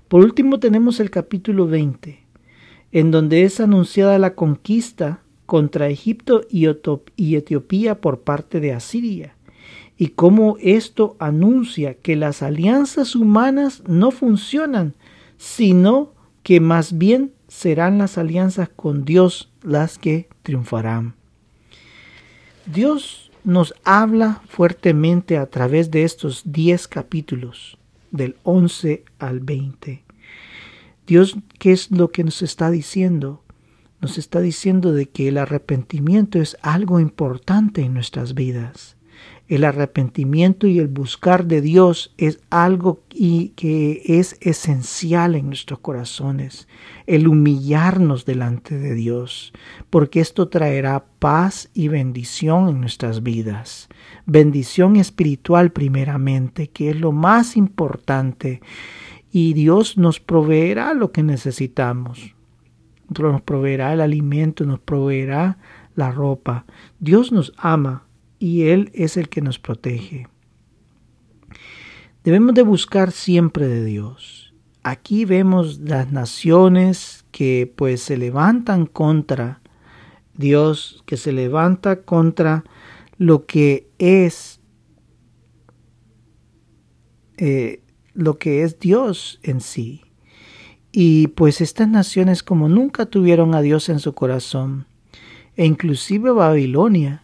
Por 0.09 0.23
último 0.23 0.61
tenemos 0.61 1.01
el 1.01 1.11
capítulo 1.11 1.67
20, 1.67 2.25
en 2.93 3.11
donde 3.11 3.43
es 3.43 3.61
anunciada 3.61 4.19
la 4.19 4.35
conquista 4.35 5.23
contra 5.47 5.89
Egipto 5.89 6.43
y 6.51 7.37
Etiopía 7.37 8.01
por 8.01 8.21
parte 8.21 8.61
de 8.61 8.73
Asiria, 8.73 9.37
y 9.97 10.09
cómo 10.09 10.57
esto 10.61 11.17
anuncia 11.19 11.95
que 11.95 12.17
las 12.17 12.43
alianzas 12.43 13.15
humanas 13.15 13.83
no 13.87 14.11
funcionan, 14.11 14.95
sino 15.37 16.13
que 16.43 16.61
más 16.61 16.99
bien 16.99 17.33
serán 17.55 17.99
las 17.99 18.19
alianzas 18.19 18.69
con 18.69 19.05
Dios 19.05 19.49
las 19.63 19.97
que 19.97 20.29
triunfarán. 20.43 21.15
Dios 22.67 23.31
nos 23.45 23.75
habla 23.85 24.43
fuertemente 24.49 25.39
a 25.39 25.47
través 25.47 25.93
de 25.93 26.03
estos 26.03 26.43
diez 26.45 26.89
capítulos, 26.89 27.79
del 28.11 28.37
11 28.43 29.05
al 29.21 29.39
20. 29.39 30.03
Dios, 31.07 31.37
¿qué 31.61 31.71
es 31.71 31.93
lo 31.93 32.11
que 32.11 32.25
nos 32.25 32.43
está 32.43 32.73
diciendo? 32.73 33.45
Nos 34.01 34.19
está 34.19 34.41
diciendo 34.41 34.93
de 34.93 35.07
que 35.07 35.29
el 35.29 35.39
arrepentimiento 35.39 36.41
es 36.41 36.57
algo 36.61 36.99
importante 36.99 37.83
en 37.83 37.95
nuestras 37.95 38.35
vidas. 38.35 38.94
El 39.47 39.65
arrepentimiento 39.65 40.67
y 40.67 40.79
el 40.79 40.89
buscar 40.89 41.45
de 41.45 41.61
Dios 41.61 42.15
es 42.17 42.41
algo 42.49 43.03
que 43.11 44.03
es 44.07 44.39
esencial 44.41 45.35
en 45.35 45.49
nuestros 45.49 45.81
corazones. 45.81 46.67
El 47.07 47.29
humillarnos 47.29 48.25
delante 48.25 48.79
de 48.79 48.95
Dios, 48.95 49.53
porque 49.91 50.21
esto 50.21 50.49
traerá 50.49 51.05
paz 51.19 51.69
y 51.75 51.89
bendición 51.89 52.71
en 52.71 52.81
nuestras 52.81 53.23
vidas. 53.23 53.91
Bendición 54.25 54.97
espiritual 54.97 55.73
primeramente, 55.73 56.69
que 56.69 56.89
es 56.89 56.99
lo 56.99 57.13
más 57.13 57.59
importante. 57.59 58.63
Y 59.31 59.53
Dios 59.53 59.99
nos 59.99 60.21
proveerá 60.21 60.95
lo 60.95 61.13
que 61.13 61.23
necesitamos. 61.23 62.35
Nos 63.19 63.43
proveerá 63.43 63.93
el 63.93 64.01
alimento, 64.01 64.65
nos 64.65 64.81
proveerá 64.81 65.59
la 65.97 66.11
ropa. 66.11 66.65
Dios 66.99 67.31
nos 67.31 67.53
ama 67.59 68.05
y 68.45 68.69
Él 68.69 68.91
es 68.93 69.17
el 69.17 69.31
que 69.31 69.41
nos 69.41 69.59
protege. 69.59 70.29
Debemos 72.25 72.55
de 72.55 72.61
buscar 72.61 73.11
siempre 73.11 73.67
de 73.67 73.83
Dios. 73.87 74.53
Aquí 74.83 75.25
vemos 75.25 75.79
las 75.79 76.13
naciones 76.13 77.25
que 77.31 77.73
pues 77.75 78.03
se 78.03 78.19
levantan 78.19 78.85
contra 78.85 79.63
Dios, 80.37 81.03
que 81.07 81.17
se 81.17 81.33
levanta 81.33 82.03
contra 82.03 82.65
lo 83.17 83.47
que 83.47 83.89
es 83.99 84.61
eh, 87.39 87.81
lo 88.13 88.39
que 88.39 88.63
es 88.63 88.79
Dios 88.79 89.41
en 89.43 89.63
sí. 89.63 90.03
Y 90.93 91.29
pues 91.29 91.63
estas 91.63 91.89
naciones 91.89 92.43
como 92.43 92.69
nunca 92.69 93.07
tuvieron 93.07 93.55
a 93.55 93.63
Dios 93.63 93.89
en 93.89 94.01
su 94.01 94.13
corazón, 94.13 94.87
e 95.57 95.65
inclusive 95.65 96.31
Babilonia, 96.31 97.24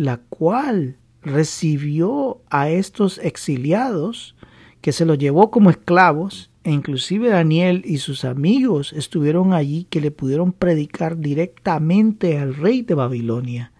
la 0.00 0.18
cual 0.18 0.96
recibió 1.22 2.40
a 2.50 2.70
estos 2.70 3.18
exiliados, 3.18 4.34
que 4.80 4.92
se 4.92 5.04
los 5.04 5.18
llevó 5.18 5.50
como 5.50 5.70
esclavos, 5.70 6.50
e 6.64 6.70
inclusive 6.70 7.30
Daniel 7.30 7.82
y 7.84 7.98
sus 7.98 8.24
amigos 8.24 8.92
estuvieron 8.92 9.52
allí 9.52 9.84
que 9.84 10.00
le 10.00 10.10
pudieron 10.10 10.52
predicar 10.52 11.18
directamente 11.18 12.38
al 12.38 12.54
rey 12.54 12.82
de 12.82 12.94
Babilonia. 12.94 13.72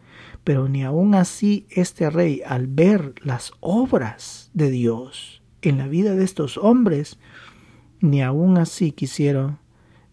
Pero 0.44 0.68
ni 0.68 0.82
aun 0.84 1.14
así 1.14 1.66
este 1.70 2.08
rey, 2.08 2.40
al 2.46 2.66
ver 2.66 3.14
las 3.22 3.52
obras 3.60 4.50
de 4.54 4.70
Dios 4.70 5.42
en 5.60 5.76
la 5.76 5.88
vida 5.88 6.14
de 6.14 6.24
estos 6.24 6.56
hombres, 6.56 7.18
ni 8.00 8.22
aun 8.22 8.56
así 8.56 8.92
quisieron 8.92 9.58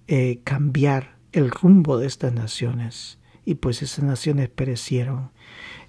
eh, 0.07 0.41
cambiar 0.43 1.17
el 1.31 1.51
rumbo 1.51 1.97
de 1.97 2.07
estas 2.07 2.33
naciones. 2.33 3.17
Y 3.47 3.55
pues 3.55 3.81
esas 3.81 4.03
naciones 4.03 4.49
perecieron. 4.49 5.31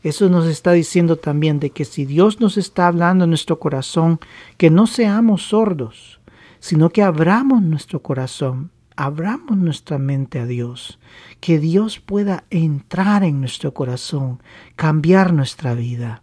Eso 0.04 0.28
nos 0.28 0.46
está 0.46 0.70
diciendo 0.70 1.16
también 1.16 1.58
de 1.58 1.70
que 1.70 1.84
si 1.84 2.04
Dios 2.04 2.38
nos 2.38 2.56
está 2.56 2.86
hablando 2.86 3.24
en 3.24 3.30
nuestro 3.30 3.58
corazón, 3.58 4.20
que 4.56 4.70
no 4.70 4.86
seamos 4.86 5.48
sordos, 5.48 6.20
sino 6.60 6.90
que 6.90 7.02
abramos 7.02 7.60
nuestro 7.60 8.00
corazón, 8.00 8.70
abramos 8.94 9.58
nuestra 9.58 9.98
mente 9.98 10.38
a 10.38 10.46
Dios, 10.46 11.00
que 11.40 11.58
Dios 11.58 11.98
pueda 11.98 12.44
entrar 12.50 13.24
en 13.24 13.40
nuestro 13.40 13.74
corazón, 13.74 14.40
cambiar 14.76 15.32
nuestra 15.32 15.74
vida. 15.74 16.22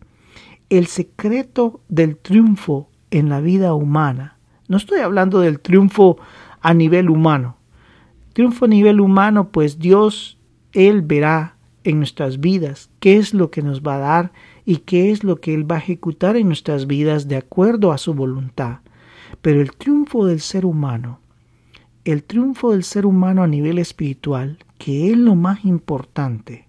El 0.70 0.88
secreto 0.88 1.82
del 1.90 2.16
triunfo 2.16 2.90
en 3.12 3.28
la 3.28 3.42
vida 3.42 3.74
humana, 3.74 4.38
no 4.70 4.78
estoy 4.78 5.02
hablando 5.02 5.42
del 5.42 5.60
triunfo 5.60 6.18
a 6.62 6.74
nivel 6.74 7.10
humano, 7.10 7.58
triunfo 8.32 8.64
a 8.64 8.70
nivel 8.70 9.02
humano, 9.02 9.50
pues 9.50 9.80
Dios, 9.80 10.35
Él 10.76 11.04
verá 11.04 11.56
en 11.86 12.00
nuestras 12.00 12.42
vidas, 12.42 12.90
qué 13.00 13.16
es 13.16 13.34
lo 13.34 13.50
que 13.50 13.62
nos 13.62 13.82
va 13.82 13.96
a 13.96 14.00
dar 14.00 14.34
y 14.66 14.78
qué 14.78 15.10
es 15.10 15.24
lo 15.24 15.40
que 15.40 15.54
Él 15.54 15.70
va 15.70 15.76
a 15.76 15.80
ejecutar 15.80 16.36
en 16.36 16.48
nuestras 16.48 16.86
vidas 16.86 17.30
de 17.30 17.38
acuerdo 17.38 17.94
a 17.94 17.98
su 17.98 18.14
voluntad. 18.14 18.80
Pero 19.42 19.62
el 19.62 19.72
triunfo 19.72 20.26
del 20.26 20.42
ser 20.42 20.66
humano, 20.66 21.22
el 22.04 22.24
triunfo 22.24 22.74
del 22.74 22.84
ser 22.84 23.06
humano 23.06 23.42
a 23.42 23.48
nivel 23.48 23.80
espiritual, 23.80 24.58
que 24.78 25.12
es 25.12 25.18
lo 25.18 25.36
más 25.36 25.64
importante, 25.64 26.68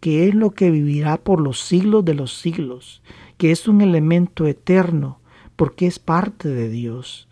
que 0.00 0.28
es 0.28 0.34
lo 0.34 0.50
que 0.50 0.70
vivirá 0.70 1.16
por 1.16 1.40
los 1.40 1.60
siglos 1.60 2.04
de 2.04 2.12
los 2.12 2.38
siglos, 2.38 3.02
que 3.38 3.52
es 3.52 3.66
un 3.68 3.80
elemento 3.80 4.46
eterno, 4.46 5.20
porque 5.56 5.86
es 5.86 5.98
parte 5.98 6.50
de 6.50 6.68
Dios. 6.68 7.26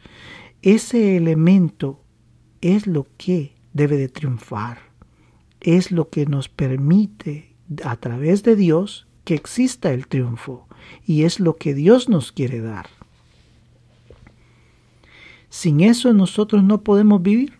Ese 0.62 1.18
elemento 1.18 2.00
es 2.62 2.86
lo 2.86 3.06
que 3.18 3.52
debe 3.74 3.98
de 3.98 4.08
triunfar 4.08 4.93
es 5.64 5.90
lo 5.90 6.10
que 6.10 6.26
nos 6.26 6.48
permite 6.48 7.56
a 7.84 7.96
través 7.96 8.42
de 8.42 8.54
Dios 8.54 9.08
que 9.24 9.34
exista 9.34 9.92
el 9.92 10.06
triunfo 10.06 10.68
y 11.06 11.24
es 11.24 11.40
lo 11.40 11.56
que 11.56 11.74
Dios 11.74 12.08
nos 12.10 12.32
quiere 12.32 12.60
dar. 12.60 12.86
Sin 15.48 15.80
eso 15.80 16.12
nosotros 16.12 16.62
no 16.62 16.82
podemos 16.82 17.22
vivir. 17.22 17.58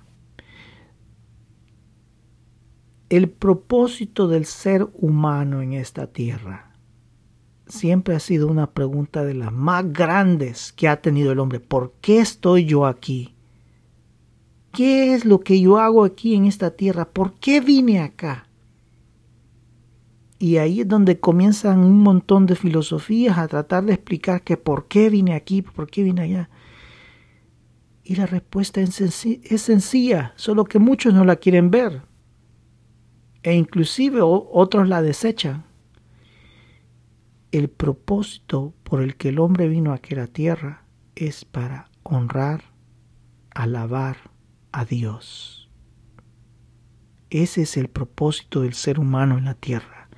El 3.09 3.31
propósito 3.31 4.29
del 4.29 4.45
ser 4.45 4.87
humano 4.95 5.63
en 5.63 5.73
esta 5.73 6.07
tierra 6.09 6.73
siempre 7.67 8.15
ha 8.15 8.21
sido 8.21 8.49
una 8.49 8.73
pregunta 8.73 9.25
de 9.25 9.35
las 9.35 9.53
más 9.53 9.91
grandes 9.93 10.73
que 10.73 10.89
ha 10.89 11.01
tenido 11.01 11.33
el 11.33 11.39
hombre. 11.39 11.61
¿Por 11.61 11.95
qué 12.03 12.19
estoy 12.19 12.67
yo 12.67 12.85
aquí? 12.85 13.34
¿Qué 14.75 15.15
es 15.15 15.25
lo 15.25 15.41
que 15.41 15.61
yo 15.61 15.79
hago 15.79 16.05
aquí 16.05 16.35
en 16.35 16.47
esta 16.47 16.73
tierra? 16.73 17.05
¿Por 17.05 17.35
qué 17.35 17.61
vine 17.61 18.01
acá? 18.01 18.49
Y 20.41 20.57
ahí 20.57 20.81
es 20.81 20.89
donde 20.89 21.21
comienzan 21.21 21.79
un 21.79 22.01
montón 22.01 22.47
de 22.47 22.57
filosofías 22.57 23.39
a 23.39 23.47
tratar 23.47 23.85
de 23.85 23.95
explicar 23.95 24.43
que 24.43 24.57
por 24.57 24.89
qué 24.89 25.11
vine 25.11 25.35
aquí, 25.35 25.63
por 25.63 25.89
qué 25.89 26.03
vine 26.03 26.23
allá. 26.23 26.51
Y 28.03 28.17
la 28.17 28.27
respuesta 28.27 28.81
es, 28.81 28.95
sencilla, 29.63 30.33
solo 30.35 30.65
que 30.65 30.81
muchos 30.81 31.15
no 31.15 31.25
la 31.25 31.37
quieren 31.37 31.71
ver. 31.71 32.03
E 33.45 33.55
inclusive 33.55 34.21
otros 34.23 34.89
la 34.89 35.03
desechan. 35.03 35.65
El 37.53 37.71
propósito 37.71 38.75
por 38.83 39.03
el 39.03 39.17
que 39.17 39.29
el 39.29 39.39
hombre 39.39 39.69
vino 39.69 39.93
a 39.93 39.97
aquella 39.97 40.27
tierra 40.27 40.85
es 41.15 41.45
para 41.45 41.91
honrar, 42.03 42.65
alabar, 43.55 44.34
a 44.75 44.85
Dios. 44.85 45.69
Ese 47.31 47.63
es 47.63 47.77
el 47.77 47.89
propósito 47.89 48.63
del 48.63 48.75
ser 48.75 48.99
humano 48.99 49.39
en 49.39 49.45
la 49.45 49.55
tierra. 49.55 50.09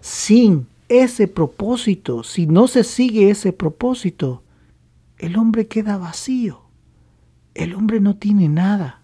Sin 0.00 0.66
ese 0.88 1.28
propósito, 1.28 2.24
si 2.24 2.46
no 2.46 2.66
se 2.66 2.82
sigue 2.82 3.30
ese 3.30 3.52
propósito, 3.52 4.42
el 5.18 5.36
hombre 5.36 5.68
queda 5.68 5.98
vacío. 5.98 6.62
El 7.54 7.74
hombre 7.74 8.00
no 8.00 8.16
tiene 8.16 8.48
nada. 8.48 9.02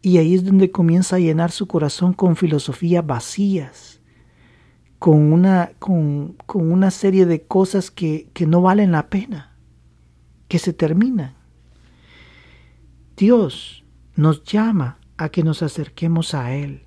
Y 0.00 0.16
ahí 0.16 0.34
es 0.34 0.44
donde 0.44 0.70
comienza 0.70 1.16
a 1.16 1.20
llenar 1.20 1.50
su 1.50 1.66
corazón 1.66 2.14
con 2.14 2.34
filosofías 2.34 3.06
vacías, 3.06 4.00
con 4.98 5.32
una, 5.32 5.72
con, 5.78 6.36
con 6.46 6.72
una 6.72 6.90
serie 6.90 7.26
de 7.26 7.42
cosas 7.42 7.90
que, 7.90 8.30
que 8.32 8.46
no 8.46 8.62
valen 8.62 8.92
la 8.92 9.08
pena, 9.08 9.56
que 10.48 10.58
se 10.58 10.72
terminan. 10.72 11.34
Dios 13.16 13.83
nos 14.16 14.44
llama 14.44 14.98
a 15.16 15.28
que 15.28 15.42
nos 15.42 15.62
acerquemos 15.62 16.34
a 16.34 16.54
Él. 16.54 16.82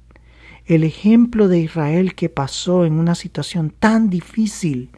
El 0.66 0.84
ejemplo 0.84 1.48
de 1.48 1.60
Israel 1.60 2.16
que 2.16 2.30
pasó 2.30 2.86
en 2.86 2.94
una 2.94 3.16
situación 3.16 3.74
tan 3.78 4.10
difícil 4.10 4.92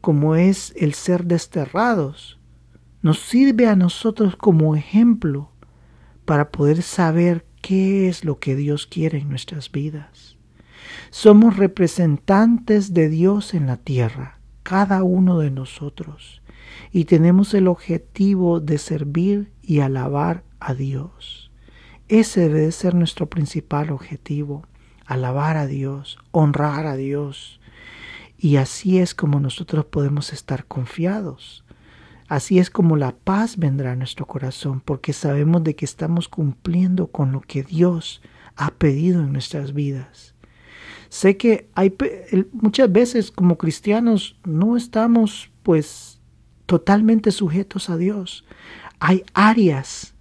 como 0.00 0.36
es 0.36 0.72
el 0.76 0.94
ser 0.94 1.24
desterrados, 1.24 2.38
nos 3.02 3.18
sirve 3.18 3.66
a 3.66 3.74
nosotros 3.74 4.36
como 4.36 4.76
ejemplo 4.76 5.50
para 6.24 6.50
poder 6.50 6.82
saber 6.82 7.44
qué 7.60 8.08
es 8.08 8.24
lo 8.24 8.38
que 8.38 8.54
Dios 8.54 8.86
quiere 8.86 9.18
en 9.18 9.28
nuestras 9.28 9.72
vidas. 9.72 10.36
Somos 11.10 11.56
representantes 11.56 12.94
de 12.94 13.08
Dios 13.08 13.54
en 13.54 13.66
la 13.66 13.76
tierra, 13.76 14.38
cada 14.62 15.02
uno 15.02 15.40
de 15.40 15.50
nosotros, 15.50 16.42
y 16.92 17.06
tenemos 17.06 17.54
el 17.54 17.66
objetivo 17.66 18.60
de 18.60 18.78
servir 18.78 19.52
y 19.62 19.80
alabar 19.80 20.44
a 20.60 20.74
Dios. 20.74 21.50
Ese 22.08 22.48
debe 22.48 22.70
ser 22.72 22.94
nuestro 22.94 23.28
principal 23.28 23.90
objetivo, 23.90 24.66
alabar 25.06 25.56
a 25.56 25.66
Dios, 25.66 26.18
honrar 26.30 26.86
a 26.86 26.96
Dios. 26.96 27.60
Y 28.38 28.56
así 28.56 28.98
es 28.98 29.14
como 29.14 29.40
nosotros 29.40 29.86
podemos 29.86 30.32
estar 30.32 30.66
confiados. 30.66 31.64
Así 32.28 32.58
es 32.58 32.70
como 32.70 32.96
la 32.96 33.12
paz 33.12 33.56
vendrá 33.56 33.92
a 33.92 33.96
nuestro 33.96 34.26
corazón, 34.26 34.80
porque 34.80 35.12
sabemos 35.12 35.62
de 35.62 35.76
que 35.76 35.84
estamos 35.84 36.28
cumpliendo 36.28 37.08
con 37.08 37.32
lo 37.32 37.40
que 37.40 37.62
Dios 37.62 38.20
ha 38.56 38.70
pedido 38.72 39.22
en 39.22 39.32
nuestras 39.32 39.74
vidas. 39.74 40.34
Sé 41.08 41.36
que 41.36 41.68
hay 41.74 41.94
muchas 42.52 42.90
veces 42.90 43.30
como 43.30 43.58
cristianos 43.58 44.36
no 44.44 44.76
estamos 44.76 45.50
pues 45.62 46.20
totalmente 46.66 47.30
sujetos 47.30 47.90
a 47.90 47.96
Dios. 47.96 48.44
Hay 48.98 49.24
áreas 49.34 50.15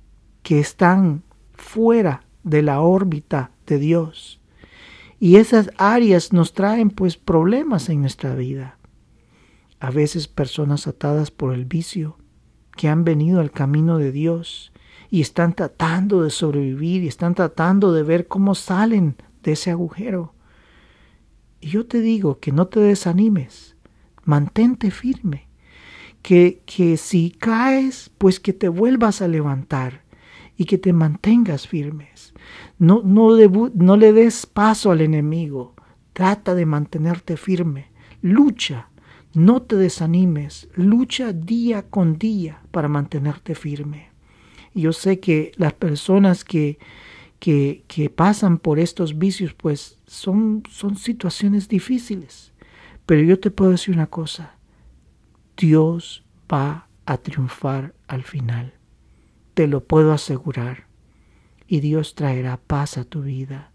que 0.46 0.60
están 0.60 1.24
fuera 1.56 2.24
de 2.44 2.62
la 2.62 2.80
órbita 2.80 3.50
de 3.66 3.80
Dios. 3.80 4.40
Y 5.20 5.38
esas 5.38 5.72
áreas 5.78 6.34
nos 6.34 6.54
traen 6.54 6.92
pues 6.92 7.18
problemas 7.18 7.90
en 7.90 8.02
nuestra 8.02 8.36
vida. 8.36 8.78
A 9.80 9.90
veces 9.90 10.28
personas 10.28 10.86
atadas 10.86 11.32
por 11.32 11.52
el 11.52 11.66
vicio, 11.66 12.20
que 12.78 12.90
han 12.90 13.04
venido 13.04 13.40
al 13.40 13.50
camino 13.50 13.98
de 13.98 14.12
Dios 14.12 14.72
y 15.10 15.22
están 15.22 15.56
tratando 15.56 16.22
de 16.22 16.30
sobrevivir 16.30 17.02
y 17.02 17.08
están 17.08 17.34
tratando 17.34 17.92
de 17.92 18.04
ver 18.04 18.28
cómo 18.28 18.54
salen 18.54 19.16
de 19.42 19.54
ese 19.54 19.72
agujero. 19.72 20.36
Y 21.60 21.70
yo 21.70 21.88
te 21.88 22.02
digo 22.02 22.38
que 22.38 22.52
no 22.52 22.68
te 22.68 22.82
desanimes, 22.82 23.78
mantente 24.24 24.92
firme, 24.92 25.48
que, 26.22 26.62
que 26.68 26.98
si 26.98 27.32
caes, 27.32 28.12
pues 28.20 28.40
que 28.40 28.54
te 28.54 28.70
vuelvas 28.70 29.24
a 29.24 29.28
levantar 29.28 30.05
y 30.58 30.66
que 30.66 30.78
te 30.78 30.94
mantengas 30.94 31.68
firmes. 31.68 32.34
No, 32.78 33.02
no, 33.04 33.98
le 33.98 34.14
des 34.14 34.46
paso 34.46 34.92
al 34.92 35.02
enemigo, 35.02 35.76
trata 36.14 36.56
de 36.56 36.66
mantenerte 36.66 37.38
firme, 37.38 37.92
lucha, 38.22 38.90
no 39.34 39.62
te 39.62 39.76
desanimes, 39.76 40.70
lucha 40.76 41.34
día 41.34 41.84
con 41.84 42.18
día 42.18 42.62
para 42.72 42.88
mantenerte 42.88 43.56
firme. 43.56 44.10
Y 44.74 44.82
yo 44.82 44.94
sé 44.94 45.20
que 45.20 45.52
las 45.58 45.74
personas 45.74 46.44
que, 46.46 46.80
que, 47.40 47.84
que 47.88 48.10
pasan 48.10 48.58
por 48.58 48.80
estos 48.80 49.18
vicios, 49.18 49.54
pues 49.54 50.00
son, 50.08 50.64
son 50.70 50.98
situaciones 50.98 51.68
difíciles. 51.68 52.54
Pero 53.06 53.22
yo 53.22 53.40
te 53.40 53.52
puedo 53.52 53.72
decir 53.72 53.94
una 53.94 54.08
cosa, 54.08 54.56
Dios 55.58 56.24
va 56.52 56.88
a 57.06 57.18
triunfar 57.18 57.94
al 58.08 58.24
final 58.24 58.74
te 59.56 59.68
lo 59.68 59.84
puedo 59.84 60.14
asegurar. 60.14 60.86
Y 61.68 61.80
Dios 61.80 62.14
traerá 62.14 62.58
paz 62.58 63.00
a 63.00 63.06
tu 63.06 63.24
vida. 63.24 63.72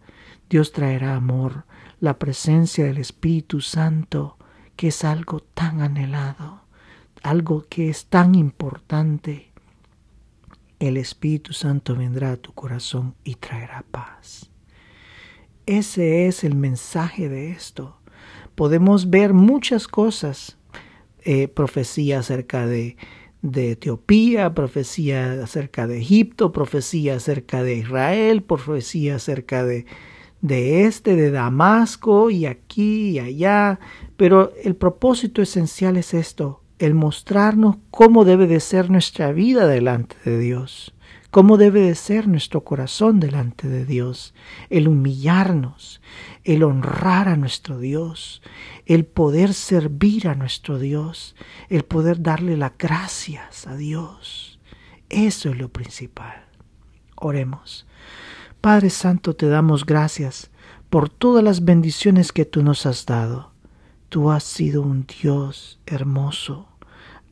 Dios 0.48 0.70
traerá 0.72 1.16
amor, 1.16 1.64
la 1.98 2.18
presencia 2.18 2.84
del 2.84 2.98
Espíritu 2.98 3.60
Santo, 3.60 4.36
que 4.76 4.88
es 4.88 5.04
algo 5.04 5.40
tan 5.40 5.80
anhelado, 5.80 6.62
algo 7.22 7.66
que 7.68 7.88
es 7.88 8.06
tan 8.06 8.34
importante. 8.34 9.50
El 10.78 10.96
Espíritu 10.96 11.52
Santo 11.52 11.96
vendrá 11.96 12.32
a 12.32 12.36
tu 12.36 12.52
corazón 12.52 13.14
y 13.24 13.34
traerá 13.36 13.84
paz. 13.90 14.50
Ese 15.66 16.26
es 16.26 16.44
el 16.44 16.54
mensaje 16.54 17.28
de 17.28 17.50
esto. 17.50 18.00
Podemos 18.54 19.08
ver 19.08 19.32
muchas 19.34 19.88
cosas, 19.88 20.58
eh, 21.22 21.48
profecía 21.48 22.18
acerca 22.18 22.66
de 22.66 22.96
de 23.42 23.72
Etiopía, 23.72 24.54
profecía 24.54 25.42
acerca 25.42 25.86
de 25.86 25.98
Egipto, 25.98 26.52
profecía 26.52 27.16
acerca 27.16 27.62
de 27.62 27.76
Israel, 27.76 28.42
profecía 28.42 29.16
acerca 29.16 29.64
de, 29.64 29.86
de 30.40 30.84
este, 30.84 31.16
de 31.16 31.30
Damasco 31.30 32.30
y 32.30 32.46
aquí 32.46 33.10
y 33.10 33.18
allá. 33.18 33.80
Pero 34.16 34.52
el 34.62 34.76
propósito 34.76 35.42
esencial 35.42 35.96
es 35.96 36.14
esto, 36.14 36.62
el 36.78 36.94
mostrarnos 36.94 37.76
cómo 37.90 38.24
debe 38.24 38.46
de 38.46 38.60
ser 38.60 38.90
nuestra 38.90 39.32
vida 39.32 39.66
delante 39.66 40.16
de 40.24 40.38
Dios 40.38 40.94
cómo 41.30 41.56
debe 41.56 41.80
de 41.80 41.94
ser 41.94 42.28
nuestro 42.28 42.64
corazón 42.64 43.20
delante 43.20 43.68
de 43.68 43.84
Dios, 43.84 44.34
el 44.68 44.88
humillarnos, 44.88 46.00
el 46.44 46.62
honrar 46.62 47.28
a 47.28 47.36
nuestro 47.36 47.78
Dios, 47.78 48.42
el 48.86 49.04
poder 49.04 49.54
servir 49.54 50.28
a 50.28 50.34
nuestro 50.34 50.78
Dios, 50.78 51.36
el 51.68 51.84
poder 51.84 52.22
darle 52.22 52.56
las 52.56 52.72
gracias 52.78 53.66
a 53.66 53.76
Dios. 53.76 54.58
Eso 55.08 55.50
es 55.50 55.58
lo 55.58 55.68
principal. 55.68 56.44
Oremos. 57.16 57.86
Padre 58.60 58.90
Santo, 58.90 59.34
te 59.34 59.48
damos 59.48 59.86
gracias 59.86 60.50
por 60.90 61.08
todas 61.08 61.42
las 61.42 61.64
bendiciones 61.64 62.32
que 62.32 62.44
tú 62.44 62.62
nos 62.62 62.84
has 62.86 63.06
dado. 63.06 63.52
Tú 64.08 64.30
has 64.30 64.42
sido 64.42 64.82
un 64.82 65.06
Dios 65.06 65.78
hermoso, 65.86 66.68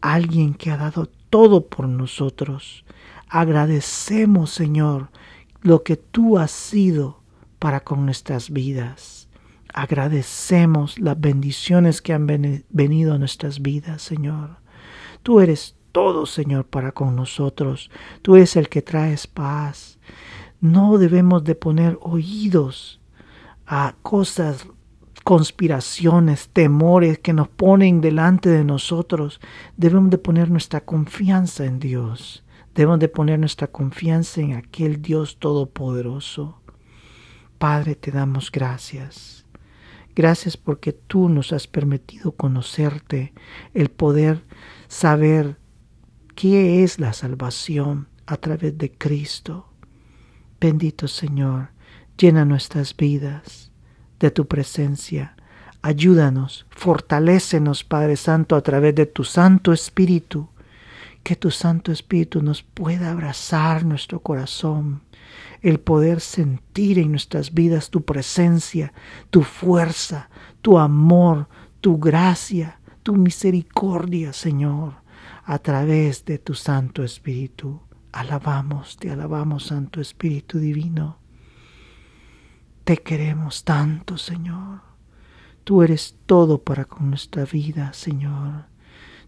alguien 0.01 0.55
que 0.55 0.70
ha 0.70 0.76
dado 0.76 1.11
todo 1.28 1.66
por 1.66 1.88
nosotros, 1.88 2.84
Agradecemos, 3.28 4.50
Señor, 4.50 5.10
lo 5.60 5.82
que 5.82 5.96
tú 5.96 6.38
has 6.38 6.50
sido 6.50 7.20
para 7.58 7.80
con 7.80 8.04
nuestras 8.04 8.50
vidas. 8.50 9.28
Agradecemos 9.74 10.98
las 10.98 11.20
bendiciones 11.20 12.00
que 12.00 12.14
han 12.14 12.26
venido 12.26 13.14
a 13.14 13.18
nuestras 13.18 13.60
vidas, 13.60 14.02
Señor. 14.02 14.56
Tú 15.22 15.40
eres 15.40 15.76
todo, 15.92 16.26
Señor, 16.26 16.66
para 16.66 16.92
con 16.92 17.16
nosotros. 17.16 17.90
Tú 18.22 18.36
eres 18.36 18.56
el 18.56 18.68
que 18.68 18.82
traes 18.82 19.26
paz. 19.26 19.98
No 20.60 20.96
debemos 20.96 21.44
de 21.44 21.54
poner 21.54 21.98
oídos 22.00 23.00
a 23.66 23.94
cosas, 24.02 24.66
conspiraciones, 25.22 26.48
temores 26.48 27.18
que 27.18 27.34
nos 27.34 27.48
ponen 27.48 28.00
delante 28.00 28.48
de 28.48 28.64
nosotros. 28.64 29.40
Debemos 29.76 30.10
de 30.10 30.18
poner 30.18 30.50
nuestra 30.50 30.80
confianza 30.80 31.66
en 31.66 31.78
Dios. 31.78 32.42
Debemos 32.78 33.00
de 33.00 33.08
poner 33.08 33.40
nuestra 33.40 33.66
confianza 33.66 34.40
en 34.40 34.52
aquel 34.52 35.02
Dios 35.02 35.40
todopoderoso. 35.40 36.62
Padre, 37.58 37.96
te 37.96 38.12
damos 38.12 38.52
gracias. 38.52 39.44
Gracias 40.14 40.56
porque 40.56 40.92
tú 40.92 41.28
nos 41.28 41.52
has 41.52 41.66
permitido 41.66 42.30
conocerte, 42.30 43.32
el 43.74 43.88
poder 43.88 44.44
saber 44.86 45.58
qué 46.36 46.84
es 46.84 47.00
la 47.00 47.14
salvación 47.14 48.06
a 48.26 48.36
través 48.36 48.78
de 48.78 48.92
Cristo. 48.92 49.72
Bendito 50.60 51.08
Señor, 51.08 51.70
llena 52.16 52.44
nuestras 52.44 52.96
vidas 52.96 53.72
de 54.20 54.30
tu 54.30 54.46
presencia. 54.46 55.34
Ayúdanos, 55.82 56.64
fortalécenos, 56.70 57.82
Padre 57.82 58.14
Santo, 58.14 58.54
a 58.54 58.60
través 58.60 58.94
de 58.94 59.06
tu 59.06 59.24
Santo 59.24 59.72
Espíritu 59.72 60.48
que 61.28 61.36
tu 61.36 61.50
Santo 61.50 61.92
Espíritu 61.92 62.40
nos 62.40 62.62
pueda 62.62 63.10
abrazar 63.10 63.84
nuestro 63.84 64.20
corazón, 64.22 65.02
el 65.60 65.78
poder 65.78 66.22
sentir 66.22 66.98
en 66.98 67.10
nuestras 67.10 67.52
vidas 67.52 67.90
tu 67.90 68.02
presencia, 68.02 68.94
tu 69.28 69.42
fuerza, 69.42 70.30
tu 70.62 70.78
amor, 70.78 71.50
tu 71.82 71.98
gracia, 71.98 72.80
tu 73.02 73.14
misericordia, 73.14 74.32
Señor, 74.32 75.02
a 75.44 75.58
través 75.58 76.24
de 76.24 76.38
tu 76.38 76.54
Santo 76.54 77.04
Espíritu. 77.04 77.82
Alabamos, 78.10 78.96
te 78.96 79.10
alabamos, 79.10 79.64
Santo 79.66 80.00
Espíritu 80.00 80.58
Divino. 80.58 81.18
Te 82.84 82.96
queremos 82.96 83.64
tanto, 83.64 84.16
Señor. 84.16 84.80
Tú 85.64 85.82
eres 85.82 86.16
todo 86.24 86.64
para 86.64 86.86
con 86.86 87.10
nuestra 87.10 87.44
vida, 87.44 87.92
Señor. 87.92 88.64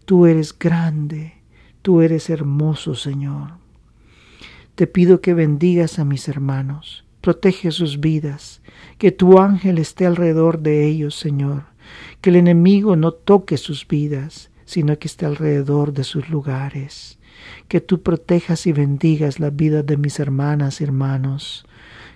Tú 0.05 0.25
eres 0.25 0.57
grande 0.57 1.40
Tú 1.81 2.01
eres 2.01 2.29
hermoso, 2.29 2.93
Señor. 2.93 3.53
Te 4.75 4.85
pido 4.85 5.19
que 5.19 5.33
bendigas 5.33 5.97
a 5.97 6.05
mis 6.05 6.27
hermanos, 6.27 7.03
protege 7.21 7.71
sus 7.71 7.99
vidas, 7.99 8.61
que 8.99 9.11
tu 9.11 9.39
ángel 9.39 9.79
esté 9.79 10.05
alrededor 10.05 10.59
de 10.59 10.85
ellos, 10.85 11.15
Señor, 11.15 11.63
que 12.21 12.29
el 12.29 12.35
enemigo 12.35 12.95
no 12.95 13.11
toque 13.13 13.57
sus 13.57 13.87
vidas, 13.87 14.51
sino 14.65 14.97
que 14.99 15.07
esté 15.07 15.25
alrededor 15.25 15.91
de 15.93 16.03
sus 16.03 16.29
lugares, 16.29 17.17
que 17.67 17.81
tú 17.81 18.01
protejas 18.01 18.67
y 18.67 18.71
bendigas 18.71 19.39
la 19.39 19.49
vida 19.49 19.81
de 19.81 19.97
mis 19.97 20.19
hermanas 20.19 20.81
y 20.81 20.83
hermanos, 20.83 21.65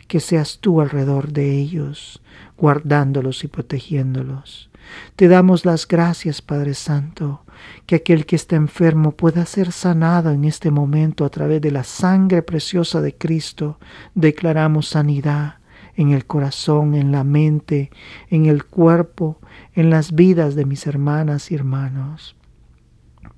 que 0.07 0.19
seas 0.19 0.59
tú 0.59 0.79
alrededor 0.79 1.33
de 1.33 1.57
ellos, 1.57 2.21
guardándolos 2.55 3.43
y 3.43 3.47
protegiéndolos. 3.47 4.69
Te 5.15 5.27
damos 5.27 5.65
las 5.65 5.87
gracias, 5.87 6.41
Padre 6.41 6.73
Santo, 6.73 7.43
que 7.85 7.95
aquel 7.95 8.25
que 8.25 8.35
está 8.35 8.55
enfermo 8.55 9.11
pueda 9.11 9.45
ser 9.45 9.71
sanado 9.71 10.31
en 10.31 10.45
este 10.45 10.71
momento 10.71 11.25
a 11.25 11.29
través 11.29 11.61
de 11.61 11.71
la 11.71 11.83
sangre 11.83 12.41
preciosa 12.41 13.01
de 13.01 13.15
Cristo. 13.15 13.79
Declaramos 14.13 14.89
sanidad 14.89 15.55
en 15.95 16.11
el 16.11 16.25
corazón, 16.25 16.95
en 16.95 17.11
la 17.11 17.23
mente, 17.23 17.91
en 18.29 18.45
el 18.45 18.65
cuerpo, 18.65 19.39
en 19.73 19.89
las 19.89 20.13
vidas 20.13 20.55
de 20.55 20.65
mis 20.65 20.87
hermanas 20.87 21.51
y 21.51 21.55
hermanos. 21.55 22.35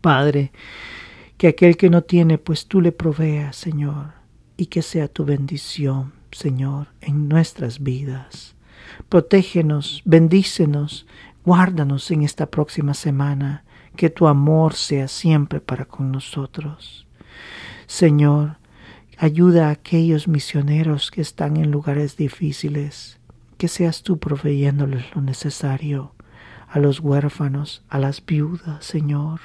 Padre, 0.01 0.51
que 1.37 1.47
aquel 1.47 1.77
que 1.77 1.89
no 1.89 2.01
tiene, 2.03 2.37
pues 2.37 2.67
tú 2.67 2.81
le 2.81 2.91
proveas, 2.91 3.55
Señor, 3.55 4.13
y 4.57 4.67
que 4.67 4.81
sea 4.81 5.07
tu 5.07 5.23
bendición, 5.23 6.13
Señor, 6.31 6.87
en 7.01 7.27
nuestras 7.27 7.83
vidas. 7.83 8.55
Protégenos, 9.09 10.01
bendícenos, 10.05 11.05
guárdanos 11.47 12.11
en 12.11 12.23
esta 12.23 12.47
próxima 12.47 12.93
semana, 12.93 13.63
que 13.95 14.09
tu 14.09 14.27
amor 14.27 14.73
sea 14.73 15.07
siempre 15.07 15.61
para 15.61 15.85
con 15.85 16.11
nosotros. 16.11 17.07
Señor, 17.85 18.57
ayuda 19.17 19.69
a 19.69 19.71
aquellos 19.71 20.27
misioneros 20.27 21.09
que 21.09 21.21
están 21.21 21.55
en 21.55 21.71
lugares 21.71 22.17
difíciles, 22.17 23.17
que 23.57 23.69
seas 23.69 24.03
tú 24.03 24.17
proveyéndoles 24.17 25.15
lo 25.15 25.21
necesario, 25.21 26.11
a 26.67 26.79
los 26.79 26.99
huérfanos, 26.99 27.81
a 27.87 27.97
las 27.97 28.25
viudas, 28.25 28.83
Señor, 28.83 29.39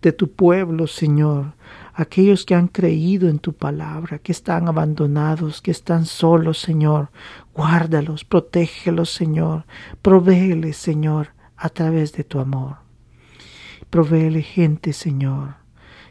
de 0.00 0.12
tu 0.12 0.30
pueblo, 0.30 0.86
Señor, 0.86 1.54
aquellos 1.94 2.44
que 2.44 2.54
han 2.54 2.68
creído 2.68 3.28
en 3.28 3.38
tu 3.38 3.52
palabra, 3.52 4.18
que 4.18 4.32
están 4.32 4.68
abandonados, 4.68 5.60
que 5.60 5.70
están 5.70 6.06
solos, 6.06 6.58
Señor. 6.58 7.10
Guárdalos, 7.54 8.24
protégelos, 8.24 9.10
Señor. 9.10 9.66
Provéeles, 10.00 10.76
Señor, 10.76 11.28
a 11.56 11.68
través 11.68 12.12
de 12.12 12.24
tu 12.24 12.40
amor. 12.40 12.76
Provéele 13.90 14.42
gente, 14.42 14.92
Señor, 14.92 15.56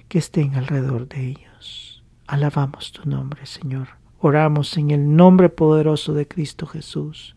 que 0.07 0.19
estén 0.19 0.55
alrededor 0.55 1.07
de 1.07 1.29
ellos. 1.29 2.03
Alabamos 2.27 2.91
tu 2.91 3.09
nombre, 3.09 3.45
Señor. 3.45 3.89
Oramos 4.19 4.77
en 4.77 4.91
el 4.91 5.15
nombre 5.15 5.49
poderoso 5.49 6.13
de 6.13 6.27
Cristo 6.27 6.67
Jesús. 6.67 7.35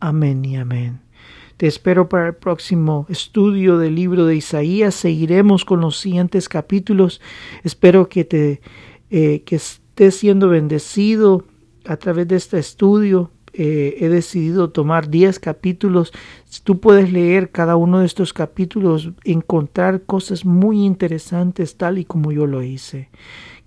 Amén 0.00 0.44
y 0.44 0.56
amén. 0.56 1.02
Te 1.62 1.68
espero 1.68 2.08
para 2.08 2.26
el 2.26 2.34
próximo 2.34 3.06
estudio 3.08 3.78
del 3.78 3.94
libro 3.94 4.26
de 4.26 4.34
Isaías. 4.34 4.96
Seguiremos 4.96 5.64
con 5.64 5.80
los 5.80 5.96
siguientes 5.96 6.48
capítulos. 6.48 7.20
Espero 7.62 8.08
que 8.08 8.24
te 8.24 8.60
eh, 9.10 9.44
que 9.46 9.54
estés 9.54 10.16
siendo 10.16 10.48
bendecido 10.48 11.44
a 11.86 11.98
través 11.98 12.26
de 12.26 12.34
este 12.34 12.58
estudio. 12.58 13.30
Eh, 13.52 13.94
he 14.00 14.08
decidido 14.08 14.70
tomar 14.70 15.08
10 15.08 15.38
capítulos. 15.38 16.12
Tú 16.64 16.80
puedes 16.80 17.12
leer 17.12 17.52
cada 17.52 17.76
uno 17.76 18.00
de 18.00 18.06
estos 18.06 18.32
capítulos, 18.32 19.12
encontrar 19.22 20.02
cosas 20.02 20.44
muy 20.44 20.84
interesantes 20.84 21.76
tal 21.76 21.98
y 21.98 22.04
como 22.04 22.32
yo 22.32 22.48
lo 22.48 22.64
hice. 22.64 23.08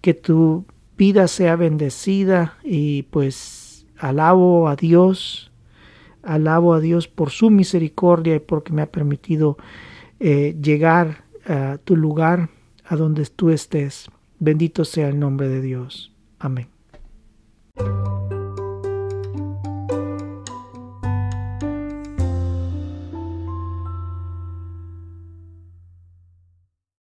Que 0.02 0.14
tu 0.14 0.66
vida 0.98 1.30
sea 1.30 1.56
bendecida 1.56 2.58
y 2.62 3.04
pues 3.04 3.88
alabo 3.98 4.68
a 4.68 4.76
Dios 4.76 5.50
Alabo 6.26 6.73
a 6.73 6.80
Dios 6.80 7.07
por 7.07 7.30
su 7.30 7.49
misericordia 7.49 8.36
y 8.36 8.39
porque 8.39 8.73
me 8.73 8.82
ha 8.82 8.91
permitido 8.91 9.57
eh, 10.19 10.55
llegar 10.61 11.23
a 11.47 11.78
tu 11.84 11.95
lugar, 11.95 12.49
a 12.86 12.95
donde 12.95 13.26
tú 13.26 13.49
estés. 13.49 14.09
Bendito 14.39 14.86
sea 14.86 15.09
el 15.09 15.19
nombre 15.19 15.47
de 15.47 15.61
Dios. 15.61 16.11
Amén. 16.39 16.67